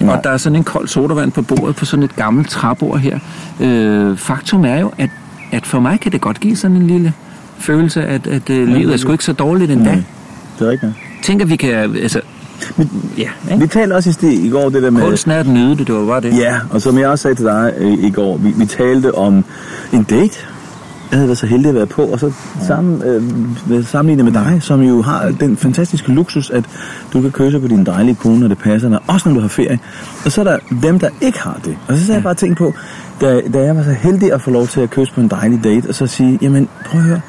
Nej. 0.00 0.16
og 0.16 0.24
der 0.24 0.30
er 0.30 0.36
sådan 0.36 0.56
en 0.56 0.64
kold 0.64 0.88
sodavand 0.88 1.32
på 1.32 1.42
bordet 1.42 1.76
på 1.76 1.84
sådan 1.84 2.02
et 2.02 2.16
gammelt 2.16 2.50
træbord 2.50 2.98
her. 2.98 3.18
Øh, 3.60 4.16
faktum 4.16 4.64
er 4.64 4.80
jo, 4.80 4.92
at, 4.98 5.10
at 5.52 5.66
for 5.66 5.80
mig 5.80 6.00
kan 6.00 6.12
det 6.12 6.20
godt 6.20 6.40
give 6.40 6.56
sådan 6.56 6.76
en 6.76 6.86
lille 6.86 7.12
følelse, 7.58 8.02
at, 8.04 8.26
at 8.26 8.50
øh, 8.50 8.68
livet 8.68 8.92
er 8.92 8.96
sgu 8.96 9.12
ikke 9.12 9.24
så 9.24 9.32
dårligt 9.32 9.70
endda. 9.70 9.90
Nej. 9.90 10.02
Det 10.58 10.66
er 10.66 10.70
rigtigt. 10.70 10.92
Tænker, 11.22 11.46
vi 11.46 11.56
kan... 11.56 11.70
Altså, 11.96 12.20
Men, 12.76 13.12
ja, 13.18 13.28
vi 13.48 13.54
ikke? 13.54 13.66
talte 13.66 13.94
også 13.94 14.10
i, 14.10 14.12
sti, 14.12 14.46
i 14.46 14.50
går 14.50 14.68
det 14.68 14.82
der 14.82 14.90
med... 14.90 15.02
Kunsten 15.02 15.30
er 15.30 15.40
at 15.40 15.46
nyde 15.46 15.76
det, 15.76 15.86
det 15.86 15.94
var 15.94 16.06
bare 16.06 16.20
det. 16.20 16.38
Ja, 16.38 16.56
og 16.70 16.82
som 16.82 16.98
jeg 16.98 17.08
også 17.08 17.22
sagde 17.22 17.34
til 17.34 17.44
dig 17.44 17.72
øh, 17.78 17.92
i 17.92 18.10
går, 18.10 18.36
vi, 18.36 18.52
vi 18.56 18.66
talte 18.66 19.14
om 19.14 19.44
en 19.92 20.02
date. 20.02 20.38
Jeg 21.10 21.16
havde 21.18 21.28
været 21.28 21.38
så 21.38 21.46
heldig 21.46 21.68
at 21.68 21.74
være 21.74 21.86
på, 21.86 22.02
og 22.02 22.20
så 22.20 22.32
sammen, 22.66 23.02
øh, 23.02 23.84
sammenlignet 23.86 24.24
med 24.24 24.32
dig, 24.32 24.58
som 24.62 24.80
jo 24.80 25.02
har 25.02 25.30
den 25.40 25.56
fantastiske 25.56 26.12
luksus, 26.12 26.50
at 26.50 26.64
du 27.12 27.20
kan 27.20 27.30
kysse 27.30 27.60
på 27.60 27.68
din 27.68 27.86
dejlige 27.86 28.14
kone, 28.14 28.40
når 28.40 28.48
det 28.48 28.58
passer 28.58 28.88
dig, 28.88 28.98
også 29.06 29.28
når 29.28 29.34
du 29.34 29.40
har 29.40 29.48
ferie. 29.48 29.78
Og 30.24 30.32
så 30.32 30.40
er 30.40 30.44
der 30.44 30.58
dem, 30.82 30.98
der 30.98 31.08
ikke 31.20 31.38
har 31.40 31.60
det. 31.64 31.76
Og 31.88 31.96
så 31.96 32.06
sad 32.06 32.14
jeg 32.14 32.22
bare 32.22 32.32
og 32.32 32.36
tænkte 32.36 32.58
på, 32.58 32.74
da, 33.20 33.40
da 33.52 33.60
jeg 33.62 33.76
var 33.76 33.82
så 33.82 33.92
heldig 33.92 34.32
at 34.32 34.42
få 34.42 34.50
lov 34.50 34.66
til 34.66 34.80
at 34.80 34.90
kysse 34.90 35.14
på 35.14 35.20
en 35.20 35.28
dejlig 35.28 35.64
date, 35.64 35.86
og 35.88 35.94
så 35.94 36.06
sige, 36.06 36.38
jamen 36.42 36.68
prøv 36.86 37.00
at 37.00 37.06
høre, 37.06 37.20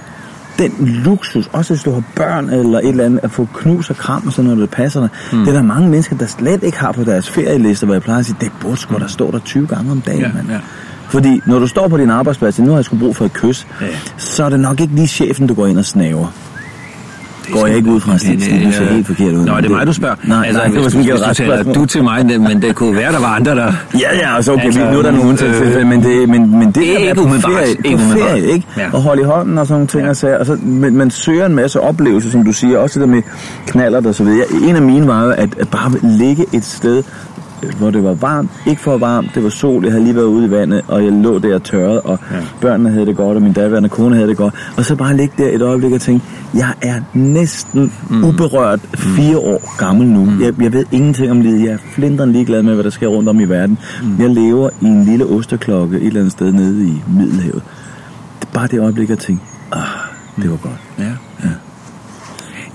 den 0.60 0.72
luksus, 0.80 1.50
også 1.54 1.74
hvis 1.74 1.84
du 1.84 1.92
har 1.92 2.04
børn 2.16 2.50
eller 2.50 2.80
et 2.80 2.88
eller 2.90 3.06
andet, 3.06 3.20
at 3.24 3.32
få 3.32 3.48
knus 3.54 3.90
og 3.90 3.96
kram 3.96 4.24
og 4.28 4.32
sådan 4.34 4.44
noget, 4.46 4.58
når 4.58 4.66
det 4.66 4.76
passer 4.76 5.00
dig. 5.00 5.10
Mm. 5.34 5.40
Det 5.40 5.48
er 5.48 5.54
der 5.54 5.62
mange 5.62 5.90
mennesker, 5.90 6.18
der 6.18 6.26
slet 6.26 6.64
ikke 6.64 6.78
har 6.80 6.92
på 6.92 7.04
deres 7.04 7.30
ferielister, 7.30 7.86
hvor 7.86 7.96
jeg 7.96 8.02
plejer 8.02 8.20
at 8.20 8.26
sige, 8.26 8.36
det 8.42 8.52
burde 8.62 8.78
sgu 8.78 8.96
da 9.00 9.08
stå 9.08 9.32
der 9.32 9.40
20 9.40 9.68
gange 9.68 9.92
om 9.92 10.02
dagen, 10.02 10.22
Ja, 10.22 10.32
mand. 10.36 10.50
ja. 10.50 10.60
Fordi 11.12 11.42
når 11.46 11.60
du 11.60 11.68
står 11.68 11.88
på 11.88 11.98
din 11.98 12.10
arbejdsplads, 12.10 12.60
nu 12.60 12.70
har 12.70 12.76
jeg 12.78 12.86
sgu 12.86 12.96
brug 12.98 13.16
for 13.16 13.26
et 13.26 13.34
kys, 13.34 13.68
Ja. 13.82 13.86
så 14.18 14.44
er 14.44 14.50
det 14.50 14.60
nok 14.60 14.82
ikke 14.82 14.96
lige 14.96 15.08
chefen, 15.08 15.48
du 15.48 15.54
går 15.54 15.68
ind 15.68 15.78
og 15.78 15.86
snaver. 15.86 16.28
Går 17.52 17.68
jeg 17.68 17.76
ikke 17.76 17.90
ud 17.92 18.00
fra, 18.00 18.18
Stig? 18.18 18.44
Stig, 18.44 18.62
du 18.66 18.72
ser 18.72 18.86
helt 18.94 19.08
forkert 19.08 19.34
ud. 19.34 19.46
Nå, 19.46 19.58
det 19.58 19.66
er 19.66 19.70
mig, 19.70 19.88
du 19.88 19.94
spørger. 19.94 20.16
Nej, 20.24 20.46
altså, 20.48 20.62
nej, 20.64 20.68
det 20.74 20.84
var 20.84 20.90
sådan 20.90 21.06
et 21.10 21.14
ret 21.22 21.30
du 21.30 21.34
taler 21.34 21.54
spørgsmål. 21.56 21.76
du 21.76 21.86
til 21.86 22.04
mig, 22.04 22.26
det- 22.30 22.42
men 22.42 22.62
det 22.62 22.76
kunne 22.76 22.96
være, 22.96 23.12
der 23.12 23.20
var 23.20 23.28
andre, 23.28 23.56
der... 23.56 23.74
Ja, 24.00 24.16
ja, 24.22 24.36
altså 24.36 24.52
okay, 24.54 24.66
Altså, 24.66 24.92
nu 24.92 24.98
er 24.98 25.02
der 25.02 25.12
nogle 25.12 25.30
undtagelser, 25.30 25.80
øh, 25.80 25.88
men 25.88 26.04
det, 26.04 26.30
men, 26.30 26.52
men 26.60 26.68
det, 26.68 26.76
det 26.76 26.92
er 26.92 26.96
at 26.96 27.02
ikke 27.02 27.22
umiddelbart. 27.22 27.68
Ikke 27.86 27.98
ferie 28.00 28.52
ikke? 28.52 28.68
Ja. 28.78 28.90
Og 28.94 29.02
holde 29.02 29.22
i 29.22 29.26
hånden 29.26 29.58
og 29.58 29.68
sådan 29.68 29.74
nogle 29.76 29.88
ting, 29.88 30.04
ja. 30.04 30.10
og 30.10 30.16
sager, 30.16 30.38
og 30.40 30.46
så, 30.46 30.58
men 30.64 30.96
man 30.96 31.12
søger 31.12 31.46
en 31.46 31.56
masse 31.56 31.80
oplevelser, 31.80 32.30
som 32.30 32.46
du 32.46 32.52
siger, 32.54 32.78
også 32.78 33.00
det 33.00 33.08
der 33.08 33.14
med 33.16 33.22
knaller 33.68 34.02
og 34.08 34.16
så 34.16 34.24
videre. 34.24 34.46
En 34.70 34.76
af 34.76 34.82
mine 34.82 35.08
var 35.08 35.24
jo, 35.24 35.32
at, 35.32 35.50
at 35.60 35.70
bare 35.70 35.92
ligge 36.04 36.46
et 36.54 36.66
sted, 36.66 37.04
hvor 37.78 37.92
det 37.92 38.04
var 38.04 38.14
varmt, 38.14 38.50
ikke 38.68 38.82
for 38.82 38.98
varmt, 38.98 39.36
det 39.36 39.44
var 39.44 39.50
sol, 39.50 39.84
jeg 39.84 39.92
havde 39.92 40.04
lige 40.04 40.16
været 40.16 40.26
ude 40.26 40.46
i 40.46 40.52
vandet, 40.52 40.82
og 40.88 41.04
jeg 41.04 41.12
lå 41.12 41.40
der 41.40 41.60
tørret, 41.60 42.02
og 42.02 42.20
ja. 42.32 42.38
børnene 42.62 42.90
havde 42.90 43.06
det 43.06 43.16
godt, 43.16 43.36
og 43.36 43.42
min 43.42 43.54
daværende 43.54 43.90
kone 43.90 44.16
havde 44.16 44.28
det 44.28 44.38
godt, 44.38 44.54
og 44.78 44.86
så 44.86 44.96
bare 44.96 45.18
ligge 45.18 45.34
der 45.38 45.50
et 45.50 45.62
øjeblik 45.62 45.92
og 45.92 46.02
tænke, 46.02 46.26
jeg 46.54 46.74
er 46.82 47.02
næsten 47.14 47.94
mm. 48.10 48.24
uberørt 48.24 48.80
fire 48.96 49.38
år 49.38 49.78
gammel 49.78 50.08
nu. 50.08 50.26
Mm. 50.26 50.42
Jeg, 50.42 50.62
jeg 50.62 50.74
ved 50.74 50.86
ingenting 50.92 51.32
om 51.32 51.42
livet, 51.42 51.64
jeg 51.64 51.72
er 51.72 51.78
flinderen 51.94 52.32
ligeglad 52.32 52.64
med, 52.64 52.74
hvad 52.74 52.84
der 52.84 52.90
sker 52.90 53.08
rundt 53.08 53.30
om 53.30 53.40
i 53.40 53.46
verden. 53.46 53.78
Mm. 54.04 54.20
Jeg 54.20 54.30
lever 54.30 54.70
i 54.82 54.86
en 54.86 55.04
lille 55.04 55.26
osterklokke 55.26 55.98
et 55.98 56.08
eller 56.08 56.20
andet 56.20 56.32
sted 56.32 56.52
nede 56.52 56.88
i 56.88 57.02
Middelhavet. 57.18 57.62
Det 58.40 58.48
er 58.48 58.54
bare 58.54 58.68
det 58.68 58.80
øjeblik, 58.80 59.10
jeg 59.10 59.18
tænkte, 59.18 59.46
ah, 59.72 59.82
det 60.42 60.52
var 60.52 60.58
godt. 60.58 60.80
Ja, 61.00 61.04
ja. 61.44 61.50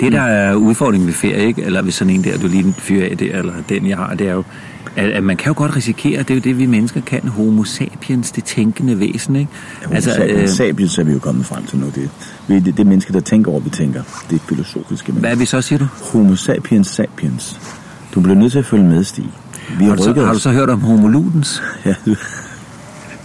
Det, 0.01 0.13
der 0.13 0.21
er 0.21 0.55
udfordringen 0.55 1.07
ved 1.07 1.15
ferie, 1.15 1.47
ikke? 1.47 1.63
eller 1.63 1.83
ved 1.83 1.93
sådan 1.93 2.15
en 2.15 2.25
der, 2.25 2.39
du 2.39 2.47
lige 2.47 2.75
fyrer 2.79 3.11
af 3.11 3.17
det, 3.17 3.37
eller 3.37 3.53
den, 3.69 3.87
jeg 3.87 3.97
har, 3.97 4.15
det 4.15 4.29
er 4.29 4.33
jo, 4.33 4.45
at, 4.97 5.11
at 5.11 5.23
man 5.23 5.37
kan 5.37 5.47
jo 5.47 5.55
godt 5.57 5.77
risikere, 5.77 6.19
det 6.23 6.31
er 6.31 6.35
jo 6.35 6.41
det, 6.41 6.59
vi 6.59 6.67
mennesker 6.67 7.01
kan, 7.01 7.29
homo 7.29 7.65
sapiens, 7.65 8.31
det 8.33 8.45
tænkende 8.45 9.01
væsen, 9.01 9.37
ikke? 9.37 9.51
Altså, 9.91 10.11
sapiens, 10.11 10.41
øh, 10.41 10.49
sapiens 10.49 10.99
er 10.99 11.05
vi 11.05 11.13
jo 11.13 11.19
kommet 11.19 11.47
frem 11.47 11.67
til 11.67 11.79
nu. 11.79 11.87
Det, 11.95 12.11
det, 12.65 12.77
det 12.77 12.87
menneske, 12.87 13.13
der 13.13 13.21
tænker 13.21 13.51
over, 13.51 13.61
vi 13.61 13.71
tænker. 13.71 14.03
Det 14.31 14.37
er 14.37 14.47
filosofiske 14.49 15.13
hvad 15.13 15.31
er 15.31 15.35
mennesker. 15.35 15.59
vi 15.59 15.63
så, 15.63 15.69
siger 15.69 15.79
du? 15.79 15.87
Homo 16.13 16.37
sapiens 16.37 16.89
sapiens. 16.89 17.61
Du 18.15 18.21
bliver 18.21 18.37
nødt 18.37 18.53
til 18.53 18.59
at 18.59 18.67
følge 18.67 18.85
med, 18.85 19.05
Stig. 19.05 19.31
Vi 19.79 19.85
har, 19.85 19.91
Har 19.91 19.97
du, 19.97 20.03
så, 20.03 20.25
har 20.25 20.33
du 20.33 20.39
så 20.39 20.51
hørt 20.51 20.71
om 20.71 20.81
homo 20.81 21.09
ludens? 21.09 21.63
Ja. 21.85 21.95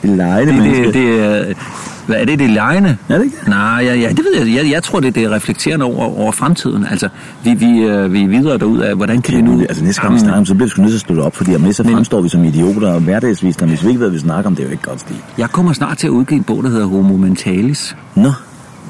Det 0.02 0.10
lejende 0.10 0.54
Det, 0.54 0.62
menneske. 0.62 0.86
det, 0.86 0.94
det, 0.94 1.20
er, 1.26 1.54
hvad 2.06 2.16
er 2.18 2.26
det, 2.26 2.40
det 2.40 2.50
lejende? 2.50 2.98
Er 3.10 3.18
det 3.18 3.26
ikke? 3.26 3.38
Nej, 3.48 3.82
ja, 3.86 3.96
ja, 3.96 4.10
det 4.10 4.20
ved 4.20 4.46
jeg. 4.46 4.56
Jeg, 4.56 4.72
jeg 4.72 4.84
tror, 4.84 5.00
det, 5.00 5.16
det 5.16 5.24
er 5.24 5.30
reflekterende 5.32 5.86
over, 5.86 6.20
over 6.20 6.32
fremtiden. 6.32 6.86
Altså, 6.92 7.10
vi, 7.44 7.54
vi, 7.54 7.80
øh, 7.82 8.14
vi 8.14 8.24
er 8.24 8.28
videre 8.28 8.58
derud 8.58 8.80
af, 8.80 8.96
hvordan 8.96 9.22
kan 9.22 9.38
vi 9.38 9.42
nu... 9.42 9.62
Altså 9.62 9.84
næste 9.84 10.02
gang 10.02 10.14
vi 10.14 10.20
snakker 10.20 10.38
om, 10.40 10.46
så 10.46 10.54
bliver 10.54 10.66
vi 10.66 10.70
sgu 10.70 10.82
nødt 10.82 10.92
til 11.02 11.06
at 11.14 11.16
det 11.16 11.24
op, 11.26 11.36
fordi 11.36 11.56
om 11.56 11.64
lidt 11.64 11.76
så 11.76 11.84
fremstår 11.84 12.22
vi 12.22 12.30
som 12.30 12.44
idioter 12.44 12.94
og 12.94 13.00
hverdagsvisner. 13.02 13.68
Hvis 13.68 13.84
vi 13.84 13.88
ikke 13.88 14.00
ved, 14.00 14.08
hvad 14.08 14.14
vi 14.18 14.20
snakker 14.20 14.50
om, 14.50 14.56
det 14.56 14.64
er 14.64 14.68
jo 14.68 14.72
ikke 14.72 14.84
godt, 14.84 15.00
Stig. 15.00 15.16
Jeg 15.38 15.50
kommer 15.50 15.74
snart 15.74 15.98
til 15.98 16.08
at 16.08 16.12
udgive 16.12 16.38
en 16.38 16.44
bog, 16.44 16.64
der 16.64 16.70
hedder 16.70 16.86
Homo 16.88 17.18
Mentalis. 17.18 17.96
Nå, 18.16 18.32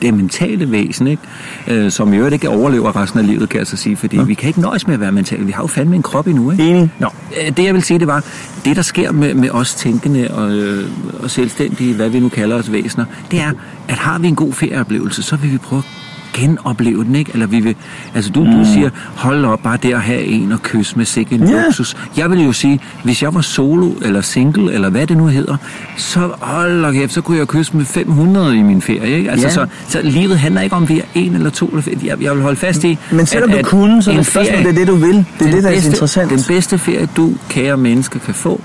det 0.01 0.13
mentale 0.13 0.71
væsen, 0.71 1.07
ikke? 1.07 1.23
Øh, 1.67 1.91
som 1.91 2.13
i 2.13 2.17
øvrigt 2.17 2.33
ikke 2.33 2.49
overlever 2.49 2.95
resten 2.95 3.19
af 3.19 3.27
livet, 3.27 3.49
kan 3.49 3.59
jeg 3.59 3.67
så 3.67 3.77
sige, 3.77 3.97
fordi 3.97 4.17
ja. 4.17 4.23
vi 4.23 4.33
kan 4.33 4.47
ikke 4.47 4.61
nøjes 4.61 4.87
med 4.87 4.93
at 4.93 4.99
være 4.99 5.11
mentale. 5.11 5.45
Vi 5.45 5.51
har 5.51 5.63
jo 5.63 5.67
fandme 5.67 5.95
en 5.95 6.03
krop 6.03 6.27
endnu, 6.27 6.51
ikke? 6.51 6.69
Enig. 6.69 6.89
Nå, 6.99 7.07
øh, 7.41 7.57
det 7.57 7.63
jeg 7.63 7.73
vil 7.73 7.83
sige, 7.83 7.99
det 7.99 8.07
var, 8.07 8.25
det 8.65 8.75
der 8.75 8.81
sker 8.81 9.11
med, 9.11 9.33
med 9.33 9.49
os 9.49 9.75
tænkende 9.75 10.27
og, 10.31 10.51
øh, 10.51 10.89
og 11.23 11.29
selvstændige, 11.29 11.93
hvad 11.93 12.09
vi 12.09 12.19
nu 12.19 12.29
kalder 12.29 12.55
os 12.55 12.71
væsener, 12.71 13.05
det 13.31 13.39
er, 13.39 13.51
at 13.87 13.95
har 13.95 14.19
vi 14.19 14.27
en 14.27 14.35
god 14.35 14.53
ferieoplevelse, 14.53 15.23
så 15.23 15.35
vil 15.35 15.51
vi 15.51 15.57
prøve 15.57 15.79
at 15.79 16.11
genopleve 16.33 17.03
den, 17.03 17.15
ikke? 17.15 17.31
Eller 17.33 17.47
vi 17.47 17.59
vil, 17.59 17.75
altså 18.15 18.31
du, 18.31 18.43
mm. 18.43 18.51
du 18.51 18.65
siger, 18.73 18.89
hold 19.15 19.45
op, 19.45 19.59
bare 19.63 19.77
der 19.83 19.95
at 19.95 20.01
have 20.01 20.23
en 20.23 20.51
og 20.51 20.61
kysse 20.63 20.97
med 20.97 21.05
sikke 21.05 21.35
en 21.35 21.47
Ja. 21.49 21.63
luksus. 21.65 21.95
Jeg 22.17 22.31
vil 22.31 22.43
jo 22.45 22.51
sige, 22.51 22.79
hvis 23.03 23.23
jeg 23.23 23.33
var 23.35 23.41
solo 23.41 23.91
eller 24.01 24.21
single, 24.21 24.73
eller 24.73 24.89
hvad 24.89 25.07
det 25.07 25.17
nu 25.17 25.25
hedder, 25.27 25.57
så 25.97 26.19
hold 26.39 26.93
kæft, 26.93 27.13
så 27.13 27.21
kunne 27.21 27.37
jeg 27.37 27.47
kysse 27.47 27.77
med 27.77 27.85
500 27.85 28.57
i 28.57 28.61
min 28.61 28.81
ferie, 28.81 29.17
ikke? 29.17 29.31
Altså, 29.31 29.47
Ja. 29.47 29.53
så, 29.53 29.65
så 29.87 30.01
livet 30.03 30.39
handler 30.39 30.61
ikke 30.61 30.75
om, 30.75 30.89
vi 30.89 30.99
er 30.99 31.03
en 31.15 31.35
eller 31.35 31.49
to 31.49 31.67
eller. 31.67 31.83
Jeg, 32.05 32.21
jeg 32.21 32.33
vil 32.35 32.41
holde 32.41 32.57
fast 32.57 32.83
i, 32.83 32.97
men 33.11 33.25
selvom 33.25 33.49
at- 33.49 33.53
du 33.53 33.59
at 33.59 33.65
kunne, 33.65 34.03
så 34.03 34.09
er 34.09 34.13
en 34.13 34.17
det 34.17 34.27
spørgsmål, 34.27 34.55
ferie- 34.57 34.63
det 34.63 34.71
er 34.71 34.75
det, 34.79 34.87
du 34.87 34.95
vil. 34.95 35.25
Det 35.39 35.47
er 35.47 35.51
det, 35.51 35.63
der 35.63 35.69
er 35.69 35.73
bedste, 35.73 35.89
interessant. 35.89 36.29
Den 36.29 36.39
bedste 36.47 36.77
ferie, 36.77 37.07
du, 37.17 37.33
kære 37.49 37.77
menneske, 37.77 38.19
kan 38.19 38.33
få, 38.33 38.61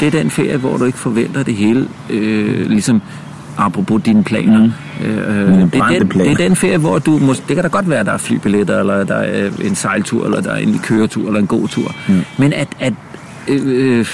det 0.00 0.06
er 0.06 0.10
den 0.10 0.30
ferie, 0.30 0.56
hvor 0.56 0.76
du 0.76 0.84
ikke 0.84 0.98
forventer 0.98 1.42
det 1.42 1.54
hele, 1.54 1.88
øh, 2.10 2.70
ligesom 2.70 3.02
apropos 3.58 4.02
dine 4.02 4.24
planer. 4.24 4.64
Mm. 4.64 4.72
Øh, 5.04 5.48
Mine 5.48 5.70
det, 5.72 5.80
er 5.80 5.86
den, 5.98 6.08
det 6.08 6.30
er 6.30 6.34
den 6.36 6.56
ferie, 6.56 6.78
hvor 6.78 6.98
du... 6.98 7.18
Mås- 7.18 7.42
det 7.48 7.54
kan 7.56 7.62
da 7.62 7.68
godt 7.68 7.90
være, 7.90 7.98
at 8.00 8.06
der 8.06 8.12
er 8.12 8.18
flybilletter, 8.18 8.80
eller 8.80 9.04
der 9.04 9.14
er 9.14 9.50
en 9.64 9.74
sejltur, 9.74 10.24
eller 10.24 10.40
der 10.40 10.50
er 10.50 10.56
en 10.56 10.78
køretur, 10.82 11.26
eller 11.26 11.40
en 11.40 11.46
god 11.46 11.68
tur. 11.68 11.94
Mm. 12.08 12.24
Men 12.36 12.52
at... 12.52 12.68
at 12.80 12.92
øh, 13.48 13.60
øh, 13.64 14.06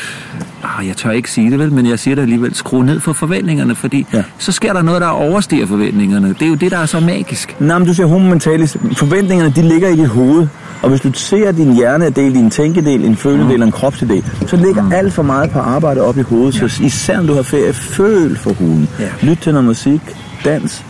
ah, 0.79 0.87
jeg 0.89 0.97
tør 0.97 1.11
ikke 1.11 1.31
sige 1.31 1.51
det 1.51 1.59
vel, 1.59 1.73
men 1.73 1.87
jeg 1.87 1.99
siger 1.99 2.15
det 2.15 2.23
alligevel. 2.23 2.55
Skru 2.55 2.83
ned 2.83 3.01
for 3.01 3.13
forventningerne, 3.13 3.75
fordi 3.75 4.07
Ja. 4.13 4.19
ja. 4.19 4.25
så 4.39 4.53
sker 4.53 4.73
der 4.73 4.83
noget, 4.83 5.01
der 5.01 5.07
overstiger 5.07 5.67
forventningerne. 5.67 6.29
Det 6.29 6.43
er 6.43 6.47
jo 6.47 6.55
det, 6.55 6.71
der 6.71 6.79
er 6.79 6.87
så 6.87 7.01
magisk. 7.01 7.57
Nej, 7.61 7.79
men 7.79 7.87
du 7.89 7.95
siger 7.95 8.07
homo 8.07 8.29
mentalis. 8.29 8.77
Forventningerne, 8.97 9.53
de 9.57 9.63
ligger 9.69 9.89
i 9.89 9.97
dit 9.97 10.09
hoved. 10.09 10.47
Og 10.83 10.89
hvis 10.91 11.01
du 11.01 11.13
ser, 11.13 11.53
din 11.53 11.75
hjerne 11.75 12.05
er 12.05 12.11
delt 12.11 12.37
i 12.37 12.39
en 12.39 12.51
tænkedel, 12.51 13.05
en 13.05 13.17
føledel 13.17 13.61
og 13.63 13.67
en 13.67 13.73
kropsdel, 13.73 14.25
så 14.47 14.57
ligger 14.57 14.83
Mm. 14.83 14.93
alt 14.93 15.13
for 15.13 15.23
meget 15.23 15.51
på 15.51 15.59
arbejde 15.59 16.01
op 16.01 16.19
i 16.19 16.23
hovedet. 16.23 16.55
Så 16.55 16.83
især 16.85 17.17
når 17.21 17.27
du 17.27 17.35
har 17.35 17.43
ferie, 17.43 17.73
føl 17.73 18.37
for 18.39 18.53
hunden. 18.53 18.89
Ja. 19.01 19.09
Lyt 19.23 19.39
til 19.39 19.53
noget 19.53 19.65
musik, 19.67 20.01
dans, 20.45 20.85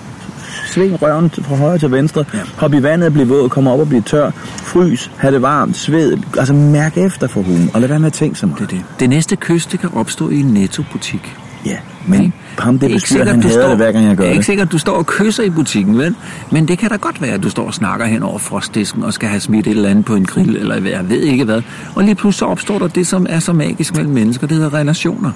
sving 0.67 1.03
røven 1.03 1.31
fra 1.43 1.57
højre 1.57 1.79
til 1.79 1.91
venstre, 1.91 2.25
Ja. 2.35 2.39
hop 2.57 2.75
i 2.75 2.83
vandet 2.83 3.07
og 3.07 3.13
blive 3.13 3.29
våd, 3.29 3.49
komme 3.49 3.71
op 3.71 3.81
og 3.81 3.89
blive 3.89 4.03
tør, 4.03 4.31
frys, 4.63 5.11
have 5.17 5.35
det 5.35 5.43
varmt, 5.43 5.77
sved, 5.77 6.17
altså 6.39 6.55
mærk 6.55 6.97
efter 6.99 7.27
for 7.27 7.43
hunden, 7.43 7.71
og 7.75 7.81
lad 7.81 7.89
være 7.89 7.99
med 7.99 8.07
at 8.07 8.13
tænke 8.13 8.39
så 8.39 8.47
meget. 8.47 8.61
Det, 8.61 8.71
det. 8.71 8.81
det 9.01 9.09
næste 9.11 9.37
kys, 9.37 9.67
det 9.67 9.81
kan 9.81 9.91
opstå 9.95 10.31
i 10.31 10.41
en 10.41 10.47
nettobutik. 10.47 11.37
Ja, 11.67 11.77
men 12.07 12.21
Ikke? 12.23 12.33
ham 12.59 12.79
det 12.79 12.87
er 12.87 12.89
ikke 12.91 13.01
bestyrer, 13.01 13.25
han 13.25 13.43
hader 13.43 13.55
står- 13.55 13.69
det, 13.69 13.77
hver 13.77 13.93
gang 13.93 14.07
jeg 14.07 14.17
gør 14.17 14.23
Det 14.25 14.29
er 14.31 14.33
ikke 14.35 14.47
sikkert, 14.47 14.73
du 14.73 14.79
står 14.79 14.93
og 14.93 15.07
kysser 15.07 15.43
i 15.43 15.51
butikken, 15.51 15.99
vel? 15.99 16.15
Men 16.51 16.69
det 16.69 16.79
kan 16.79 16.91
da 16.91 16.97
godt 16.97 17.23
være, 17.23 17.31
at 17.31 17.43
du 17.43 17.51
står 17.51 17.67
og 17.67 17.75
snakker 17.75 18.07
hen 18.07 18.23
over 18.23 18.39
frostdisken 18.39 19.03
og 19.03 19.13
skal 19.13 19.29
have 19.29 19.41
smidt 19.41 19.67
et 19.67 19.71
eller 19.71 19.89
andet 19.89 20.05
på 20.05 20.15
en 20.15 20.25
grill, 20.25 20.57
eller 20.57 20.81
hvad- 20.81 20.91
jeg 20.91 21.09
ved 21.11 21.21
ikke 21.21 21.45
hvad. 21.45 21.63
Og 21.95 22.05
lige 22.05 22.15
pludselig 22.15 22.39
så 22.39 22.45
opstår 22.45 22.79
der 22.79 22.89
det, 22.89 23.07
som 23.07 23.27
er 23.29 23.39
så 23.39 23.53
magisk 23.53 23.97
mellem 23.97 24.13
mennesker, 24.15 24.47
det 24.47 24.57
hedder 24.57 24.75
relationer. 24.75 25.31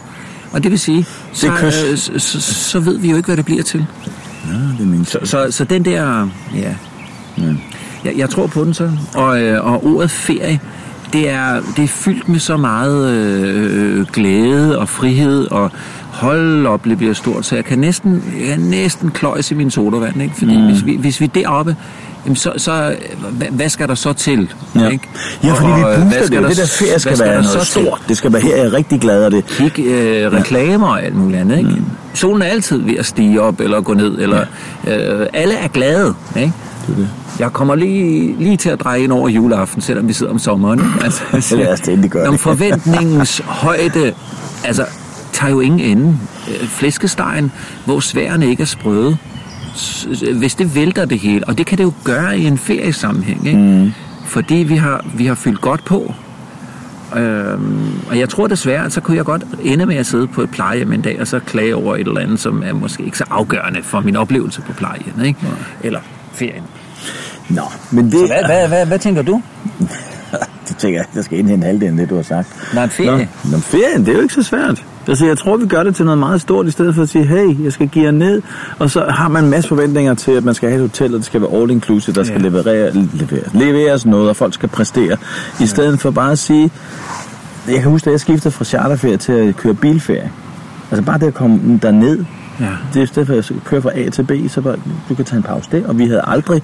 Og 0.53 0.63
det 0.63 0.71
vil 0.71 0.79
sige, 0.79 1.07
så, 1.33 1.47
er 1.47 1.57
kys. 1.57 1.85
øh, 1.91 1.97
så, 1.97 2.19
så, 2.19 2.41
så 2.41 2.81
ved 2.81 2.99
vi 2.99 3.11
jo 3.11 3.17
ikke, 3.17 3.27
hvad 3.27 3.37
det 3.37 3.45
bliver 3.45 3.63
til. 3.63 3.87
Ja, 4.47 4.53
det 4.79 4.89
min 4.89 5.05
Så, 5.05 5.19
så, 5.25 5.47
så 5.51 5.65
den 5.65 5.85
der, 5.85 6.29
ja, 6.55 6.75
Mm. 7.39 7.59
jeg, 8.05 8.15
jeg 8.17 8.31
tror 8.31 8.47
på 8.47 8.65
den 8.65 8.75
så. 8.75 8.91
Og, 9.15 9.43
øh, 9.43 9.67
og 9.67 9.87
ordet 9.87 10.11
ferie, 10.11 10.61
det 11.13 11.31
er, 11.31 11.61
det 11.77 11.85
er 11.85 11.89
fyldt 11.89 12.29
med 12.29 12.39
så 12.39 12.57
meget 12.57 13.11
øh, 13.11 14.07
glæde 14.07 14.79
og 14.79 14.89
frihed, 14.89 15.51
og 15.51 15.71
hold 16.11 16.67
op, 16.67 16.85
det 16.85 16.99
bliver 16.99 17.15
stort, 17.15 17.47
så 17.47 17.55
jeg 17.55 17.65
kan 17.65 17.79
næsten, 17.79 18.23
jeg 18.41 18.47
kan 18.49 18.61
næsten 18.61 19.11
kløjse 19.11 19.55
i 19.55 19.59
min 19.59 19.71
sodavand, 19.71 20.23
ikke? 20.23 20.35
Fordi 20.35 20.57
mm. 20.57 20.65
hvis, 20.65 20.87
vi, 20.87 20.97
hvis 20.97 21.21
vi 21.21 21.25
er 21.25 21.29
deroppe, 21.29 21.77
jamen 22.27 22.37
så, 22.37 22.53
så 22.57 22.97
hvad, 23.51 23.69
skal 23.69 23.89
der 23.89 23.95
så 23.95 24.13
til? 24.13 24.53
Ja. 24.75 24.89
Ikke? 24.89 25.09
ja, 25.45 25.53
fordi 25.53 25.71
Og, 25.71 25.79
vi 25.79 25.83
booster 26.03 26.19
det. 26.19 26.27
skal 26.27 26.43
der- 26.43 26.49
Det 26.49 26.57
der 26.57 26.67
ferie 26.67 26.99
skal, 26.99 27.17
hvad 27.17 27.27
være 27.27 27.35
noget 27.43 27.51
så 27.51 27.59
til? 27.59 27.67
stort. 27.85 28.01
Det 28.09 28.17
skal 28.17 28.33
være 28.33 28.43
her, 28.43 28.57
jeg 28.57 28.65
er 28.67 28.73
rigtig 28.73 29.01
glad 29.01 29.23
af 29.25 29.31
det. 29.31 29.47
kig, 29.47 29.79
øh, 29.87 30.33
reklamer 30.33 30.87
og 30.89 31.03
alt 31.05 31.15
muligt 31.15 31.41
andet. 31.41 31.59
Ikke? 31.59 31.71
Mm. 31.71 31.85
Solen 32.15 32.43
er 32.43 32.47
altid 32.47 32.79
ved 32.83 32.97
at 32.97 33.07
stige 33.07 33.43
op 33.43 33.61
eller 33.61 33.81
gå 33.81 33.95
ned. 33.95 34.19
Eller, 34.19 34.41
øh, 34.87 35.27
alle 35.33 35.55
er 35.55 35.69
glade. 35.69 36.15
Ikke? 36.37 36.53
Det 36.87 36.93
er 36.93 36.97
det. 36.97 37.09
Jeg 37.39 37.53
kommer 37.53 37.75
lige, 37.75 38.35
lige 38.39 38.57
til 38.57 38.69
at 38.69 38.81
dreje 38.81 39.01
ind 39.01 39.13
over 39.13 39.29
juleaften, 39.29 39.83
selvom 39.83 40.09
vi 40.09 40.13
sidder 40.13 40.33
om 40.33 40.39
sommeren. 40.39 40.79
ikke? 40.79 41.05
Altså, 41.33 41.57
Lad 41.57 41.73
os 41.73 41.81
da 41.81 41.91
endelig 41.91 42.11
gøre 42.11 42.27
om 42.27 42.33
det. 42.35 42.41
forventningens 42.41 43.43
højde, 43.47 44.13
altså, 44.65 44.85
tager 45.33 45.51
jo 45.51 45.61
ingen 45.61 45.81
ende. 45.81 46.19
Øh, 46.49 46.69
Flæskestegen, 46.69 47.53
hvor 47.85 48.01
sværene 48.01 48.47
ikke 48.51 48.61
er 48.63 48.67
sprøde, 48.67 49.17
hvis 50.39 50.55
det 50.55 50.75
vælter 50.75 51.05
det 51.05 51.19
hele, 51.19 51.49
og 51.49 51.59
det 51.59 51.67
kan 51.67 51.79
det 51.79 51.85
jo 51.85 51.93
gøre 52.05 52.39
i 52.39 52.45
en 52.47 52.59
feriesammenhæng, 52.59 53.47
ikke? 53.47 53.59
Mm. 53.59 53.93
fordi 54.25 54.55
vi 54.55 54.77
har, 54.77 55.05
vi 55.15 55.27
har 55.27 55.35
fyldt 55.35 55.61
godt 55.61 55.85
på. 55.85 56.15
Øhm, 57.17 57.91
og 58.11 58.19
jeg 58.19 58.29
tror 58.29 58.47
desværre, 58.47 58.85
at 58.85 58.93
så 58.93 59.01
kunne 59.01 59.17
jeg 59.17 59.25
godt 59.25 59.45
ende 59.63 59.87
med 59.87 59.97
at 59.97 60.07
sidde 60.07 60.27
på 60.27 60.43
et 60.43 60.51
plejehjem 60.51 60.93
en 60.93 61.01
dag, 61.01 61.21
og 61.21 61.27
så 61.27 61.39
klage 61.39 61.77
over 61.77 61.97
et 61.97 62.07
eller 62.07 62.21
andet, 62.21 62.41
som 62.41 62.63
er 62.67 62.73
måske 62.73 63.05
ikke 63.05 63.19
så 63.19 63.25
afgørende 63.31 63.83
for 63.83 64.01
min 64.01 64.17
oplevelse 64.17 64.61
på 64.61 64.73
plejehjem, 64.73 65.25
ikke? 65.25 65.41
Eller 65.83 66.01
ferien. 66.33 66.63
Nå, 67.49 67.63
men 67.91 68.13
det... 68.13 68.27
Hvad, 68.27 68.45
hvad, 68.47 68.69
hvad, 68.69 68.87
hvad 68.87 68.99
tænker 68.99 69.23
du? 69.23 69.43
Tænker 70.87 71.05
jeg, 71.15 71.25
skal 71.25 71.39
indhente 71.39 71.67
halvdelen 71.67 71.99
af 71.99 72.03
det, 72.07 72.11
du 72.11 72.17
har 72.17 72.23
sagt. 72.23 72.49
Nå, 72.75 72.81
en 72.81 72.91
ferie. 72.91 73.29
Nå, 73.45 73.51
Nå, 73.51 73.59
ferien, 73.59 74.01
det 74.01 74.09
er 74.09 74.13
jo 74.17 74.21
ikke 74.21 74.35
så 74.35 74.43
svært. 74.43 74.85
Altså, 75.09 75.27
jeg 75.27 75.39
tror, 75.39 75.57
vi 75.57 75.67
gør 75.67 75.83
det 75.83 75.95
til 75.97 76.05
noget 76.05 76.19
meget 76.19 76.41
stort, 76.41 76.67
i 76.67 76.71
stedet 76.71 76.95
for 76.95 77.03
at 77.03 77.09
sige, 77.09 77.25
hey, 77.27 77.65
jeg 77.65 77.73
skal 77.73 77.89
give 77.89 78.05
jer 78.05 78.11
ned. 78.11 78.43
Og 78.79 78.91
så 78.91 79.05
har 79.09 79.29
man 79.29 79.45
en 79.45 79.51
masse 79.51 79.69
forventninger 79.69 80.15
til, 80.15 80.31
at 80.33 80.45
man 80.45 80.55
skal 80.55 80.69
have 80.69 80.77
et 80.85 80.89
hotel, 80.91 81.13
og 81.15 81.19
det 81.19 81.27
skal 81.27 81.41
være 81.41 81.51
all 81.61 81.71
inclusive, 81.71 82.15
der 82.15 82.23
skal 82.25 82.43
Ja. 82.43 82.49
leverere, 82.49 82.91
levere, 82.93 83.43
leveres 83.55 84.07
noget, 84.07 84.29
og 84.29 84.37
folk 84.37 84.55
skal 84.55 84.69
præstere. 84.69 85.17
I 85.61 85.67
stedet 85.67 86.01
for 86.01 86.11
bare 86.11 86.33
at 86.33 86.39
sige, 86.39 86.71
jeg 87.69 87.81
kan 87.81 87.91
huske, 87.91 88.07
at 88.09 88.13
jeg 88.13 88.21
skiftede 88.21 88.55
fra 88.55 88.65
charterferie 88.65 89.17
til 89.17 89.33
at 89.33 89.57
køre 89.57 89.75
bilferie. 89.75 90.31
Altså 90.91 91.03
bare 91.05 91.19
det 91.19 91.27
at 91.27 91.35
komme 91.35 91.79
derned, 91.83 92.25
Ja. 92.61 92.67
det 92.93 92.99
er 92.99 93.03
i 93.05 93.07
stedet 93.07 93.27
for 93.29 93.35
at 93.35 93.53
køre 93.65 93.83
fra 93.83 93.91
A 93.95 94.09
til 94.11 94.23
B, 94.23 94.33
så 94.49 94.61
bare, 94.61 94.77
du 95.09 95.15
kan 95.15 95.25
tage 95.25 95.37
en 95.37 95.43
pause 95.43 95.69
der. 95.73 95.89
Og 95.89 95.99
vi 95.99 96.07
havde 96.07 96.21
aldrig 96.25 96.63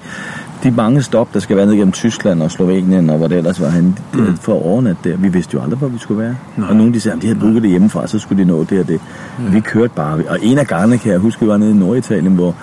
de 0.63 0.71
mange 0.71 1.01
stop, 1.01 1.33
der 1.33 1.39
skal 1.39 1.57
være 1.57 1.65
ned 1.65 1.73
gennem 1.75 1.91
Tyskland 1.91 2.41
og 2.41 2.51
Slovenien 2.51 3.09
og 3.09 3.17
hvor 3.17 3.27
det 3.27 3.37
ellers 3.37 3.61
var 3.61 3.69
henne, 3.69 3.95
mm. 4.13 4.37
for 4.37 4.55
at 4.55 4.65
overnatte 4.65 5.09
der. 5.09 5.17
Vi 5.17 5.27
vidste 5.27 5.53
jo 5.53 5.61
aldrig, 5.61 5.77
hvor 5.79 5.87
vi 5.87 5.97
skulle 5.97 6.21
være. 6.23 6.35
Nej. 6.57 6.69
Og 6.69 6.75
nogen 6.75 6.93
de 6.93 6.99
sagde, 6.99 7.15
at 7.15 7.21
de 7.21 7.27
havde 7.27 7.39
booket 7.39 7.61
det 7.61 7.69
hjemmefra, 7.69 8.07
så 8.07 8.19
skulle 8.19 8.43
de 8.43 8.47
nå 8.47 8.63
det 8.63 8.79
og 8.79 8.87
det. 8.87 8.99
Mm. 9.39 9.53
Vi 9.53 9.59
kørte 9.59 9.93
bare. 9.95 10.23
Og 10.29 10.39
en 10.41 10.57
af 10.57 10.67
gangene 10.67 10.97
kan 10.97 11.11
jeg 11.11 11.19
huske, 11.19 11.41
vi 11.41 11.47
var 11.47 11.57
nede 11.57 11.71
i 11.71 11.73
Norditalien, 11.73 12.33
hvor 12.33 12.55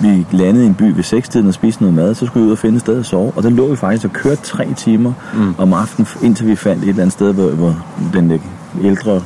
vi 0.00 0.26
landede 0.30 0.64
i 0.64 0.68
en 0.68 0.74
by 0.74 0.82
ved 0.82 1.02
sekstiden 1.02 1.48
og 1.48 1.54
spiste 1.54 1.82
noget 1.82 1.94
mad, 1.94 2.14
så 2.14 2.26
skulle 2.26 2.42
vi 2.42 2.46
ud 2.46 2.52
og 2.52 2.58
finde 2.58 2.76
et 2.76 2.80
sted 2.80 2.98
at 2.98 3.06
sove. 3.06 3.32
Og 3.36 3.42
der 3.42 3.50
lå 3.50 3.70
vi 3.70 3.76
faktisk 3.76 4.04
og 4.04 4.12
kørte 4.12 4.42
tre 4.42 4.74
timer 4.76 5.12
mm. 5.34 5.54
om 5.58 5.72
aftenen, 5.72 6.06
indtil 6.22 6.46
vi 6.46 6.56
fandt 6.56 6.82
et 6.82 6.88
eller 6.88 7.02
andet 7.02 7.12
sted, 7.12 7.34
hvor, 7.34 7.50
hvor 7.50 7.84
den 8.12 8.30
der 8.30 8.38
ældre 8.84 9.22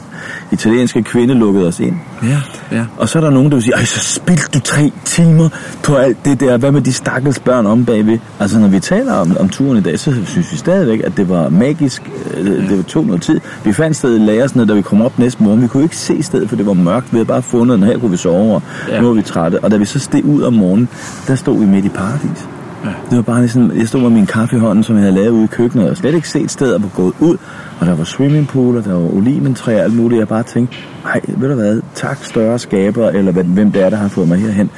italienske 0.52 1.02
kvinde 1.02 1.34
lukkede 1.34 1.66
os 1.66 1.80
ind. 1.80 1.96
Ja, 2.22 2.40
ja. 2.76 2.84
Og 2.96 3.08
så 3.08 3.18
er 3.18 3.22
der 3.22 3.30
nogen, 3.30 3.50
der 3.50 3.56
vil 3.56 3.62
sige, 3.62 3.74
ej, 3.74 3.84
så 3.84 4.00
spildte 4.14 4.48
du 4.54 4.60
tre 4.60 4.92
timer 5.04 5.48
på 5.82 5.94
alt 5.94 6.24
det 6.24 6.40
der. 6.40 6.56
Hvad 6.56 6.72
med 6.72 6.80
de 6.80 6.92
stakkels 6.92 7.38
børn 7.38 7.66
om 7.66 7.84
bagved? 7.84 8.18
Altså, 8.40 8.58
når 8.58 8.68
vi 8.68 8.80
taler 8.80 9.12
om, 9.14 9.36
om 9.40 9.48
turen 9.48 9.78
i 9.78 9.80
dag, 9.80 9.98
så 9.98 10.14
synes 10.26 10.52
vi 10.52 10.56
stadigvæk, 10.56 11.00
at 11.04 11.16
det 11.16 11.28
var 11.28 11.48
magisk. 11.48 12.02
Øh, 12.36 12.68
Det 12.70 12.86
tog 12.86 13.04
noget 13.06 13.22
tid. 13.22 13.40
Vi 13.64 13.72
fandt 13.72 13.96
stedet 13.96 14.20
i 14.20 14.24
Lagersned, 14.24 14.66
da 14.66 14.74
vi 14.74 14.82
kom 14.82 15.02
op 15.02 15.18
næste 15.18 15.42
morgen. 15.42 15.62
Vi 15.62 15.66
kunne 15.66 15.82
ikke 15.82 15.96
se 15.96 16.22
stedet, 16.22 16.48
for 16.48 16.56
det 16.56 16.66
var 16.66 16.72
mørkt. 16.72 17.12
Vi 17.12 17.16
havde 17.16 17.26
bare 17.26 17.42
fundet 17.42 17.78
den. 17.78 17.86
Her 17.86 17.98
kunne 17.98 18.10
vi 18.10 18.16
sove, 18.16 18.54
og 18.54 18.62
ja. 18.88 19.00
nu 19.00 19.06
var 19.06 19.14
vi 19.14 19.22
trætte. 19.22 19.64
Og 19.64 19.70
da 19.70 19.76
vi 19.76 19.84
så 19.84 19.98
steg 19.98 20.24
ud 20.24 20.42
om 20.42 20.52
morgenen, 20.52 20.88
der 21.26 21.34
stod 21.34 21.58
vi 21.58 21.66
midt 21.66 21.84
i 21.84 21.88
paradis. 21.88 22.46
Ja. 22.86 22.94
Det 23.10 23.16
var 23.16 23.22
bare 23.22 23.40
ligesom, 23.40 23.72
jeg 23.78 23.88
stod 23.88 24.00
med 24.00 24.10
min 24.10 24.26
kaffe 24.26 24.56
i 24.56 24.58
hånden, 24.58 24.84
som 24.84 24.94
jeg 24.96 25.02
havde 25.02 25.14
lavet 25.14 25.30
ude 25.30 25.44
i 25.44 25.46
køkkenet, 25.46 25.90
og 25.90 25.96
slet 25.96 26.14
ikke 26.14 26.28
set 26.28 26.50
steder 26.50 26.78
på 26.78 26.88
gået 26.94 27.12
ud. 27.20 27.36
Og 27.80 27.86
der 27.86 27.94
var 27.94 28.04
swimmingpool, 28.04 28.76
og 28.76 28.84
der 28.84 28.92
var 28.92 29.14
olimentræer 29.14 29.78
og 29.78 29.84
alt 29.84 29.94
muligt. 29.96 30.18
Jeg 30.18 30.28
bare 30.28 30.42
tænkte, 30.42 30.76
nej, 31.04 31.20
ved 31.28 31.48
du 31.48 31.54
hvad, 31.54 31.80
tak 31.94 32.24
større 32.24 32.58
skaber, 32.58 33.08
eller 33.08 33.32
hvad- 33.32 33.44
hvem 33.44 33.72
det 33.72 33.82
er, 33.82 33.90
der 33.90 33.96
har 33.96 34.08
fået 34.08 34.28
mig 34.28 34.38
herhen. 34.38 34.70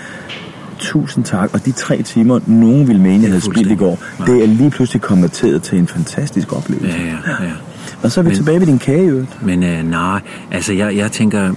Tusind 0.79 1.25
tak. 1.25 1.51
Og 1.55 1.65
de 1.65 1.73
tre 1.73 2.03
timer, 2.03 2.41
nogen 2.47 2.87
ville 2.89 3.03
mene, 3.03 3.23
jeg 3.23 3.31
havde 3.31 3.41
spildt 3.45 3.71
i 3.71 3.75
går, 3.75 3.99
det 4.27 4.43
er 4.43 4.47
lige 4.47 4.71
pludselig 4.71 5.03
konverteret 5.03 5.63
til 5.63 5.79
en 5.79 5.87
fantastisk 5.87 6.53
oplevelse. 6.57 6.99
Ja, 6.99 7.05
ja, 7.33 7.45
ja. 7.45 7.51
Og 8.03 8.13
så 8.13 8.21
er 8.21 8.23
vi 8.23 8.29
Men- 8.29 8.37
tilbage 8.37 8.61
ved 8.61 8.67
din 8.67 8.79
kage. 8.79 9.27
Men 9.43 9.63
øh, 9.63 9.91
nej, 9.91 10.21
altså 10.51 10.73
jeg, 10.73 10.97
jeg 10.97 11.13
tænker, 11.13 11.51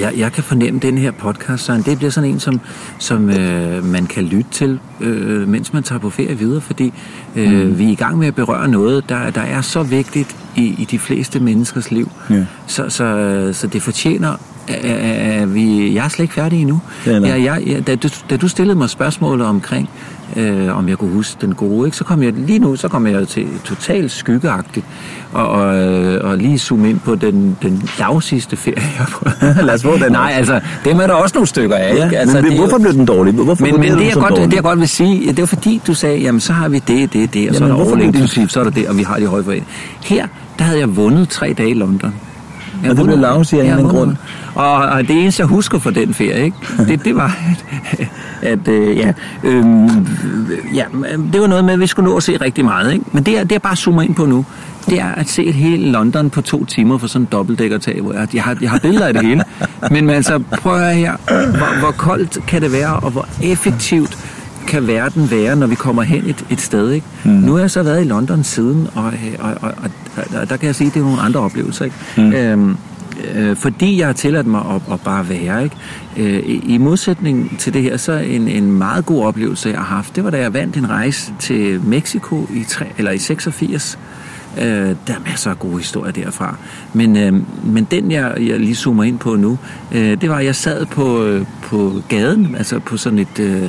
jeg, 0.00 0.12
jeg 0.16 0.32
kan 0.32 0.44
fornemme 0.44 0.80
den 0.80 0.98
her 0.98 1.10
podcast, 1.10 1.64
så 1.64 1.82
det 1.86 1.98
bliver 1.98 2.10
sådan 2.10 2.30
en, 2.30 2.40
som, 2.40 2.60
som 2.98 3.30
øh, 3.30 3.84
man 3.84 4.06
kan 4.06 4.24
lytte 4.24 4.50
til, 4.50 4.80
øh, 5.00 5.48
mens 5.48 5.72
man 5.72 5.82
tager 5.82 5.98
på 5.98 6.10
ferie 6.10 6.38
videre, 6.38 6.60
fordi 6.60 6.92
øh, 7.36 7.52
mm. 7.52 7.78
vi 7.78 7.84
er 7.84 7.92
i 7.92 7.94
gang 7.94 8.18
med 8.18 8.26
at 8.26 8.34
berøre 8.34 8.68
noget, 8.68 9.08
der, 9.08 9.30
der 9.30 9.40
er 9.40 9.60
så 9.60 9.82
vigtigt 9.82 10.36
i, 10.56 10.62
i 10.78 10.84
de 10.90 10.98
fleste 10.98 11.40
menneskers 11.40 11.90
liv. 11.90 12.10
Ja. 12.30 12.44
Så, 12.66 12.88
så, 12.88 13.50
så 13.52 13.66
det 13.66 13.82
fortjener, 13.82 14.36
at, 14.68 15.54
vi, 15.54 15.94
jeg 15.94 16.04
er 16.04 16.08
slet 16.08 16.22
ikke 16.22 16.34
færdig 16.34 16.60
endnu. 16.60 16.80
Der. 17.04 17.26
Jeg, 17.26 17.44
jeg, 17.44 17.62
jeg, 17.66 17.86
da, 17.86 17.94
du, 17.94 18.08
da 18.30 18.36
du 18.36 18.48
stillede 18.48 18.78
mig 18.78 18.90
spørgsmålet 18.90 19.46
omkring, 19.46 19.88
øh, 20.36 20.78
om 20.78 20.88
jeg 20.88 20.98
kunne 20.98 21.12
huske 21.12 21.46
den 21.46 21.54
gode, 21.54 21.88
ikke, 21.88 21.96
så 21.96 22.04
kom 22.04 22.22
jeg 22.22 22.32
lige 22.32 22.58
nu, 22.58 22.76
så 22.76 22.88
kom 22.88 23.06
jeg 23.06 23.28
til 23.28 23.46
totalt 23.64 24.10
skyggeagtigt, 24.10 24.86
og, 25.32 25.48
og, 25.48 25.76
øh, 25.78 26.30
og 26.30 26.36
lige 26.38 26.58
zoome 26.58 26.90
ind 26.90 27.00
på 27.00 27.14
den, 27.14 27.56
den 27.62 27.88
lavsidste 27.98 28.56
ferie, 28.56 28.82
jeg 28.98 29.06
prøvet. 29.12 29.56
Lad 29.66 29.74
os 29.74 29.82
få 29.82 29.98
den 29.98 30.12
Nej, 30.12 30.32
altså, 30.36 30.60
dem 30.84 31.00
er 31.00 31.06
der 31.06 31.14
også 31.14 31.34
nogle 31.34 31.46
stykker 31.46 31.76
af, 31.76 31.94
Ja, 31.96 32.04
ikke? 32.04 32.18
Altså, 32.18 32.36
men 32.36 32.44
det 32.44 32.52
er 32.52 32.56
jo- 32.56 32.62
hvorfor 32.62 32.78
blev 32.78 32.92
den 32.92 33.06
dårlig? 33.06 33.34
Hvorfor 33.34 33.64
men, 33.64 33.80
men 33.80 33.92
det, 33.92 34.06
jeg 34.06 34.14
godt, 34.14 34.30
dårlig? 34.30 34.46
det, 34.50 34.54
jeg 34.54 34.62
godt 34.62 34.78
vil 34.80 34.88
sige, 34.88 35.28
det 35.28 35.38
var 35.40 35.46
fordi, 35.46 35.80
du 35.86 35.94
sagde, 35.94 36.18
jamen 36.18 36.40
så 36.40 36.52
har 36.52 36.68
vi 36.68 36.78
det, 36.88 37.12
det, 37.12 37.34
det, 37.34 37.48
og 37.50 37.54
så 37.54 37.64
er 37.64 37.68
Jamen, 37.68 37.80
der 37.86 37.94
blev 37.94 38.06
det- 38.06 38.14
inclusive, 38.14 38.48
så 38.48 38.60
er 38.60 38.64
der 38.64 38.70
det, 38.70 38.88
og 38.88 38.98
vi 38.98 39.02
har 39.02 39.16
de 39.18 39.26
høje 39.26 39.42
forventninger. 39.42 39.72
Her, 40.04 40.26
der 40.58 40.64
havde 40.64 40.78
jeg 40.80 40.96
vundet 40.96 41.28
tre 41.28 41.54
dage 41.58 41.70
i 41.70 41.74
London. 41.74 42.14
Jeg 42.82 42.90
Og 42.90 42.96
det 42.96 43.04
blev 43.04 43.18
lavsig 43.18 43.60
af 43.60 43.78
en 43.78 43.84
vundet. 43.92 44.16
Og, 44.54 44.72
og 44.76 45.02
det 45.02 45.10
eneste, 45.22 45.40
jeg 45.40 45.46
husker 45.48 45.78
fra 45.78 45.90
den 45.90 46.14
ferie, 46.14 46.44
ikke? 46.44 46.56
Det, 46.78 47.04
det 47.04 47.16
var, 47.16 47.36
at, 47.50 48.06
at 48.42 48.68
øh, 48.68 48.96
ja, 48.96 49.12
øhm, 49.44 50.06
ja, 50.74 50.84
det 51.32 51.40
var 51.40 51.46
noget 51.46 51.64
med, 51.64 51.74
at 51.74 51.80
vi 51.80 51.86
skulle 51.86 52.10
nå 52.10 52.16
at 52.16 52.22
se 52.22 52.36
rigtig 52.36 52.64
meget. 52.64 52.92
Ikke? 52.92 53.04
Men 53.12 53.22
det, 53.22 53.38
er, 53.38 53.44
det 53.44 53.54
er 53.54 53.58
bare 53.58 53.76
zoomer 53.76 54.02
ind 54.02 54.14
på 54.14 54.26
nu, 54.26 54.44
det 54.90 55.00
er 55.00 55.08
at 55.14 55.28
se 55.28 55.44
et 55.44 55.54
helt 55.54 55.86
London 55.86 56.30
på 56.30 56.40
to 56.40 56.64
timer 56.64 56.98
for 56.98 57.06
sådan 57.06 57.22
en 57.22 57.28
dobbeltdækkertag, 57.32 58.00
hvor 58.00 58.12
jeg, 58.12 58.34
jeg, 58.34 58.42
har, 58.42 58.56
jeg 58.60 58.70
har 58.70 58.78
billeder 58.78 59.06
af 59.06 59.14
det 59.14 59.22
hele. 59.22 59.44
Men, 59.90 60.06
men 60.06 60.14
altså, 60.14 60.38
prøv 60.38 60.74
at 60.74 60.80
høre 60.80 60.94
her, 60.94 61.16
hvor, 61.26 61.78
hvor 61.80 61.90
koldt 61.90 62.46
kan 62.46 62.62
det 62.62 62.72
være, 62.72 62.96
og 62.96 63.10
hvor 63.10 63.28
effektivt 63.42 64.18
kan 64.66 64.86
verden 64.86 65.30
være, 65.30 65.56
når 65.56 65.66
vi 65.66 65.74
kommer 65.74 66.02
hen 66.02 66.24
et, 66.26 66.44
et 66.50 66.60
sted. 66.60 66.90
Ikke? 66.90 67.06
Mm. 67.24 67.30
Nu 67.30 67.52
har 67.52 67.60
jeg 67.60 67.70
så 67.70 67.82
været 67.82 68.00
i 68.00 68.08
London 68.08 68.44
siden, 68.44 68.88
og, 68.94 69.12
og, 69.38 69.54
og, 69.60 69.72
og, 69.76 69.90
og 70.40 70.50
der 70.50 70.56
kan 70.56 70.66
jeg 70.66 70.74
sige, 70.74 70.88
at 70.88 70.94
det 70.94 71.00
er 71.00 71.04
nogle 71.04 71.20
andre 71.20 71.40
oplevelser. 71.40 71.84
Ikke? 71.84 71.96
Mm. 72.16 72.32
Øhm, 72.32 72.76
øh, 73.34 73.56
fordi 73.56 73.98
jeg 73.98 74.06
har 74.06 74.12
tilladt 74.12 74.46
mig 74.46 74.60
at, 74.60 74.92
at 74.92 75.00
bare 75.00 75.28
være. 75.28 75.64
Ikke? 75.64 75.76
Øh, 76.16 76.42
i, 76.46 76.78
modsætning 76.78 77.58
til 77.58 77.74
det 77.74 77.82
her, 77.82 77.96
så 77.96 78.12
en, 78.12 78.48
en 78.48 78.72
meget 78.72 79.06
god 79.06 79.24
oplevelse, 79.24 79.68
jeg 79.68 79.78
har 79.78 79.96
haft, 79.96 80.16
det 80.16 80.24
var 80.24 80.30
da 80.30 80.38
jeg 80.38 80.54
vandt 80.54 80.76
en 80.76 80.90
rejse 80.90 81.32
til 81.38 81.80
Mexico 81.80 82.46
i, 82.54 82.64
tre, 82.64 82.86
eller 82.98 83.10
i 83.10 83.18
86. 83.18 83.98
Øh, 84.58 84.64
der 85.06 85.14
er 85.14 85.30
masser 85.30 85.50
af 85.50 85.58
gode 85.58 85.78
historier 85.78 86.12
derfra. 86.12 86.56
Men, 86.92 87.16
øh, 87.16 87.32
men 87.64 87.84
den, 87.84 88.10
jeg, 88.10 88.34
jeg 88.40 88.60
lige 88.60 88.74
zoomer 88.74 89.04
ind 89.04 89.18
på 89.18 89.36
nu, 89.36 89.58
øh, 89.92 90.20
det 90.20 90.30
var, 90.30 90.36
at 90.36 90.44
jeg 90.44 90.54
sad 90.54 90.86
på, 90.86 91.24
øh, 91.24 91.46
på 91.62 92.02
gaden, 92.08 92.56
altså 92.56 92.78
på 92.78 92.96
sådan 92.96 93.18
et, 93.18 93.38
øh, 93.40 93.62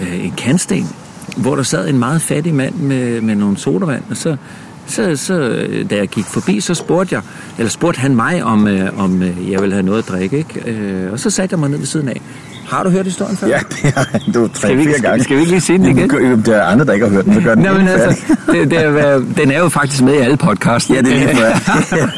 øh, 0.00 0.24
en 0.24 0.34
kantsten, 0.36 0.86
hvor 1.36 1.56
der 1.56 1.62
sad 1.62 1.88
en 1.88 1.98
meget 1.98 2.22
fattig 2.22 2.54
mand 2.54 2.74
med, 2.74 3.20
med 3.20 3.34
nogle 3.34 3.56
sodavand, 3.56 4.02
og 4.10 4.16
så, 4.16 4.36
så, 4.88 5.16
så 5.16 5.66
da 5.90 5.96
jeg 5.96 6.08
gik 6.08 6.24
forbi, 6.24 6.60
så 6.60 6.74
spurgte 6.74 7.14
jeg, 7.14 7.22
eller 7.58 7.70
spurgte 7.70 8.00
han 8.00 8.16
mig, 8.16 8.44
om, 8.44 8.68
øh, 8.68 8.88
om 8.98 9.22
øh, 9.22 9.50
jeg 9.50 9.60
ville 9.60 9.74
have 9.74 9.86
noget 9.86 9.98
at 10.02 10.08
drikke, 10.08 10.38
ikke? 10.38 10.70
Øh, 10.70 11.12
og 11.12 11.18
så 11.20 11.30
satte 11.30 11.52
jeg 11.54 11.60
mig 11.60 11.70
ned 11.70 11.78
ved 11.78 11.86
siden 11.86 12.08
af. 12.08 12.20
Har 12.68 12.82
du 12.82 12.90
hørt 12.90 13.04
historien 13.04 13.36
før? 13.36 13.46
Ja, 13.46 13.58
det 13.68 13.92
har. 13.94 14.06
Du 14.34 14.48
tre, 14.48 14.68
Skal 14.68 14.78
vi 14.78 14.84
fire 14.84 15.00
gange. 15.00 15.24
skal 15.24 15.36
vi 15.36 15.40
ikke 15.40 15.52
lige 15.52 15.60
sige 15.60 15.78
den 15.78 15.86
igen? 15.98 16.10
Det 16.44 16.48
er 16.48 16.62
andre, 16.62 16.84
der 16.84 16.92
ikke 16.92 17.06
har 17.06 17.12
hørt 17.14 17.24
den, 17.24 17.34
så 17.34 17.40
gør 17.40 17.54
den 17.54 17.64
Nå, 17.64 17.72
men 17.72 17.88
altså, 17.88 18.24
det, 18.52 18.70
det 18.70 18.78
er, 18.78 19.22
den 19.36 19.50
er 19.50 19.58
jo 19.58 19.68
faktisk 19.68 20.02
med 20.02 20.14
i 20.14 20.16
alle 20.16 20.36
podcasts. 20.36 20.90
Ja, 20.90 21.00
det 21.00 21.12
er 21.12 21.16
lige 21.16 21.36
før. 21.36 22.08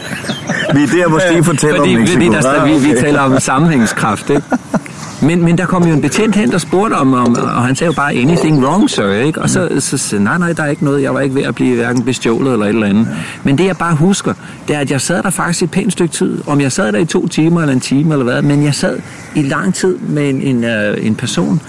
Vi 0.74 0.82
er 0.82 0.86
der, 0.86 1.08
hvor 1.08 1.18
Stig 1.18 1.44
fortæller 1.44 1.76
fordi, 1.78 1.94
om 1.94 2.00
Mexico. 2.00 2.20
Fordi 2.20 2.28
der, 2.28 2.60
Ah, 2.60 2.68
vi, 2.68 2.88
vi 2.88 2.94
taler 3.00 3.20
om 3.20 3.40
sammenhængskraft, 3.40 4.30
ikke? 4.30 4.42
Men, 5.22 5.42
men 5.42 5.58
der 5.58 5.66
kom 5.66 5.86
jo 5.86 5.94
en 5.94 6.00
betjent 6.00 6.36
hen, 6.36 6.50
der 6.50 6.58
spurgte 6.58 6.94
om, 6.94 7.14
om 7.14 7.34
og 7.34 7.66
han 7.66 7.76
sagde 7.76 7.88
jo 7.88 7.96
bare, 7.96 8.14
anything 8.14 8.64
wrong, 8.64 8.90
sir, 8.90 9.10
ikke? 9.12 9.42
Og 9.42 9.50
så, 9.50 9.68
så 9.78 9.98
sagde 9.98 10.24
nej, 10.24 10.38
nej, 10.38 10.52
der 10.52 10.62
er 10.62 10.68
ikke 10.68 10.84
noget, 10.84 11.02
jeg 11.02 11.14
var 11.14 11.20
ikke 11.20 11.34
ved 11.34 11.42
at 11.42 11.54
blive 11.54 11.76
hverken 11.76 12.02
bestjålet 12.02 12.52
eller 12.52 12.66
et 12.66 12.68
eller 12.68 12.86
andet. 12.86 13.08
Men 13.44 13.58
det 13.58 13.64
jeg 13.64 13.76
bare 13.76 13.94
husker, 13.94 14.34
det 14.68 14.76
er, 14.76 14.80
at 14.80 14.90
jeg 14.90 15.00
sad 15.00 15.22
der 15.22 15.30
faktisk 15.30 15.62
et 15.62 15.70
pænt 15.70 15.92
stykke 15.92 16.14
tid. 16.14 16.38
Om 16.46 16.60
jeg 16.60 16.72
sad 16.72 16.92
der 16.92 16.98
i 16.98 17.04
to 17.04 17.28
timer 17.28 17.60
eller 17.60 17.72
en 17.72 17.80
time 17.80 18.12
eller 18.12 18.24
hvad, 18.24 18.42
men 18.42 18.64
jeg 18.64 18.74
sad 18.74 18.98
i 19.34 19.42
lang 19.42 19.74
tid 19.74 19.98
med 19.98 20.30
en, 20.30 20.42
en, 20.42 20.64
øh, 20.64 21.06
en 21.06 21.14
person, 21.14 21.60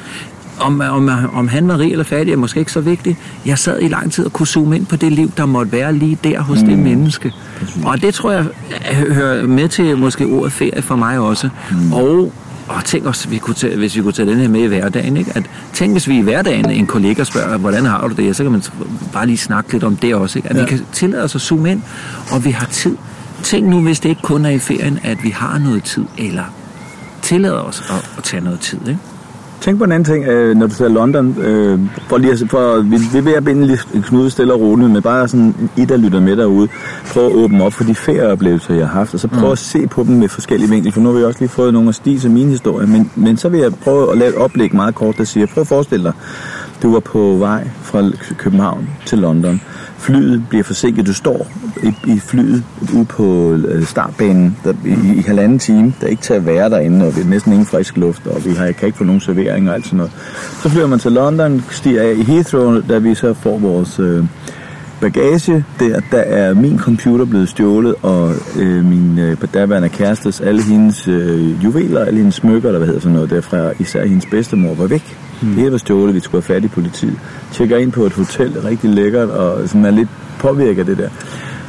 om, 0.59 0.81
om, 0.81 1.09
om 1.33 1.47
han 1.47 1.67
var 1.67 1.79
rig 1.79 1.91
eller 1.91 2.03
fattig 2.03 2.33
er 2.33 2.37
måske 2.37 2.59
ikke 2.59 2.71
så 2.71 2.81
vigtigt. 2.81 3.17
Jeg 3.45 3.57
sad 3.57 3.81
i 3.81 3.87
lang 3.87 4.11
tid 4.11 4.25
og 4.25 4.33
kunne 4.33 4.47
zoome 4.47 4.75
ind 4.75 4.85
på 4.85 4.95
det 4.95 5.11
liv, 5.11 5.31
der 5.37 5.45
måtte 5.45 5.71
være 5.71 5.93
lige 5.93 6.17
der 6.23 6.41
hos 6.41 6.61
mm. 6.61 6.67
det 6.67 6.79
menneske. 6.79 7.33
Og 7.85 8.01
det 8.01 8.13
tror 8.13 8.31
jeg 8.31 8.45
hører 9.07 9.47
med 9.47 9.69
til 9.69 9.97
måske 9.97 10.25
ordet 10.25 10.51
ferie 10.51 10.81
for 10.81 10.95
mig 10.95 11.19
også. 11.19 11.49
Mm. 11.71 11.93
Og 11.93 12.33
og 12.71 12.85
tænk 12.85 13.05
os, 13.05 13.31
vi 13.31 13.37
kunne 13.37 13.53
tage, 13.53 13.77
hvis 13.77 13.95
vi 13.95 14.01
kunne 14.01 14.13
tage 14.13 14.29
den 14.29 14.37
her 14.37 14.47
med 14.47 14.61
i 14.61 14.65
hverdagen. 14.65 15.17
Ikke? 15.17 15.31
At, 15.35 15.43
tænk, 15.73 15.91
hvis 15.91 16.07
vi 16.07 16.17
i 16.17 16.21
hverdagen 16.21 16.69
en 16.69 16.87
kollega 16.87 17.23
spørger, 17.23 17.57
hvordan 17.57 17.85
har 17.85 18.07
du 18.07 18.13
det? 18.13 18.35
Så 18.35 18.43
kan 18.43 18.51
man 18.51 18.63
bare 19.13 19.25
lige 19.25 19.37
snakke 19.37 19.71
lidt 19.71 19.83
om 19.83 19.95
det 19.95 20.15
også. 20.15 20.39
Ikke? 20.39 20.49
At 20.49 20.55
ja. 20.55 20.61
vi 20.61 20.67
kan 20.67 20.85
tillade 20.93 21.23
os 21.23 21.35
at 21.35 21.41
zoome 21.41 21.71
ind, 21.71 21.81
og 22.31 22.45
vi 22.45 22.51
har 22.51 22.65
tid. 22.65 22.97
Tænk 23.43 23.67
nu, 23.67 23.81
hvis 23.81 23.99
det 23.99 24.09
ikke 24.09 24.21
kun 24.21 24.45
er 24.45 24.49
i 24.49 24.59
ferien, 24.59 24.99
at 25.03 25.23
vi 25.23 25.29
har 25.29 25.57
noget 25.57 25.83
tid, 25.83 26.05
eller 26.17 26.43
tillader 27.21 27.59
os 27.59 27.83
at, 27.89 28.09
at 28.17 28.23
tage 28.23 28.43
noget 28.43 28.59
tid. 28.59 28.79
Ikke? 28.87 28.99
Tænk 29.61 29.77
på 29.77 29.83
en 29.83 29.91
anden 29.91 30.13
ting, 30.13 30.25
øh, 30.25 30.57
når 30.57 30.67
du 30.67 30.73
ser 30.73 30.87
London, 30.87 31.41
øh, 31.41 31.79
for 32.07 32.17
lige 32.17 32.31
at, 32.31 32.43
for, 32.49 32.81
vi, 32.81 32.97
vi 33.11 33.17
er 33.17 33.21
ved 33.21 33.33
at 33.33 33.43
binde 33.43 33.67
lidt 33.67 33.87
knude 34.03 34.29
stille 34.29 34.53
og 34.53 34.61
roligt, 34.61 34.91
men 34.91 35.01
bare 35.01 35.27
sådan 35.27 35.69
I, 35.77 35.85
der 35.85 35.97
lytter 35.97 36.19
med 36.19 36.35
derude, 36.37 36.67
prøv 37.13 37.25
at 37.25 37.31
åbne 37.31 37.63
op 37.63 37.73
for 37.73 37.83
de 37.83 37.95
ferieoplevelser, 37.95 38.73
jeg 38.73 38.87
har 38.87 38.93
haft, 38.93 39.13
og 39.13 39.19
så 39.19 39.27
prøv 39.27 39.45
mm. 39.45 39.51
at 39.51 39.57
se 39.57 39.87
på 39.87 40.03
dem 40.03 40.15
med 40.15 40.29
forskellige 40.29 40.69
vinkler, 40.69 40.91
for 40.91 41.01
nu 41.01 41.11
har 41.11 41.17
vi 41.17 41.23
også 41.23 41.39
lige 41.39 41.49
fået 41.49 41.73
nogle 41.73 41.87
af 41.87 41.95
Stigs 41.95 42.25
og 42.25 42.31
mine 42.31 42.49
historier, 42.49 42.87
men, 42.87 43.11
men 43.15 43.37
så 43.37 43.49
vil 43.49 43.59
jeg 43.59 43.73
prøve 43.73 44.11
at 44.11 44.17
lave 44.17 44.29
et 44.29 44.35
oplæg 44.35 44.75
meget 44.75 44.95
kort, 44.95 45.17
der 45.17 45.23
siger, 45.23 45.45
prøv 45.45 45.61
at 45.61 45.67
forestille 45.67 46.03
dig, 46.03 46.13
du 46.81 46.93
var 46.93 46.99
på 46.99 47.35
vej 47.39 47.69
fra 47.81 48.11
København 48.37 48.89
til 49.05 49.17
London. 49.17 49.61
Flyet 50.01 50.43
bliver 50.49 50.63
forsinket. 50.63 51.07
Du 51.07 51.13
står 51.13 51.47
i, 51.83 52.11
i 52.11 52.19
flyet 52.19 52.63
ude 52.95 53.05
på 53.05 53.53
øh, 53.53 53.83
startbanen 53.85 54.57
der, 54.63 54.73
i, 54.85 55.17
i 55.17 55.21
halvanden 55.21 55.59
time. 55.59 55.93
Der 55.99 56.05
er 56.05 56.09
ikke 56.09 56.21
til 56.21 56.33
at 56.33 56.45
være 56.45 56.69
derinde, 56.69 57.05
og 57.07 57.15
vi 57.15 57.21
er 57.21 57.25
næsten 57.25 57.51
ingen 57.51 57.65
frisk 57.65 57.97
luft, 57.97 58.27
og 58.27 58.45
vi 58.45 58.51
har, 58.51 58.65
jeg 58.65 58.75
kan 58.75 58.85
ikke 58.85 58.97
få 58.97 59.03
nogen 59.03 59.21
servering 59.21 59.69
og 59.69 59.75
alt 59.75 59.85
sådan 59.85 59.97
noget. 59.97 60.11
Så 60.63 60.69
flyver 60.69 60.87
man 60.87 60.99
til 60.99 61.11
London, 61.11 61.63
stiger 61.69 62.01
af 62.01 62.13
i 62.17 62.23
Heathrow, 62.23 62.81
da 62.89 62.97
vi 62.97 63.15
så 63.15 63.33
får 63.33 63.57
vores... 63.57 63.99
Øh, 63.99 64.25
bagage 65.01 65.65
der, 65.79 66.01
der 66.11 66.17
er 66.21 66.53
min 66.53 66.79
computer 66.79 67.25
blevet 67.25 67.49
stjålet, 67.49 67.95
og 68.01 68.33
øh, 68.59 68.85
min 68.85 69.19
øh, 69.19 69.37
daværende 69.53 69.89
kærestes, 69.89 70.41
alle 70.41 70.63
hendes 70.63 71.07
øh, 71.07 71.63
juveler, 71.63 72.05
alle 72.05 72.17
hendes 72.17 72.35
smykker, 72.35 72.69
eller 72.69 72.79
hvad 72.79 72.87
hedder 72.87 73.01
sådan 73.01 73.15
noget 73.15 73.29
derfra, 73.29 73.71
især 73.79 74.05
hendes 74.05 74.25
bedstemor, 74.25 74.75
var 74.75 74.87
væk. 74.87 75.17
Mm. 75.41 75.47
Det 75.47 75.57
hele 75.57 75.71
var 75.71 75.77
stjålet, 75.77 76.15
vi 76.15 76.19
skulle 76.19 76.43
have 76.43 76.55
fat 76.55 76.63
i 76.63 76.67
politiet. 76.67 77.19
Tjekker 77.51 77.77
ind 77.77 77.91
på 77.91 78.05
et 78.05 78.13
hotel, 78.13 78.61
rigtig 78.61 78.89
lækkert, 78.89 79.29
og 79.29 79.69
sådan 79.69 79.85
er 79.85 79.91
lidt 79.91 80.09
påvirket 80.39 80.79
af 80.79 80.85
det 80.85 80.97
der. 80.97 81.09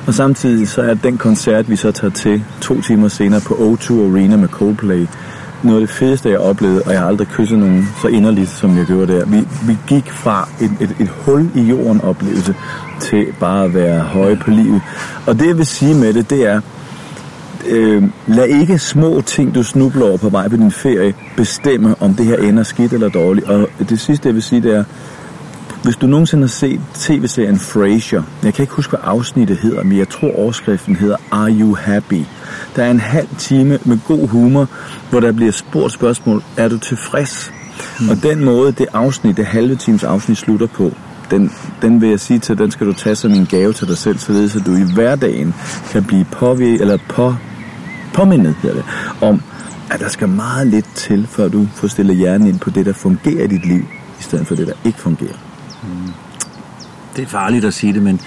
Og 0.07 0.15
samtidig 0.15 0.69
så 0.69 0.83
er 0.83 0.95
den 0.95 1.19
koncert, 1.19 1.71
vi 1.71 1.77
så 1.77 1.93
tager 1.93 2.13
til 2.13 2.45
to 2.61 2.81
timer 2.81 3.09
senere 3.09 3.41
på 3.41 3.55
O2 3.55 3.93
Arena 3.93 4.37
med 4.37 4.49
Coldplay, 4.49 5.07
noget 5.63 5.81
af 5.81 5.87
det 5.87 5.97
fedeste, 5.97 6.31
jeg 6.31 6.39
oplevede, 6.39 6.83
og 6.83 6.93
jeg 6.93 7.01
har 7.01 7.07
aldrig 7.07 7.29
kysset 7.29 7.59
nogen 7.59 7.89
så 8.03 8.09
inderligt, 8.09 8.49
som 8.49 8.77
jeg 8.77 8.87
gjorde 8.87 9.13
der. 9.13 9.27
Vi, 9.27 9.39
vi 9.67 9.77
gik 9.87 10.11
fra 10.11 10.49
et, 10.61 10.71
et, 10.81 10.97
et 11.01 11.09
hul 11.09 11.51
i 11.55 11.61
jorden 11.61 12.01
oplevelse 12.01 12.55
til 13.01 13.27
bare 13.41 13.65
at 13.65 13.75
være 13.75 14.01
høje 14.01 14.37
på 14.37 14.51
livet. 14.51 14.81
Og 15.27 15.39
det, 15.39 15.47
jeg 15.47 15.59
vil 15.59 15.67
sige 15.67 15.95
med 15.95 16.13
det, 16.13 16.31
det 16.31 16.47
er, 16.47 16.61
øh, 17.69 18.03
lad 18.27 18.47
ikke 18.47 18.79
små 18.79 19.21
ting, 19.21 19.55
du 19.55 19.63
snubler 19.63 20.07
over 20.07 20.17
på 20.17 20.29
vej 20.29 20.49
på 20.49 20.57
din 20.57 20.71
ferie, 20.71 21.15
bestemme, 21.37 21.95
om 22.01 22.15
det 22.15 22.27
her 22.27 22.37
ender 22.37 22.63
skidt 22.63 22.93
eller 22.93 23.09
dårligt. 23.09 23.47
Og 23.47 23.69
det 23.89 24.01
sidste, 24.01 24.29
jeg 24.29 24.35
vil 24.35 24.43
sige, 24.43 24.63
det 24.63 24.77
er, 24.77 24.85
hvis 25.83 25.97
du 25.97 26.07
nogensinde 26.07 26.43
har 26.43 26.49
set 26.49 26.81
tv-serien 26.95 27.59
Frasier, 27.59 28.23
jeg 28.43 28.55
kan 28.55 28.63
ikke 28.63 28.75
huske, 28.75 28.91
hvad 28.91 29.01
afsnittet 29.03 29.59
hedder, 29.59 29.83
men 29.83 29.99
jeg 29.99 30.09
tror 30.09 30.39
overskriften 30.39 30.97
hedder 30.97 31.17
Are 31.31 31.51
You 31.51 31.75
Happy? 31.75 32.23
Der 32.77 32.85
er 32.85 32.91
en 32.91 33.01
halv 33.01 33.29
time 33.39 33.79
med 33.85 33.99
god 34.07 34.29
humor, 34.29 34.69
hvor 35.11 35.21
der 35.21 35.33
bliver 35.33 35.53
spurgt 35.53 35.93
spørgsmål, 35.93 36.43
er 36.57 36.69
du 36.69 36.79
tilfreds? 36.79 37.53
Mm. 38.01 38.09
Og 38.09 38.23
den 38.23 38.45
måde, 38.45 38.73
det 38.73 38.87
afsnit, 38.93 39.37
det 39.37 39.47
halve 39.47 39.77
times 39.77 40.05
afsnit 40.05 40.39
slutter 40.39 40.67
på, 40.67 40.93
den, 41.31 41.53
den 41.83 42.01
vil 42.01 42.09
jeg 42.09 42.21
sige 42.21 42.39
til, 42.39 42.59
den 42.59 42.71
skal 42.71 42.87
du 42.87 42.93
tage 42.93 43.17
som 43.17 43.33
en 43.33 43.47
gave 43.47 43.73
til 43.73 43.89
dig 43.89 43.99
selv, 43.99 44.19
således 44.19 44.57
at 44.57 44.67
du 44.67 44.75
i 44.75 44.95
hverdagen 44.95 45.55
kan 45.91 46.05
blive 46.05 46.25
påvirket, 46.25 46.81
eller 46.81 46.99
på, 47.09 47.35
påmindet 48.15 48.55
hedder 48.63 48.77
det, 48.77 48.85
om, 49.21 49.43
at 49.91 50.01
der 50.01 50.09
skal 50.09 50.29
meget 50.29 50.67
lidt 50.67 50.95
til, 50.95 51.27
før 51.27 51.49
du 51.49 51.67
får 51.75 51.89
stillet 51.89 52.17
hjernen 52.17 52.47
ind 52.47 52.59
på 52.59 52.71
det, 52.71 52.87
der 52.87 52.93
fungerer 52.93 53.45
i 53.45 53.47
dit 53.47 53.67
liv, 53.67 53.85
i 54.21 54.23
stedet 54.23 54.47
for 54.47 54.55
det, 54.55 54.67
der 54.67 54.73
ikke 54.85 54.99
fungerer. 54.99 55.37
Mm. 55.83 56.13
Det 57.17 57.23
er 57.23 57.27
farligt 57.27 57.65
at 57.65 57.75
sige 57.75 57.93
det, 57.93 58.03
men, 58.03 58.21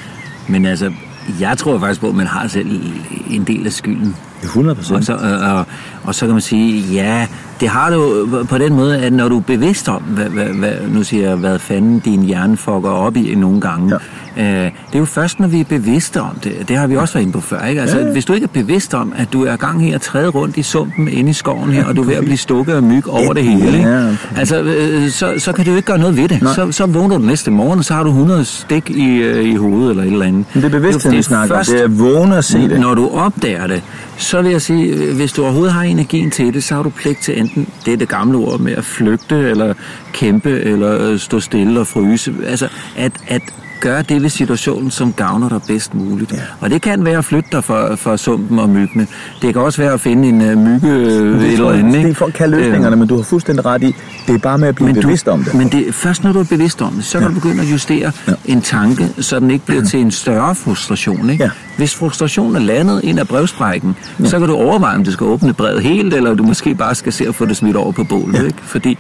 men 0.48 0.66
altså, 0.66 0.92
jeg 1.40 1.58
tror 1.58 1.80
faktisk 1.80 2.02
på, 2.02 2.10
at 2.10 2.16
man 2.16 2.28
har 2.28 2.48
selv 2.48 2.82
en 3.30 3.44
del 3.44 3.66
af 3.66 3.74
skylden. 3.74 4.16
100 4.44 4.76
procent. 4.76 4.98
Og, 4.98 5.04
så, 5.04 5.14
og, 5.14 5.58
og, 5.58 5.66
og 6.04 6.16
så 6.16 6.26
kan 6.26 6.34
man 6.34 6.42
sige, 6.42 6.82
ja, 6.94 7.28
det 7.60 7.70
har 7.70 7.90
du 7.90 8.28
på 8.50 8.58
den 8.58 8.74
måde, 8.74 8.98
at 8.98 9.14
når 9.14 9.30
du 9.30 9.38
er 9.38 9.42
bevidst 9.42 9.90
om, 9.90 10.02
hvad, 10.02 10.26
hvad, 10.26 10.46
hvad, 10.46 10.74
nu 10.88 11.04
siger 11.04 11.28
jeg, 11.28 11.36
hvad 11.36 11.60
fanden 11.60 12.00
din 12.00 12.24
hjerne 12.24 12.58
fucker 12.58 12.90
op 12.90 13.18
i 13.18 13.36
nogle 13.36 13.62
gange, 13.62 13.90
ja. 13.90 13.98
Øh, 14.38 14.44
det 14.46 14.72
er 14.94 15.00
jo 15.00 15.06
først, 15.06 15.40
når 15.40 15.48
vi 15.48 15.60
er 15.60 15.64
bevidste 15.64 16.22
om 16.22 16.40
det. 16.44 16.54
Det 16.68 16.78
har 16.78 16.88
vi 16.88 16.96
også 16.98 17.14
været 17.14 17.22
inde 17.22 17.34
på 17.34 17.42
før. 17.42 17.66
Ikke? 17.66 17.82
Altså, 17.82 17.98
ja, 17.98 18.06
ja. 18.06 18.12
Hvis 18.12 18.26
du 18.26 18.34
ikke 18.34 18.44
er 18.44 18.54
bevidst 18.54 18.94
om, 18.94 19.14
at 19.18 19.34
du 19.34 19.46
er 19.46 19.56
gang 19.56 19.84
her 19.84 19.96
at 19.96 20.02
træde 20.02 20.30
rundt 20.30 20.58
i 20.58 20.64
sumpen 20.64 21.08
inde 21.08 21.30
i 21.30 21.34
skoven 21.34 21.72
her, 21.72 21.86
og 21.86 21.96
du 21.96 22.02
er 22.02 22.06
ved 22.06 22.16
at 22.16 22.24
blive 22.24 22.38
stukket 22.38 22.74
af 22.74 22.84
myg 22.84 23.08
over 23.08 23.34
det 23.34 23.44
hele, 23.44 23.78
ikke? 23.78 23.90
Ja, 23.90 24.04
okay. 24.04 24.16
altså, 24.38 24.62
øh, 24.62 25.10
så, 25.10 25.34
så 25.38 25.52
kan 25.52 25.66
du 25.66 25.76
ikke 25.76 25.86
gøre 25.86 25.98
noget 25.98 26.18
ved 26.18 26.28
det. 26.28 26.40
Så, 26.56 26.72
så 26.72 26.86
vågner 26.86 27.18
du 27.18 27.26
næste 27.26 27.52
morgen, 27.52 27.80
og 27.80 27.86
så 27.86 27.94
har 27.94 28.04
du 28.04 28.10
100 28.10 28.46
stik 28.46 28.90
i, 28.90 29.16
øh, 29.16 29.46
i 29.46 29.56
hovedet 29.56 29.90
eller 29.90 30.04
et 30.04 30.12
eller 30.12 30.26
andet. 30.26 30.46
Men 30.54 30.64
det 30.64 30.74
er 30.74 30.80
bevidst, 30.80 31.12
vi 31.12 31.22
snakker 31.22 31.56
først, 31.56 31.72
Det 31.72 31.82
er 31.82 31.88
vågne 31.88 32.38
at 32.38 32.46
se 32.46 32.70
det. 32.70 32.80
Når 32.80 32.94
du 32.94 33.10
opdager 33.10 33.68
det, 33.68 33.82
så 34.18 34.42
vil 34.42 34.52
jeg 34.52 34.62
sige, 34.62 34.86
øh, 34.86 35.16
hvis 35.16 35.32
du 35.32 35.44
overhovedet 35.44 35.74
har 35.74 35.84
energien 35.84 36.32
til 36.32 36.54
det, 36.54 36.64
så 36.64 36.76
har 36.76 36.84
du 36.84 36.90
pligt 36.90 37.20
til 37.20 37.40
enten, 37.46 37.68
det 37.86 37.94
er 37.94 37.98
det 37.98 38.10
gamle 38.10 38.38
ord 38.38 38.60
med 38.60 38.74
at 38.74 38.86
flygte, 38.86 39.36
eller 39.36 39.74
kæmpe, 40.14 40.50
eller 40.50 41.10
øh, 41.12 41.20
stå 41.20 41.40
stille 41.40 41.80
og 41.80 41.88
fryse. 41.88 42.34
Altså, 42.46 42.70
at, 42.98 43.12
at 43.28 43.42
gøre 43.80 44.02
det 44.02 44.22
ved 44.22 44.30
situationen, 44.30 44.92
som 44.92 45.14
gavner 45.14 45.50
dig 45.50 45.62
bedst 45.68 45.94
muligt. 45.94 46.32
Ja. 46.32 46.38
Og 46.60 46.70
det 46.70 46.82
kan 46.82 47.06
være 47.06 47.18
at 47.18 47.26
flytte 47.26 47.50
dig 47.52 47.64
fra, 47.64 47.96
fra 47.96 48.18
sumpen 48.18 48.60
og 48.60 48.70
myggene. 48.70 49.08
Det 49.42 49.54
kan 49.54 49.62
også 49.62 49.82
være 49.82 49.94
at 49.94 50.02
finde 50.02 50.28
en 50.28 50.42
uh, 50.42 50.58
mygge 50.58 50.88
uh, 50.88 51.54
eller 51.54 51.70
andet. 51.70 51.94
Det 51.94 52.10
er 52.10 52.14
folk 52.14 52.34
kan 52.34 52.50
løsningerne, 52.50 52.92
øh, 52.92 52.98
men 52.98 53.08
du 53.08 53.16
har 53.16 53.24
fuldstændig 53.24 53.66
ret 53.66 53.84
i, 53.84 53.96
det 54.28 54.36
er 54.36 54.40
bare 54.40 54.58
med 54.58 54.68
at 54.68 54.76
blive 54.76 54.94
men 54.94 55.02
bevidst 55.02 55.26
du, 55.26 55.32
om 55.32 55.44
det. 55.44 55.54
Men 55.54 55.68
det, 55.68 55.96
først 55.96 56.24
når 56.24 56.34
du 56.34 56.40
er 56.40 56.44
bevidst 56.44 56.82
om 56.82 56.94
det, 56.94 57.06
så 57.06 57.20
kan 57.20 57.28
ja. 57.28 57.34
du 57.34 57.40
begynde 57.40 57.62
at 57.62 57.72
justere 57.72 58.12
ja. 58.28 58.34
en 58.46 58.62
tanke, 58.62 59.10
så 59.20 59.40
den 59.40 59.52
ikke 59.52 59.66
bliver 59.66 59.82
ja. 59.82 59.88
til 59.88 60.00
en 60.00 60.12
større 60.12 60.56
frustration. 60.56 61.30
Ikke? 61.30 61.44
Ja. 61.44 61.50
Hvis 61.78 61.96
frustrationen 61.96 62.56
er 62.56 62.60
landet 62.60 63.02
ind 63.04 63.20
af 63.20 63.28
brevsprækken, 63.28 63.96
ja. 64.20 64.26
så 64.26 64.40
kan 64.40 64.48
du 64.48 64.56
overveje, 64.56 64.96
om 64.96 65.04
du 65.04 65.12
skal 65.12 65.26
åbne 65.26 65.54
brevet 65.54 65.84
helt, 65.84 66.14
eller 66.14 66.34
du 66.34 66.44
måske 66.44 66.76
bare 66.76 66.96
skal 66.96 67.14
se 67.14 67.28
at 67.28 67.36
få 67.36 67.46
det 67.46 67.58
smidt 67.58 67.76
over 67.76 67.92
på 67.92 68.04
bålet. 68.04 68.40
Ja. 68.40 68.44
Ikke? 68.44 68.58
Fordi 68.62 68.98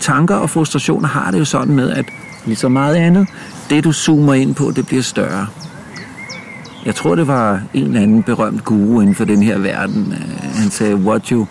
tanker 0.00 0.34
og 0.34 0.50
frustrationer 0.50 1.08
har 1.08 1.30
det 1.30 1.38
jo 1.38 1.44
sådan 1.44 1.74
med, 1.74 1.90
at 1.90 2.04
ligesom 2.46 2.72
meget 2.72 2.96
andet, 2.96 3.28
det 3.70 3.84
du 3.84 3.92
zoomer 3.92 4.34
ind 4.34 4.54
på, 4.54 4.72
det 4.76 4.86
bliver 4.86 5.02
større. 5.02 5.46
Jeg 6.86 6.94
tror, 6.94 7.14
det 7.14 7.26
var 7.26 7.60
en 7.74 7.86
eller 7.86 8.00
anden 8.00 8.22
berømt 8.22 8.64
guru 8.64 9.00
inden 9.00 9.14
for 9.14 9.24
den 9.24 9.42
her 9.42 9.58
verden. 9.58 10.12
Øh, 10.12 10.54
han 10.54 10.70
sagde, 10.70 10.96
what 10.96 11.28
you 11.28 11.46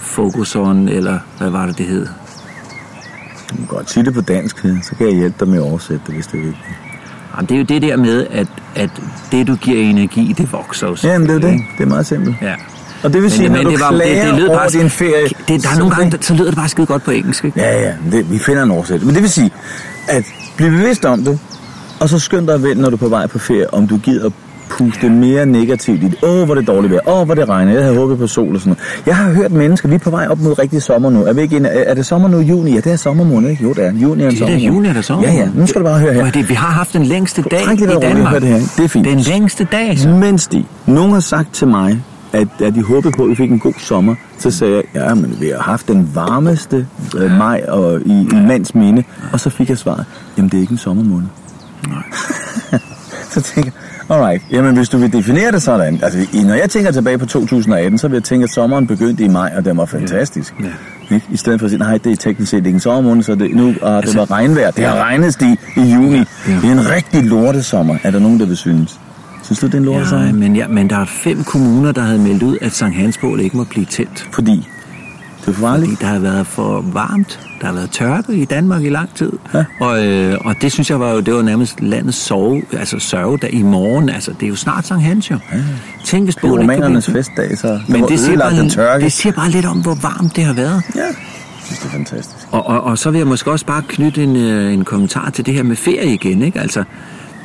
focus 0.00 0.56
on, 0.56 0.88
eller 0.88 1.18
hvad 1.38 1.50
var 1.50 1.66
det, 1.66 1.78
det 1.78 1.86
hed? 1.86 2.06
Du 3.50 3.56
kan 3.56 3.66
godt 3.66 3.90
sige 3.90 4.04
det 4.04 4.14
på 4.14 4.20
dansk, 4.20 4.58
så 4.58 4.94
kan 4.98 5.06
jeg 5.06 5.14
hjælpe 5.14 5.36
dig 5.40 5.48
med 5.48 5.58
at 5.58 5.62
oversætte 5.62 6.02
det, 6.06 6.14
hvis 6.14 6.26
det 6.26 6.40
er 6.40 6.44
vigtigt. 6.44 6.64
Jamen, 7.36 7.48
det 7.48 7.54
er 7.54 7.58
jo 7.58 7.64
det 7.64 7.82
der 7.82 7.96
med, 7.96 8.26
at, 8.30 8.46
at 8.74 8.90
det, 9.32 9.46
du 9.46 9.56
giver 9.56 9.82
energi, 9.82 10.34
det 10.38 10.52
vokser 10.52 10.86
også. 10.86 11.08
Jamen, 11.08 11.28
det 11.28 11.36
er 11.36 11.50
det. 11.50 11.60
Det 11.78 11.84
er 11.84 11.88
meget 11.88 12.06
simpelt. 12.06 12.36
Ja. 12.42 12.54
Og 13.02 13.12
det 13.12 13.22
vil 13.22 13.30
sige, 13.30 13.48
men, 13.48 13.52
når 13.52 13.56
men 13.56 13.64
du 13.66 13.70
det 13.70 13.80
var, 13.80 13.90
det, 13.90 14.26
det 14.26 14.34
lød 14.34 14.48
over 14.48 14.58
bare, 14.58 14.68
din 14.68 14.90
ferie... 14.90 15.28
Det, 15.48 15.62
der 15.62 15.68
er 15.74 15.78
nogle 15.78 15.94
gange, 15.94 16.18
så 16.20 16.34
lyder 16.34 16.44
det 16.44 16.56
bare 16.56 16.68
skide 16.68 16.86
godt 16.86 17.02
på 17.02 17.10
engelsk, 17.10 17.44
ikke? 17.44 17.60
Ja, 17.60 17.80
ja, 17.80 17.94
det, 18.12 18.30
vi 18.30 18.38
finder 18.38 18.62
en 18.62 18.70
oversættelse. 18.70 19.06
Men 19.06 19.14
det 19.14 19.22
vil 19.22 19.30
sige, 19.30 19.50
at 20.08 20.24
blive 20.56 20.70
bevidst 20.70 21.04
om 21.04 21.24
det, 21.24 21.38
og 22.00 22.08
så 22.08 22.18
skynd 22.18 22.46
dig 22.46 22.54
at 22.54 22.62
vente, 22.62 22.82
når 22.82 22.90
du 22.90 22.96
er 22.96 23.00
på 23.00 23.08
vej 23.08 23.26
på 23.26 23.38
ferie, 23.38 23.74
om 23.74 23.86
du 23.86 23.96
gider 23.96 24.30
puste 24.68 25.10
mere 25.10 25.46
negativt 25.46 26.02
i 26.02 26.06
det. 26.06 26.16
Åh, 26.22 26.30
oh, 26.30 26.44
hvor 26.44 26.54
det 26.54 26.66
dårligt 26.66 26.92
vejr. 26.92 27.00
Åh, 27.08 27.20
oh, 27.20 27.26
hvor 27.26 27.34
det 27.34 27.48
regner. 27.48 27.72
Jeg 27.72 27.82
havde 27.82 27.96
håbet 27.96 28.18
på 28.18 28.26
sol 28.26 28.54
og 28.54 28.60
sådan 28.60 28.70
noget. 28.70 29.06
Jeg 29.06 29.16
har 29.16 29.32
hørt 29.32 29.52
mennesker, 29.52 29.88
vi 29.88 29.94
er 29.94 29.98
på 29.98 30.10
vej 30.10 30.26
op 30.26 30.40
mod 30.40 30.58
rigtig 30.58 30.82
sommer 30.82 31.10
nu. 31.10 31.24
Er, 31.24 31.32
vi 31.32 31.42
ikke 31.42 31.56
en, 31.56 31.66
er 31.66 31.94
det 31.94 32.06
sommer 32.06 32.28
nu 32.28 32.38
juni? 32.38 32.74
Ja, 32.74 32.80
det 32.80 32.92
er 32.92 32.96
sommermåned, 32.96 33.50
ikke? 33.50 33.62
Jo, 33.62 33.72
det 33.72 33.86
er. 33.86 33.92
Juni 33.92 34.22
er 34.22 34.28
en 34.28 34.36
sommer. 34.36 34.54
Det 34.54 34.64
er 34.64 34.66
juni, 34.66 34.88
er 34.88 34.92
det 34.92 35.04
sommer. 35.04 35.28
Ja, 35.28 35.34
ja. 35.34 35.48
Nu 35.54 35.66
skal 35.66 35.80
du 35.80 35.86
bare 35.86 35.98
høre 35.98 36.12
her. 36.12 36.30
Det, 36.30 36.48
vi 36.48 36.54
har 36.54 36.72
haft 36.72 36.92
den 36.92 37.04
længste 37.04 37.42
dag 37.42 37.62
i 37.72 37.76
Danmark. 38.00 38.34
det 38.34 38.48
her. 38.48 38.60
Det 38.76 38.84
er 38.84 38.88
fint. 38.88 39.04
Den 39.04 39.18
længste 39.18 39.66
dag, 39.72 39.98
så. 39.98 40.08
Mens 40.08 40.46
de, 40.46 40.64
nogen 40.86 41.12
har 41.12 41.20
sagt 41.20 41.54
til 41.54 41.68
mig, 41.68 42.02
at, 42.32 42.48
at 42.60 42.74
de 42.74 42.82
håbede 42.82 43.12
på, 43.16 43.22
at 43.22 43.30
vi 43.30 43.34
fik 43.34 43.50
en 43.50 43.58
god 43.58 43.74
sommer, 43.78 44.14
så 44.38 44.50
sagde 44.50 44.74
jeg, 44.74 44.84
ja, 44.94 45.14
men 45.14 45.36
vi 45.40 45.48
har 45.48 45.62
haft 45.62 45.88
den 45.88 46.10
varmeste 46.14 46.86
øh, 47.16 47.30
maj 47.30 47.64
og, 47.68 48.00
i, 48.00 48.28
i 48.32 48.34
mands 48.34 48.74
minde. 48.74 49.04
Og 49.32 49.40
så 49.40 49.50
fik 49.50 49.68
jeg 49.68 49.78
svaret, 49.78 50.04
jamen 50.36 50.50
det 50.50 50.56
er 50.56 50.60
ikke 50.60 50.72
en 50.72 50.78
sommermåned. 50.78 51.26
Nej. 51.88 52.02
så 53.32 53.40
tænker 53.40 53.70
jeg, 54.08 54.16
alright, 54.16 54.42
jamen 54.50 54.76
hvis 54.76 54.88
du 54.88 54.98
vil 54.98 55.12
definere 55.12 55.52
det 55.52 55.62
sådan, 55.62 56.00
altså 56.02 56.26
når 56.44 56.54
jeg 56.54 56.70
tænker 56.70 56.90
tilbage 56.90 57.18
på 57.18 57.26
2018, 57.26 57.98
så 57.98 58.08
vil 58.08 58.16
jeg 58.16 58.24
tænke, 58.24 58.44
at 58.44 58.50
sommeren 58.50 58.86
begyndte 58.86 59.24
i 59.24 59.28
maj, 59.28 59.52
og 59.56 59.64
den 59.64 59.76
var 59.76 59.84
fantastisk. 59.84 60.54
Ja. 60.60 60.64
Ja. 60.64 61.14
Ikke? 61.14 61.26
I 61.30 61.36
stedet 61.36 61.60
for 61.60 61.66
at 61.66 61.70
sige, 61.70 61.78
nej, 61.78 61.98
det 61.98 62.12
er 62.12 62.16
teknisk 62.16 62.50
set 62.50 62.56
ikke 62.56 62.70
en 62.70 62.80
sommermåned, 62.80 63.22
så 63.22 63.34
det, 63.34 63.54
nu 63.54 63.68
ah, 63.68 63.74
det 63.74 63.82
altså, 63.82 64.18
var 64.18 64.30
regnvejr. 64.30 64.70
Det 64.70 64.84
har 64.84 64.94
regnet 64.94 65.42
i, 65.42 65.56
i 65.76 65.80
juni. 65.80 66.16
Ja. 66.16 66.24
Ja. 66.48 66.54
Det 66.54 66.64
er 66.64 66.72
en 66.72 66.90
rigtig 66.90 67.24
lortesommer, 67.24 67.96
er 68.02 68.10
der 68.10 68.18
nogen, 68.18 68.40
der 68.40 68.46
vil 68.46 68.56
synes. 68.56 69.00
Synes 69.48 69.58
du, 69.58 69.66
det 69.66 69.74
er 69.74 69.78
en 69.78 69.84
lortesommer? 69.84 70.26
Ja, 70.26 70.32
men, 70.32 70.56
ja, 70.56 70.68
men 70.68 70.90
der 70.90 70.96
er 70.96 71.04
fem 71.04 71.44
kommuner, 71.44 71.92
der 71.92 72.02
havde 72.02 72.18
meldt 72.18 72.42
ud, 72.42 72.58
at 72.60 72.72
Sankt 72.72 72.96
Hansbål 72.96 73.40
ikke 73.40 73.56
må 73.56 73.64
blive 73.64 73.86
tændt. 73.86 74.28
Fordi? 74.32 74.68
Det 75.40 75.48
er 75.48 75.52
for 75.52 75.68
Fordi 75.68 75.96
der 76.00 76.06
har 76.06 76.18
været 76.18 76.46
for 76.46 76.80
varmt. 76.80 77.40
Der 77.60 77.66
har 77.66 77.74
været 77.74 77.90
tørke 77.90 78.32
i 78.34 78.44
Danmark 78.44 78.84
i 78.84 78.88
lang 78.88 79.14
tid. 79.14 79.32
Ja. 79.54 79.64
Og, 79.80 80.06
øh, 80.06 80.36
og 80.44 80.54
det 80.62 80.72
synes 80.72 80.90
jeg 80.90 81.00
var 81.00 81.10
jo, 81.10 81.20
det 81.20 81.34
var 81.34 81.42
nærmest 81.42 81.80
landets 81.82 82.18
sove, 82.18 82.62
altså 82.72 82.98
sørge 82.98 83.38
der 83.38 83.48
i 83.48 83.62
morgen. 83.62 84.08
Altså, 84.08 84.32
det 84.40 84.42
er 84.46 84.48
jo 84.50 84.56
snart 84.56 84.86
Sankt 84.86 85.04
Hans 85.04 85.30
jo. 85.30 85.38
Ja. 85.52 85.58
Tænk, 86.04 86.24
hvis 86.24 86.36
båden 86.36 86.62
ikke 86.62 86.74
romanernes 86.74 87.06
festdag, 87.10 87.58
så 87.58 87.80
Men 87.88 88.02
det 88.04 88.20
siger, 88.20 88.38
bare, 88.38 88.68
tørke. 88.68 89.04
det 89.04 89.12
siger 89.12 89.32
bare 89.32 89.50
lidt 89.50 89.66
om, 89.66 89.78
hvor 89.82 89.94
varmt 90.02 90.36
det 90.36 90.44
har 90.44 90.52
været. 90.52 90.82
Ja, 90.94 91.00
jeg 91.00 91.14
synes, 91.64 91.78
det 91.78 91.86
er 91.86 91.92
fantastisk. 91.92 92.46
Og, 92.50 92.66
og, 92.66 92.80
og 92.80 92.98
så 92.98 93.10
vil 93.10 93.18
jeg 93.18 93.26
måske 93.26 93.50
også 93.50 93.66
bare 93.66 93.82
knytte 93.88 94.22
en, 94.22 94.36
øh, 94.36 94.72
en 94.72 94.84
kommentar 94.84 95.30
til 95.30 95.46
det 95.46 95.54
her 95.54 95.62
med 95.62 95.76
ferie 95.76 96.14
igen, 96.14 96.42
ikke? 96.42 96.60
Altså, 96.60 96.84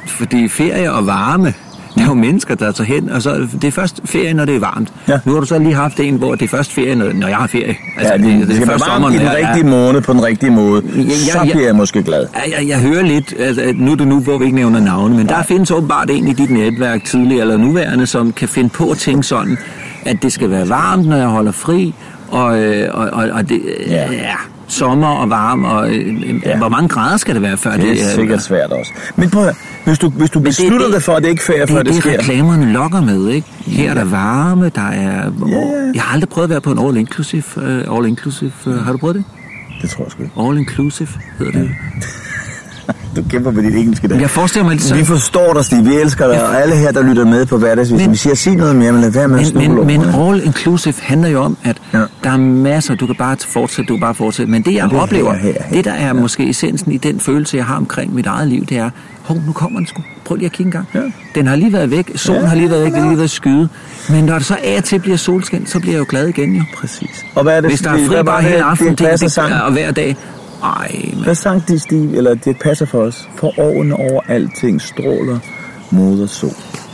fordi 0.08 0.47
ferie 0.47 0.91
og 0.91 1.08
varme, 1.08 1.54
Der 1.95 2.01
er 2.01 2.05
jo 2.05 2.13
mennesker, 2.13 2.55
der 2.55 2.71
tager 2.71 2.85
hen, 2.87 3.09
og 3.09 3.21
så 3.21 3.47
det 3.61 3.63
er 3.67 3.71
først 3.71 4.01
ferie, 4.05 4.33
når 4.33 4.45
det 4.45 4.55
er 4.55 4.59
varmt. 4.59 4.93
Ja. 5.07 5.19
Nu 5.25 5.33
har 5.33 5.39
du 5.39 5.45
så 5.45 5.59
lige 5.59 5.73
haft 5.73 5.99
en, 5.99 6.15
hvor 6.15 6.35
det 6.35 6.41
er 6.41 6.47
først 6.47 6.71
ferie, 6.73 6.95
når, 6.95 7.27
jeg 7.27 7.37
har 7.37 7.47
ferie. 7.47 7.75
Altså, 7.97 8.13
ja, 8.13 8.17
det, 8.17 8.39
det, 8.39 8.47
det 8.47 8.55
skal 8.55 8.67
være 8.67 8.79
varmt 9.01 9.15
i 9.15 9.17
den 9.17 9.25
jeg- 9.25 9.47
rigtige 9.47 9.69
måned, 9.69 10.01
på 10.01 10.13
den 10.13 10.23
rigtige 10.23 10.51
måde. 10.51 10.83
Ja, 10.95 11.01
ja, 11.01 11.09
Så 11.09 11.37
ja. 11.45 11.51
bliver 11.51 11.65
jeg 11.65 11.75
måske 11.75 12.03
glad. 12.03 12.25
Ja, 12.35 12.59
jeg, 12.59 12.67
jeg 12.67 12.79
hører 12.79 13.01
lidt, 13.03 13.33
altså, 13.39 13.61
at 13.61 13.75
nu 13.79 13.91
er 13.91 13.95
det 13.95 14.07
nu, 14.07 14.19
hvor 14.19 14.37
vi 14.37 14.45
ikke 14.45 14.55
nævner 14.55 14.79
navne, 14.79 15.15
men 15.17 15.27
der 15.27 15.43
findes 15.43 15.71
åbenbart 15.71 16.09
en 16.09 16.27
i 16.27 16.33
dit 16.33 16.49
netværk, 16.49 17.03
tidligere 17.03 17.41
eller 17.41 17.57
nuværende, 17.57 18.05
som 18.07 18.31
kan 18.31 18.47
finde 18.47 18.69
på 18.69 18.89
at 18.91 18.97
tænke 18.97 19.23
sådan, 19.23 19.57
at 20.05 20.23
det 20.23 20.33
skal 20.33 20.49
være 20.49 20.69
varmt, 20.69 21.07
når 21.07 21.17
jeg 21.17 21.27
holder 21.27 21.51
fri, 21.51 21.93
og, 22.31 22.59
øh, 22.63 22.89
og, 22.93 23.09
og, 23.09 23.29
og 23.33 23.49
det, 23.49 23.61
Ja. 23.87 24.11
ja. 24.11 24.33
Sommer 24.74 25.07
og 25.07 25.30
varm, 25.30 25.63
og 25.63 25.89
øh, 25.89 26.19
Ja. 26.43 26.49
ja. 26.49 26.57
hvor 26.57 26.69
mange 26.69 26.88
grader 26.89 27.17
skal 27.17 27.34
det 27.36 27.41
være, 27.41 27.57
før 27.57 27.71
Det 27.78 28.01
er 28.03 28.09
sikkert 28.15 28.41
svært 28.43 28.71
også. 28.71 28.91
Men 29.15 29.30
prøv 29.30 29.45
at 29.47 29.55
hvis 29.86 29.99
du, 29.99 30.09
hvis 30.09 30.30
du 30.30 30.39
det- 30.39 30.45
beslutter 30.45 30.86
det- 30.86 30.93
dig 30.93 31.03
for, 31.03 31.13
at 31.13 31.24
det 31.24 31.30
ikke 31.30 31.43
er 31.55 31.59
det, 31.65 31.69
før 31.69 31.80
er 31.80 31.84
det 31.84 31.93
det, 31.93 32.01
sker. 32.01 32.11
reklamerne 32.19 32.74
lokker 32.74 33.01
med, 33.01 33.28
ikke? 33.30 33.47
Her 33.65 33.89
er 33.89 33.93
der 33.93 34.03
varme, 34.03 34.69
der 34.76 34.82
er... 34.82 34.91
Ja, 35.47 35.55
ja. 35.55 35.91
Jeg 35.93 36.01
har 36.01 36.13
aldrig 36.13 36.30
prøvet 36.30 36.45
at 36.45 36.49
være 36.49 36.61
på 36.61 36.71
en 36.71 36.80
all-inclusive. 36.80 37.57
Uh, 37.57 37.97
all-inclusive 37.97 38.51
uh, 38.67 38.86
har 38.86 38.91
du 38.91 38.97
prøvet 38.97 39.15
det? 39.15 39.24
Det 39.82 39.89
tror 39.89 40.03
jeg 40.03 40.11
sgu 40.11 40.24
ikke. 40.24 40.34
All-inclusive 40.38 41.09
hedder 41.39 41.51
det. 41.51 41.69
Du 43.15 43.23
kæmper 43.29 43.51
med 43.51 43.63
dit 43.63 43.75
engelske 43.75 44.07
der. 44.07 44.19
Jeg 44.19 44.29
forestiller 44.29 44.63
mig 44.65 44.75
lidt 44.75 44.93
Vi 44.95 44.99
så... 44.99 45.05
forstår 45.05 45.53
dig, 45.53 45.65
Stig. 45.65 45.86
Vi 45.86 45.95
elsker 45.95 46.27
dig, 46.27 46.43
og 46.49 46.61
alle 46.61 46.75
her, 46.75 46.91
der 46.91 47.01
lytter 47.03 47.25
med 47.25 47.45
på 47.45 47.57
hverdagsvis. 47.57 48.01
Men- 48.01 48.11
Vi 48.11 48.15
siger, 48.15 48.36
sig 48.36 48.55
noget 48.55 48.75
mere, 48.75 48.91
men 48.91 49.01
lad 49.01 49.11
være 49.11 49.27
med 49.27 49.39
at 49.39 49.53
Men, 49.55 49.65
snuble 49.65 49.86
men, 49.86 50.01
men 50.01 50.15
all 50.29 50.43
inclusive 50.45 50.93
handler 51.01 51.29
jo 51.29 51.41
om, 51.41 51.57
at 51.63 51.77
Ja. 51.93 51.99
ja. 51.99 52.03
der 52.23 52.29
er 52.29 52.38
masser, 52.38 52.95
du 52.95 53.05
kan 53.05 53.15
bare 53.15 53.38
fortsætte, 53.47 53.88
du 53.89 53.93
kan 53.93 54.01
bare 54.01 54.15
fortsætte. 54.15 54.51
Men 54.51 54.61
det 54.61 54.73
jeg 54.73 54.89
det 54.89 54.95
er 54.97 55.01
oplever, 55.01 55.34
her, 55.34 55.39
her, 55.41 55.53
her. 55.65 55.75
det 55.75 55.86
der 55.86 55.91
er 55.93 56.13
måske 56.13 56.49
essensen 56.49 56.91
i 56.91 56.97
den 56.97 57.19
følelse, 57.19 57.57
jeg 57.57 57.65
har 57.65 57.75
omkring 57.75 58.13
mit 58.15 58.25
eget 58.25 58.47
liv, 58.47 58.65
det 58.65 58.77
er, 58.77 58.89
hov, 59.23 59.38
nu 59.45 59.51
kommer 59.53 59.79
den 59.79 59.88
sgu. 59.88 60.01
Prøv 60.25 60.36
lige 60.36 60.45
at 60.45 60.51
kigge 60.51 60.67
en 60.67 60.71
gang. 60.71 60.88
Ja. 60.95 60.99
Den 61.36 61.47
har 61.47 61.55
lige 61.55 61.73
været 61.73 61.91
væk, 61.91 62.11
solen 62.15 62.41
Ja, 62.41 62.47
har 62.47 62.55
lige 62.55 62.69
været 62.69 62.84
væk, 62.84 62.91
ja. 62.91 62.95
det 62.95 63.01
har 63.03 63.09
lige 63.09 63.17
været 63.19 63.29
skyde. 63.31 63.69
Men 64.09 64.23
når 64.23 64.38
det 64.38 64.45
så 64.45 64.57
af 64.63 64.77
og 64.77 64.84
til 64.84 64.99
bliver 64.99 65.17
solskin, 65.17 65.65
så 65.67 65.79
bliver 65.79 65.93
jeg 65.93 65.99
jo 65.99 66.05
glad 66.09 66.27
igen 66.27 66.55
jo. 66.55 66.63
Præcis. 66.77 67.25
Og 67.36 67.43
hvad 67.43 67.57
er 67.57 67.61
det, 67.61 67.69
Hvis 67.69 67.81
der 67.81 67.89
er 67.89 68.07
fri 68.07 68.23
bare 68.23 68.41
hele 68.41 68.63
aften, 68.63 68.88
det 68.88 68.99
det, 68.99 69.19
det, 69.36 69.38
og 69.65 69.71
hver 69.71 69.91
dag. 69.91 70.15
Ej, 70.64 71.01
man. 71.14 71.24
Hvad 71.24 71.36
sang 71.36 71.68
de, 71.68 71.80
Stig? 71.80 72.16
Eller 72.16 72.34
det 72.36 72.59
passer 72.59 72.86
for 72.86 72.99
os. 72.99 73.30
For 73.36 73.59
årene 73.59 73.95
over 73.95 74.22
alting 74.28 74.82
stråler 74.82 75.39
moder 75.91 76.28
sol. 76.28 76.51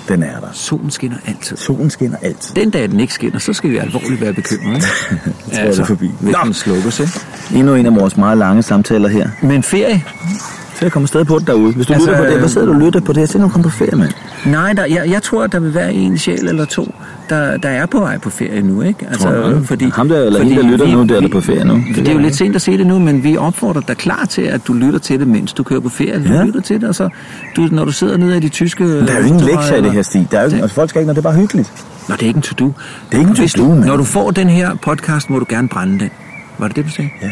Den 0.07 0.24
er 0.24 0.39
der. 0.39 0.47
Solen 0.53 0.91
skinner 0.91 1.17
altid. 1.28 1.57
Solen 1.57 1.89
skinner 1.89 2.17
altid. 2.22 2.55
Den 2.55 2.70
dag, 2.70 2.89
den 2.89 2.99
ikke 2.99 3.13
skinner, 3.13 3.39
så 3.39 3.53
skal 3.53 3.70
vi 3.70 3.78
alvorligt 3.78 4.22
være 4.22 4.34
bekymrede. 4.34 4.76
ikke? 4.76 4.86
tror 5.53 5.59
jeg, 5.59 5.67
det 5.72 5.80
er 5.80 5.86
forbi. 5.86 6.11
Hvis 6.20 6.32
Nå. 6.34 6.39
den 6.45 6.53
slukkes, 6.53 6.99
ikke? 6.99 7.11
Endnu 7.55 7.76
en 7.76 7.86
af 7.86 7.95
vores 7.95 8.17
meget 8.17 8.38
lange 8.38 8.63
samtaler 8.63 9.09
her. 9.09 9.30
Men 9.41 9.63
ferie, 9.63 10.03
Så 10.80 10.86
jeg 10.86 10.91
kommer 10.91 11.07
stadig 11.07 11.27
på 11.27 11.39
det 11.39 11.47
derude. 11.47 11.73
Hvis 11.73 11.86
du 11.88 11.93
Altså, 11.93 12.07
lytter 12.09 12.19
på 12.23 12.25
det, 12.25 12.34
hvad 12.34 12.43
øh, 12.43 12.49
sidder 12.49 12.67
du 12.67 12.73
og 12.73 12.80
lytter 12.80 12.99
på 12.99 13.13
det? 13.13 13.19
Jeg 13.21 13.30
siger, 13.30 13.41
nu 13.41 13.49
kom 13.49 13.61
på 13.61 13.69
ferie, 13.69 13.95
mand. 13.95 14.11
Nej, 14.45 14.73
der, 14.73 14.86
jeg, 14.86 15.09
jeg 15.09 15.23
tror, 15.23 15.43
at 15.43 15.51
der 15.51 15.59
vil 15.59 15.73
være 15.73 15.93
en 15.93 16.17
sjæl 16.17 16.47
eller 16.47 16.65
to, 16.65 16.93
der, 17.30 17.57
der 17.57 17.69
er 17.69 17.86
på 17.86 17.99
vej 17.99 18.17
på 18.17 18.30
ferie 18.30 18.61
nu, 18.61 18.82
ikke? 18.82 19.05
Altså, 19.11 19.27
Tror 19.27 19.75
du 19.75 19.75
det? 19.86 19.93
Ham 19.93 20.09
der, 20.09 20.19
eller 20.25 20.39
fordi 20.39 20.49
hende, 20.53 20.63
der 20.63 20.69
lytter 20.71 20.86
vi- 20.86 20.91
nu, 20.91 21.03
der 21.05 21.15
er 21.15 21.19
der 21.21 21.27
på 21.27 21.41
ferie 21.41 21.65
nu. 21.65 21.73
Det, 21.88 21.95
det 21.95 22.07
er 22.07 22.13
jo 22.13 22.19
lidt 22.19 22.36
sent 22.36 22.55
at 22.55 22.61
sige 22.61 22.77
det 22.77 22.88
nu, 22.88 22.99
men 22.99 23.23
vi 23.23 23.38
opfordrer 23.38 23.82
dig 23.82 23.97
klar 23.97 24.25
til, 24.25 24.41
at 24.41 24.67
du 24.67 24.73
lytter 24.73 24.99
til 24.99 25.19
det, 25.19 25.27
mens 25.27 25.53
du 25.53 25.63
kører 25.63 25.80
på 25.80 25.89
ferie. 25.89 26.27
Du 26.27 26.34
Ja. 26.34 26.43
lytter 26.43 26.61
til 26.61 26.82
det, 26.82 26.89
og 26.89 26.95
så, 26.95 27.09
du, 27.55 27.61
når 27.71 27.86
du 27.86 27.91
sidder 27.91 28.17
nede 28.17 28.38
i 28.38 28.39
de 28.39 28.49
tyske... 28.49 28.84
Der 29.05 29.13
er 29.13 29.19
jo 29.19 29.25
ingen 29.25 29.41
lektier 29.41 29.75
i 29.77 29.82
det 29.82 29.91
her, 29.91 30.01
Stig. 30.01 30.27
Der 30.32 30.38
er 30.38 30.41
jo 30.41 30.47
ikke, 30.49 30.61
altså, 30.61 30.75
folk 30.75 30.89
skal 30.89 30.99
ikke, 30.99 31.07
når 31.07 31.13
det 31.13 31.19
er 31.19 31.30
bare 31.30 31.39
hyggeligt. 31.39 31.71
Nå, 32.09 32.15
det 32.15 32.23
er 32.23 32.27
ikke 32.27 32.38
en 32.38 32.41
to-do. 32.41 32.65
Det 33.11 33.15
er 33.15 33.19
ikke 33.19 33.30
en 33.41 33.47
to-do. 33.49 33.73
Når 33.73 33.97
du 33.97 34.03
får 34.03 34.32
den 34.32 34.49
her 34.49 34.75
podcast, 34.75 35.30
må 35.30 35.39
du 35.39 35.45
gerne 35.49 35.67
brænde 35.67 35.99
den. 35.99 36.09
Var 36.57 36.67
det 36.67 36.75
det, 36.75 36.86
du 36.86 36.89
sagde? 36.91 37.09
Ja. 37.21 37.27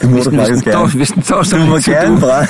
Det 0.00 0.10
må 0.10 0.14
Hvis 0.14 0.24
du 0.24 0.30
den, 0.30 0.38
hvis 0.38 0.48
faktisk 0.48 0.64
den, 0.64 0.72
står, 0.72 0.80
gerne. 0.80 0.92
hvis 0.92 1.10
den 1.10 1.22
står 1.22 1.42
som 1.42 1.60
Du 1.60 1.66
må 1.66 1.78
gerne 1.78 2.20
brænde. 2.20 2.48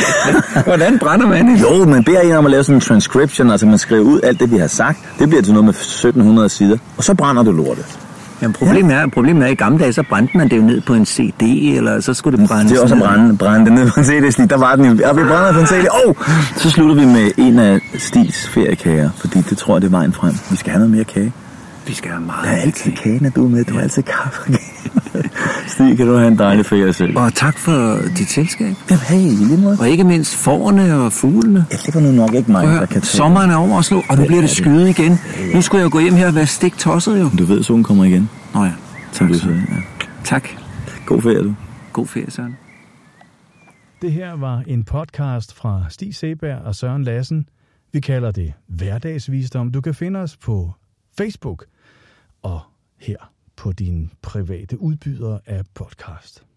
Hvordan 0.70 0.98
brænder 0.98 1.26
man 1.26 1.48
det? 1.48 1.60
Jo, 1.60 1.84
man 1.84 2.04
beder 2.04 2.20
en 2.20 2.32
om 2.32 2.44
at 2.44 2.50
lave 2.50 2.64
sådan 2.64 2.74
en 2.74 2.80
transcription, 2.80 3.50
altså 3.50 3.66
man 3.66 3.78
skriver 3.78 4.02
ud 4.02 4.20
alt 4.22 4.40
det, 4.40 4.52
vi 4.52 4.58
har 4.58 4.66
sagt. 4.66 4.98
Det 5.18 5.28
bliver 5.28 5.42
til 5.42 5.52
noget 5.52 5.64
med 5.64 5.74
1700 5.74 6.48
sider. 6.48 6.76
Og 6.96 7.04
så 7.04 7.14
brænder 7.14 7.42
du 7.42 7.52
lortet. 7.52 7.98
Jamen, 8.42 8.54
problemet, 8.54 8.94
er, 8.94 9.06
problemet 9.06 9.42
er, 9.42 9.46
at 9.46 9.52
i 9.52 9.54
gamle 9.54 9.78
dage, 9.78 9.92
så 9.92 10.02
brændte 10.08 10.38
man 10.38 10.48
det 10.48 10.56
jo 10.56 10.62
ned 10.62 10.80
på 10.80 10.94
en 10.94 11.06
CD, 11.06 11.42
eller 11.76 12.00
så 12.00 12.14
skulle 12.14 12.38
det 12.38 12.48
brændes 12.48 12.72
Det 12.72 12.78
er 12.78 12.82
også 12.82 12.94
at 12.94 13.00
brænde, 13.00 13.36
brænde 13.36 13.64
det 13.64 13.72
ned 13.72 13.90
på 13.90 14.00
en 14.00 14.06
CD, 14.06 14.32
Stig. 14.32 14.50
Der 14.50 14.56
var 14.56 14.76
den 14.76 14.84
jo. 14.84 15.08
Og 15.08 15.16
vi 15.16 15.22
brænder 15.22 15.52
på 15.52 15.60
en 15.60 15.66
CD. 15.66 15.86
Oh! 16.06 16.14
Så 16.56 16.70
slutter 16.70 16.94
vi 16.94 17.04
med 17.04 17.30
en 17.36 17.58
af 17.58 17.80
Stigs 17.98 18.48
feriekager, 18.48 19.10
fordi 19.16 19.40
det 19.50 19.58
tror 19.58 19.74
jeg, 19.74 19.82
det 19.82 19.86
er 19.86 19.90
vejen 19.90 20.12
frem. 20.12 20.34
Vi 20.50 20.56
skal 20.56 20.72
have 20.72 20.78
noget 20.78 20.94
mere 20.94 21.04
kage. 21.04 21.32
Vi 21.90 21.94
skal 21.94 22.10
have 22.10 22.22
meget 22.22 22.44
Der 22.44 22.50
er 22.50 22.56
altid 22.56 22.92
kage. 22.92 23.30
du 23.30 23.44
er 23.44 23.48
med. 23.48 23.64
Du 23.64 23.74
har 23.74 23.80
altid 23.80 24.02
kaffe. 24.02 24.52
Stig, 25.72 25.96
kan 25.96 26.06
du 26.06 26.16
have 26.16 26.28
en 26.28 26.38
dejlig 26.38 26.66
ferie 26.66 26.92
selv? 26.92 27.18
Og 27.18 27.34
tak 27.34 27.58
for 27.58 27.98
dit 28.18 28.28
selskab. 28.30 28.74
Jamen, 28.90 29.00
hey, 29.00 29.18
i 29.20 29.44
lige 29.44 29.60
måde. 29.60 29.76
Og 29.80 29.88
ikke 29.88 30.04
mindst 30.04 30.36
forerne 30.36 30.94
og 30.94 31.12
fuglene. 31.12 31.66
Ja, 31.70 31.76
det 31.86 31.94
var 31.94 32.00
nu 32.00 32.12
nok 32.12 32.34
ikke 32.34 32.52
mig, 32.52 32.64
Prøv 32.64 32.74
der 32.74 32.86
kan 32.86 33.00
tage 33.00 33.04
sommeren 33.04 33.50
er 33.50 33.56
over 33.56 33.78
os 33.78 33.90
nu, 33.90 34.02
og 34.08 34.16
nu 34.18 34.26
bliver 34.26 34.40
det 34.40 34.50
skyde 34.50 34.90
igen. 34.90 35.18
Nu 35.54 35.62
skulle 35.62 35.78
jeg 35.78 35.84
jo 35.84 35.90
gå 35.92 35.98
hjem 36.00 36.14
her 36.14 36.26
og 36.26 36.34
være 36.34 36.46
stik 36.46 36.78
tosset 36.78 37.20
jo. 37.20 37.30
Du 37.38 37.44
ved, 37.44 37.62
solen 37.62 37.84
kommer 37.84 38.04
igen, 38.04 38.30
Nå 38.54 38.64
ja, 38.64 38.72
som 39.12 39.26
tak. 39.26 39.34
du 39.34 39.38
sagde. 39.40 39.62
Ja. 39.68 39.76
tak. 40.24 40.48
God 41.06 41.22
ferie, 41.22 41.42
du. 41.42 41.54
God 41.92 42.06
ferie, 42.06 42.30
Søren. 42.30 42.56
Det 44.02 44.12
her 44.12 44.36
var 44.36 44.62
en 44.66 44.84
podcast 44.84 45.54
fra 45.54 45.84
Stig 45.88 46.14
Seberg 46.14 46.58
og 46.64 46.74
Søren 46.74 47.04
Lassen. 47.04 47.46
Vi 47.92 48.00
kalder 48.00 48.30
det 48.30 48.52
Hverdagsvisdom. 48.68 49.72
Du 49.72 49.80
kan 49.80 49.94
finde 49.94 50.20
os 50.20 50.36
på 50.36 50.72
Facebook 51.18 51.64
og 52.42 52.60
her 52.96 53.32
på 53.56 53.72
din 53.72 54.10
private 54.22 54.80
udbyder 54.80 55.38
af 55.46 55.64
podcast. 55.74 56.49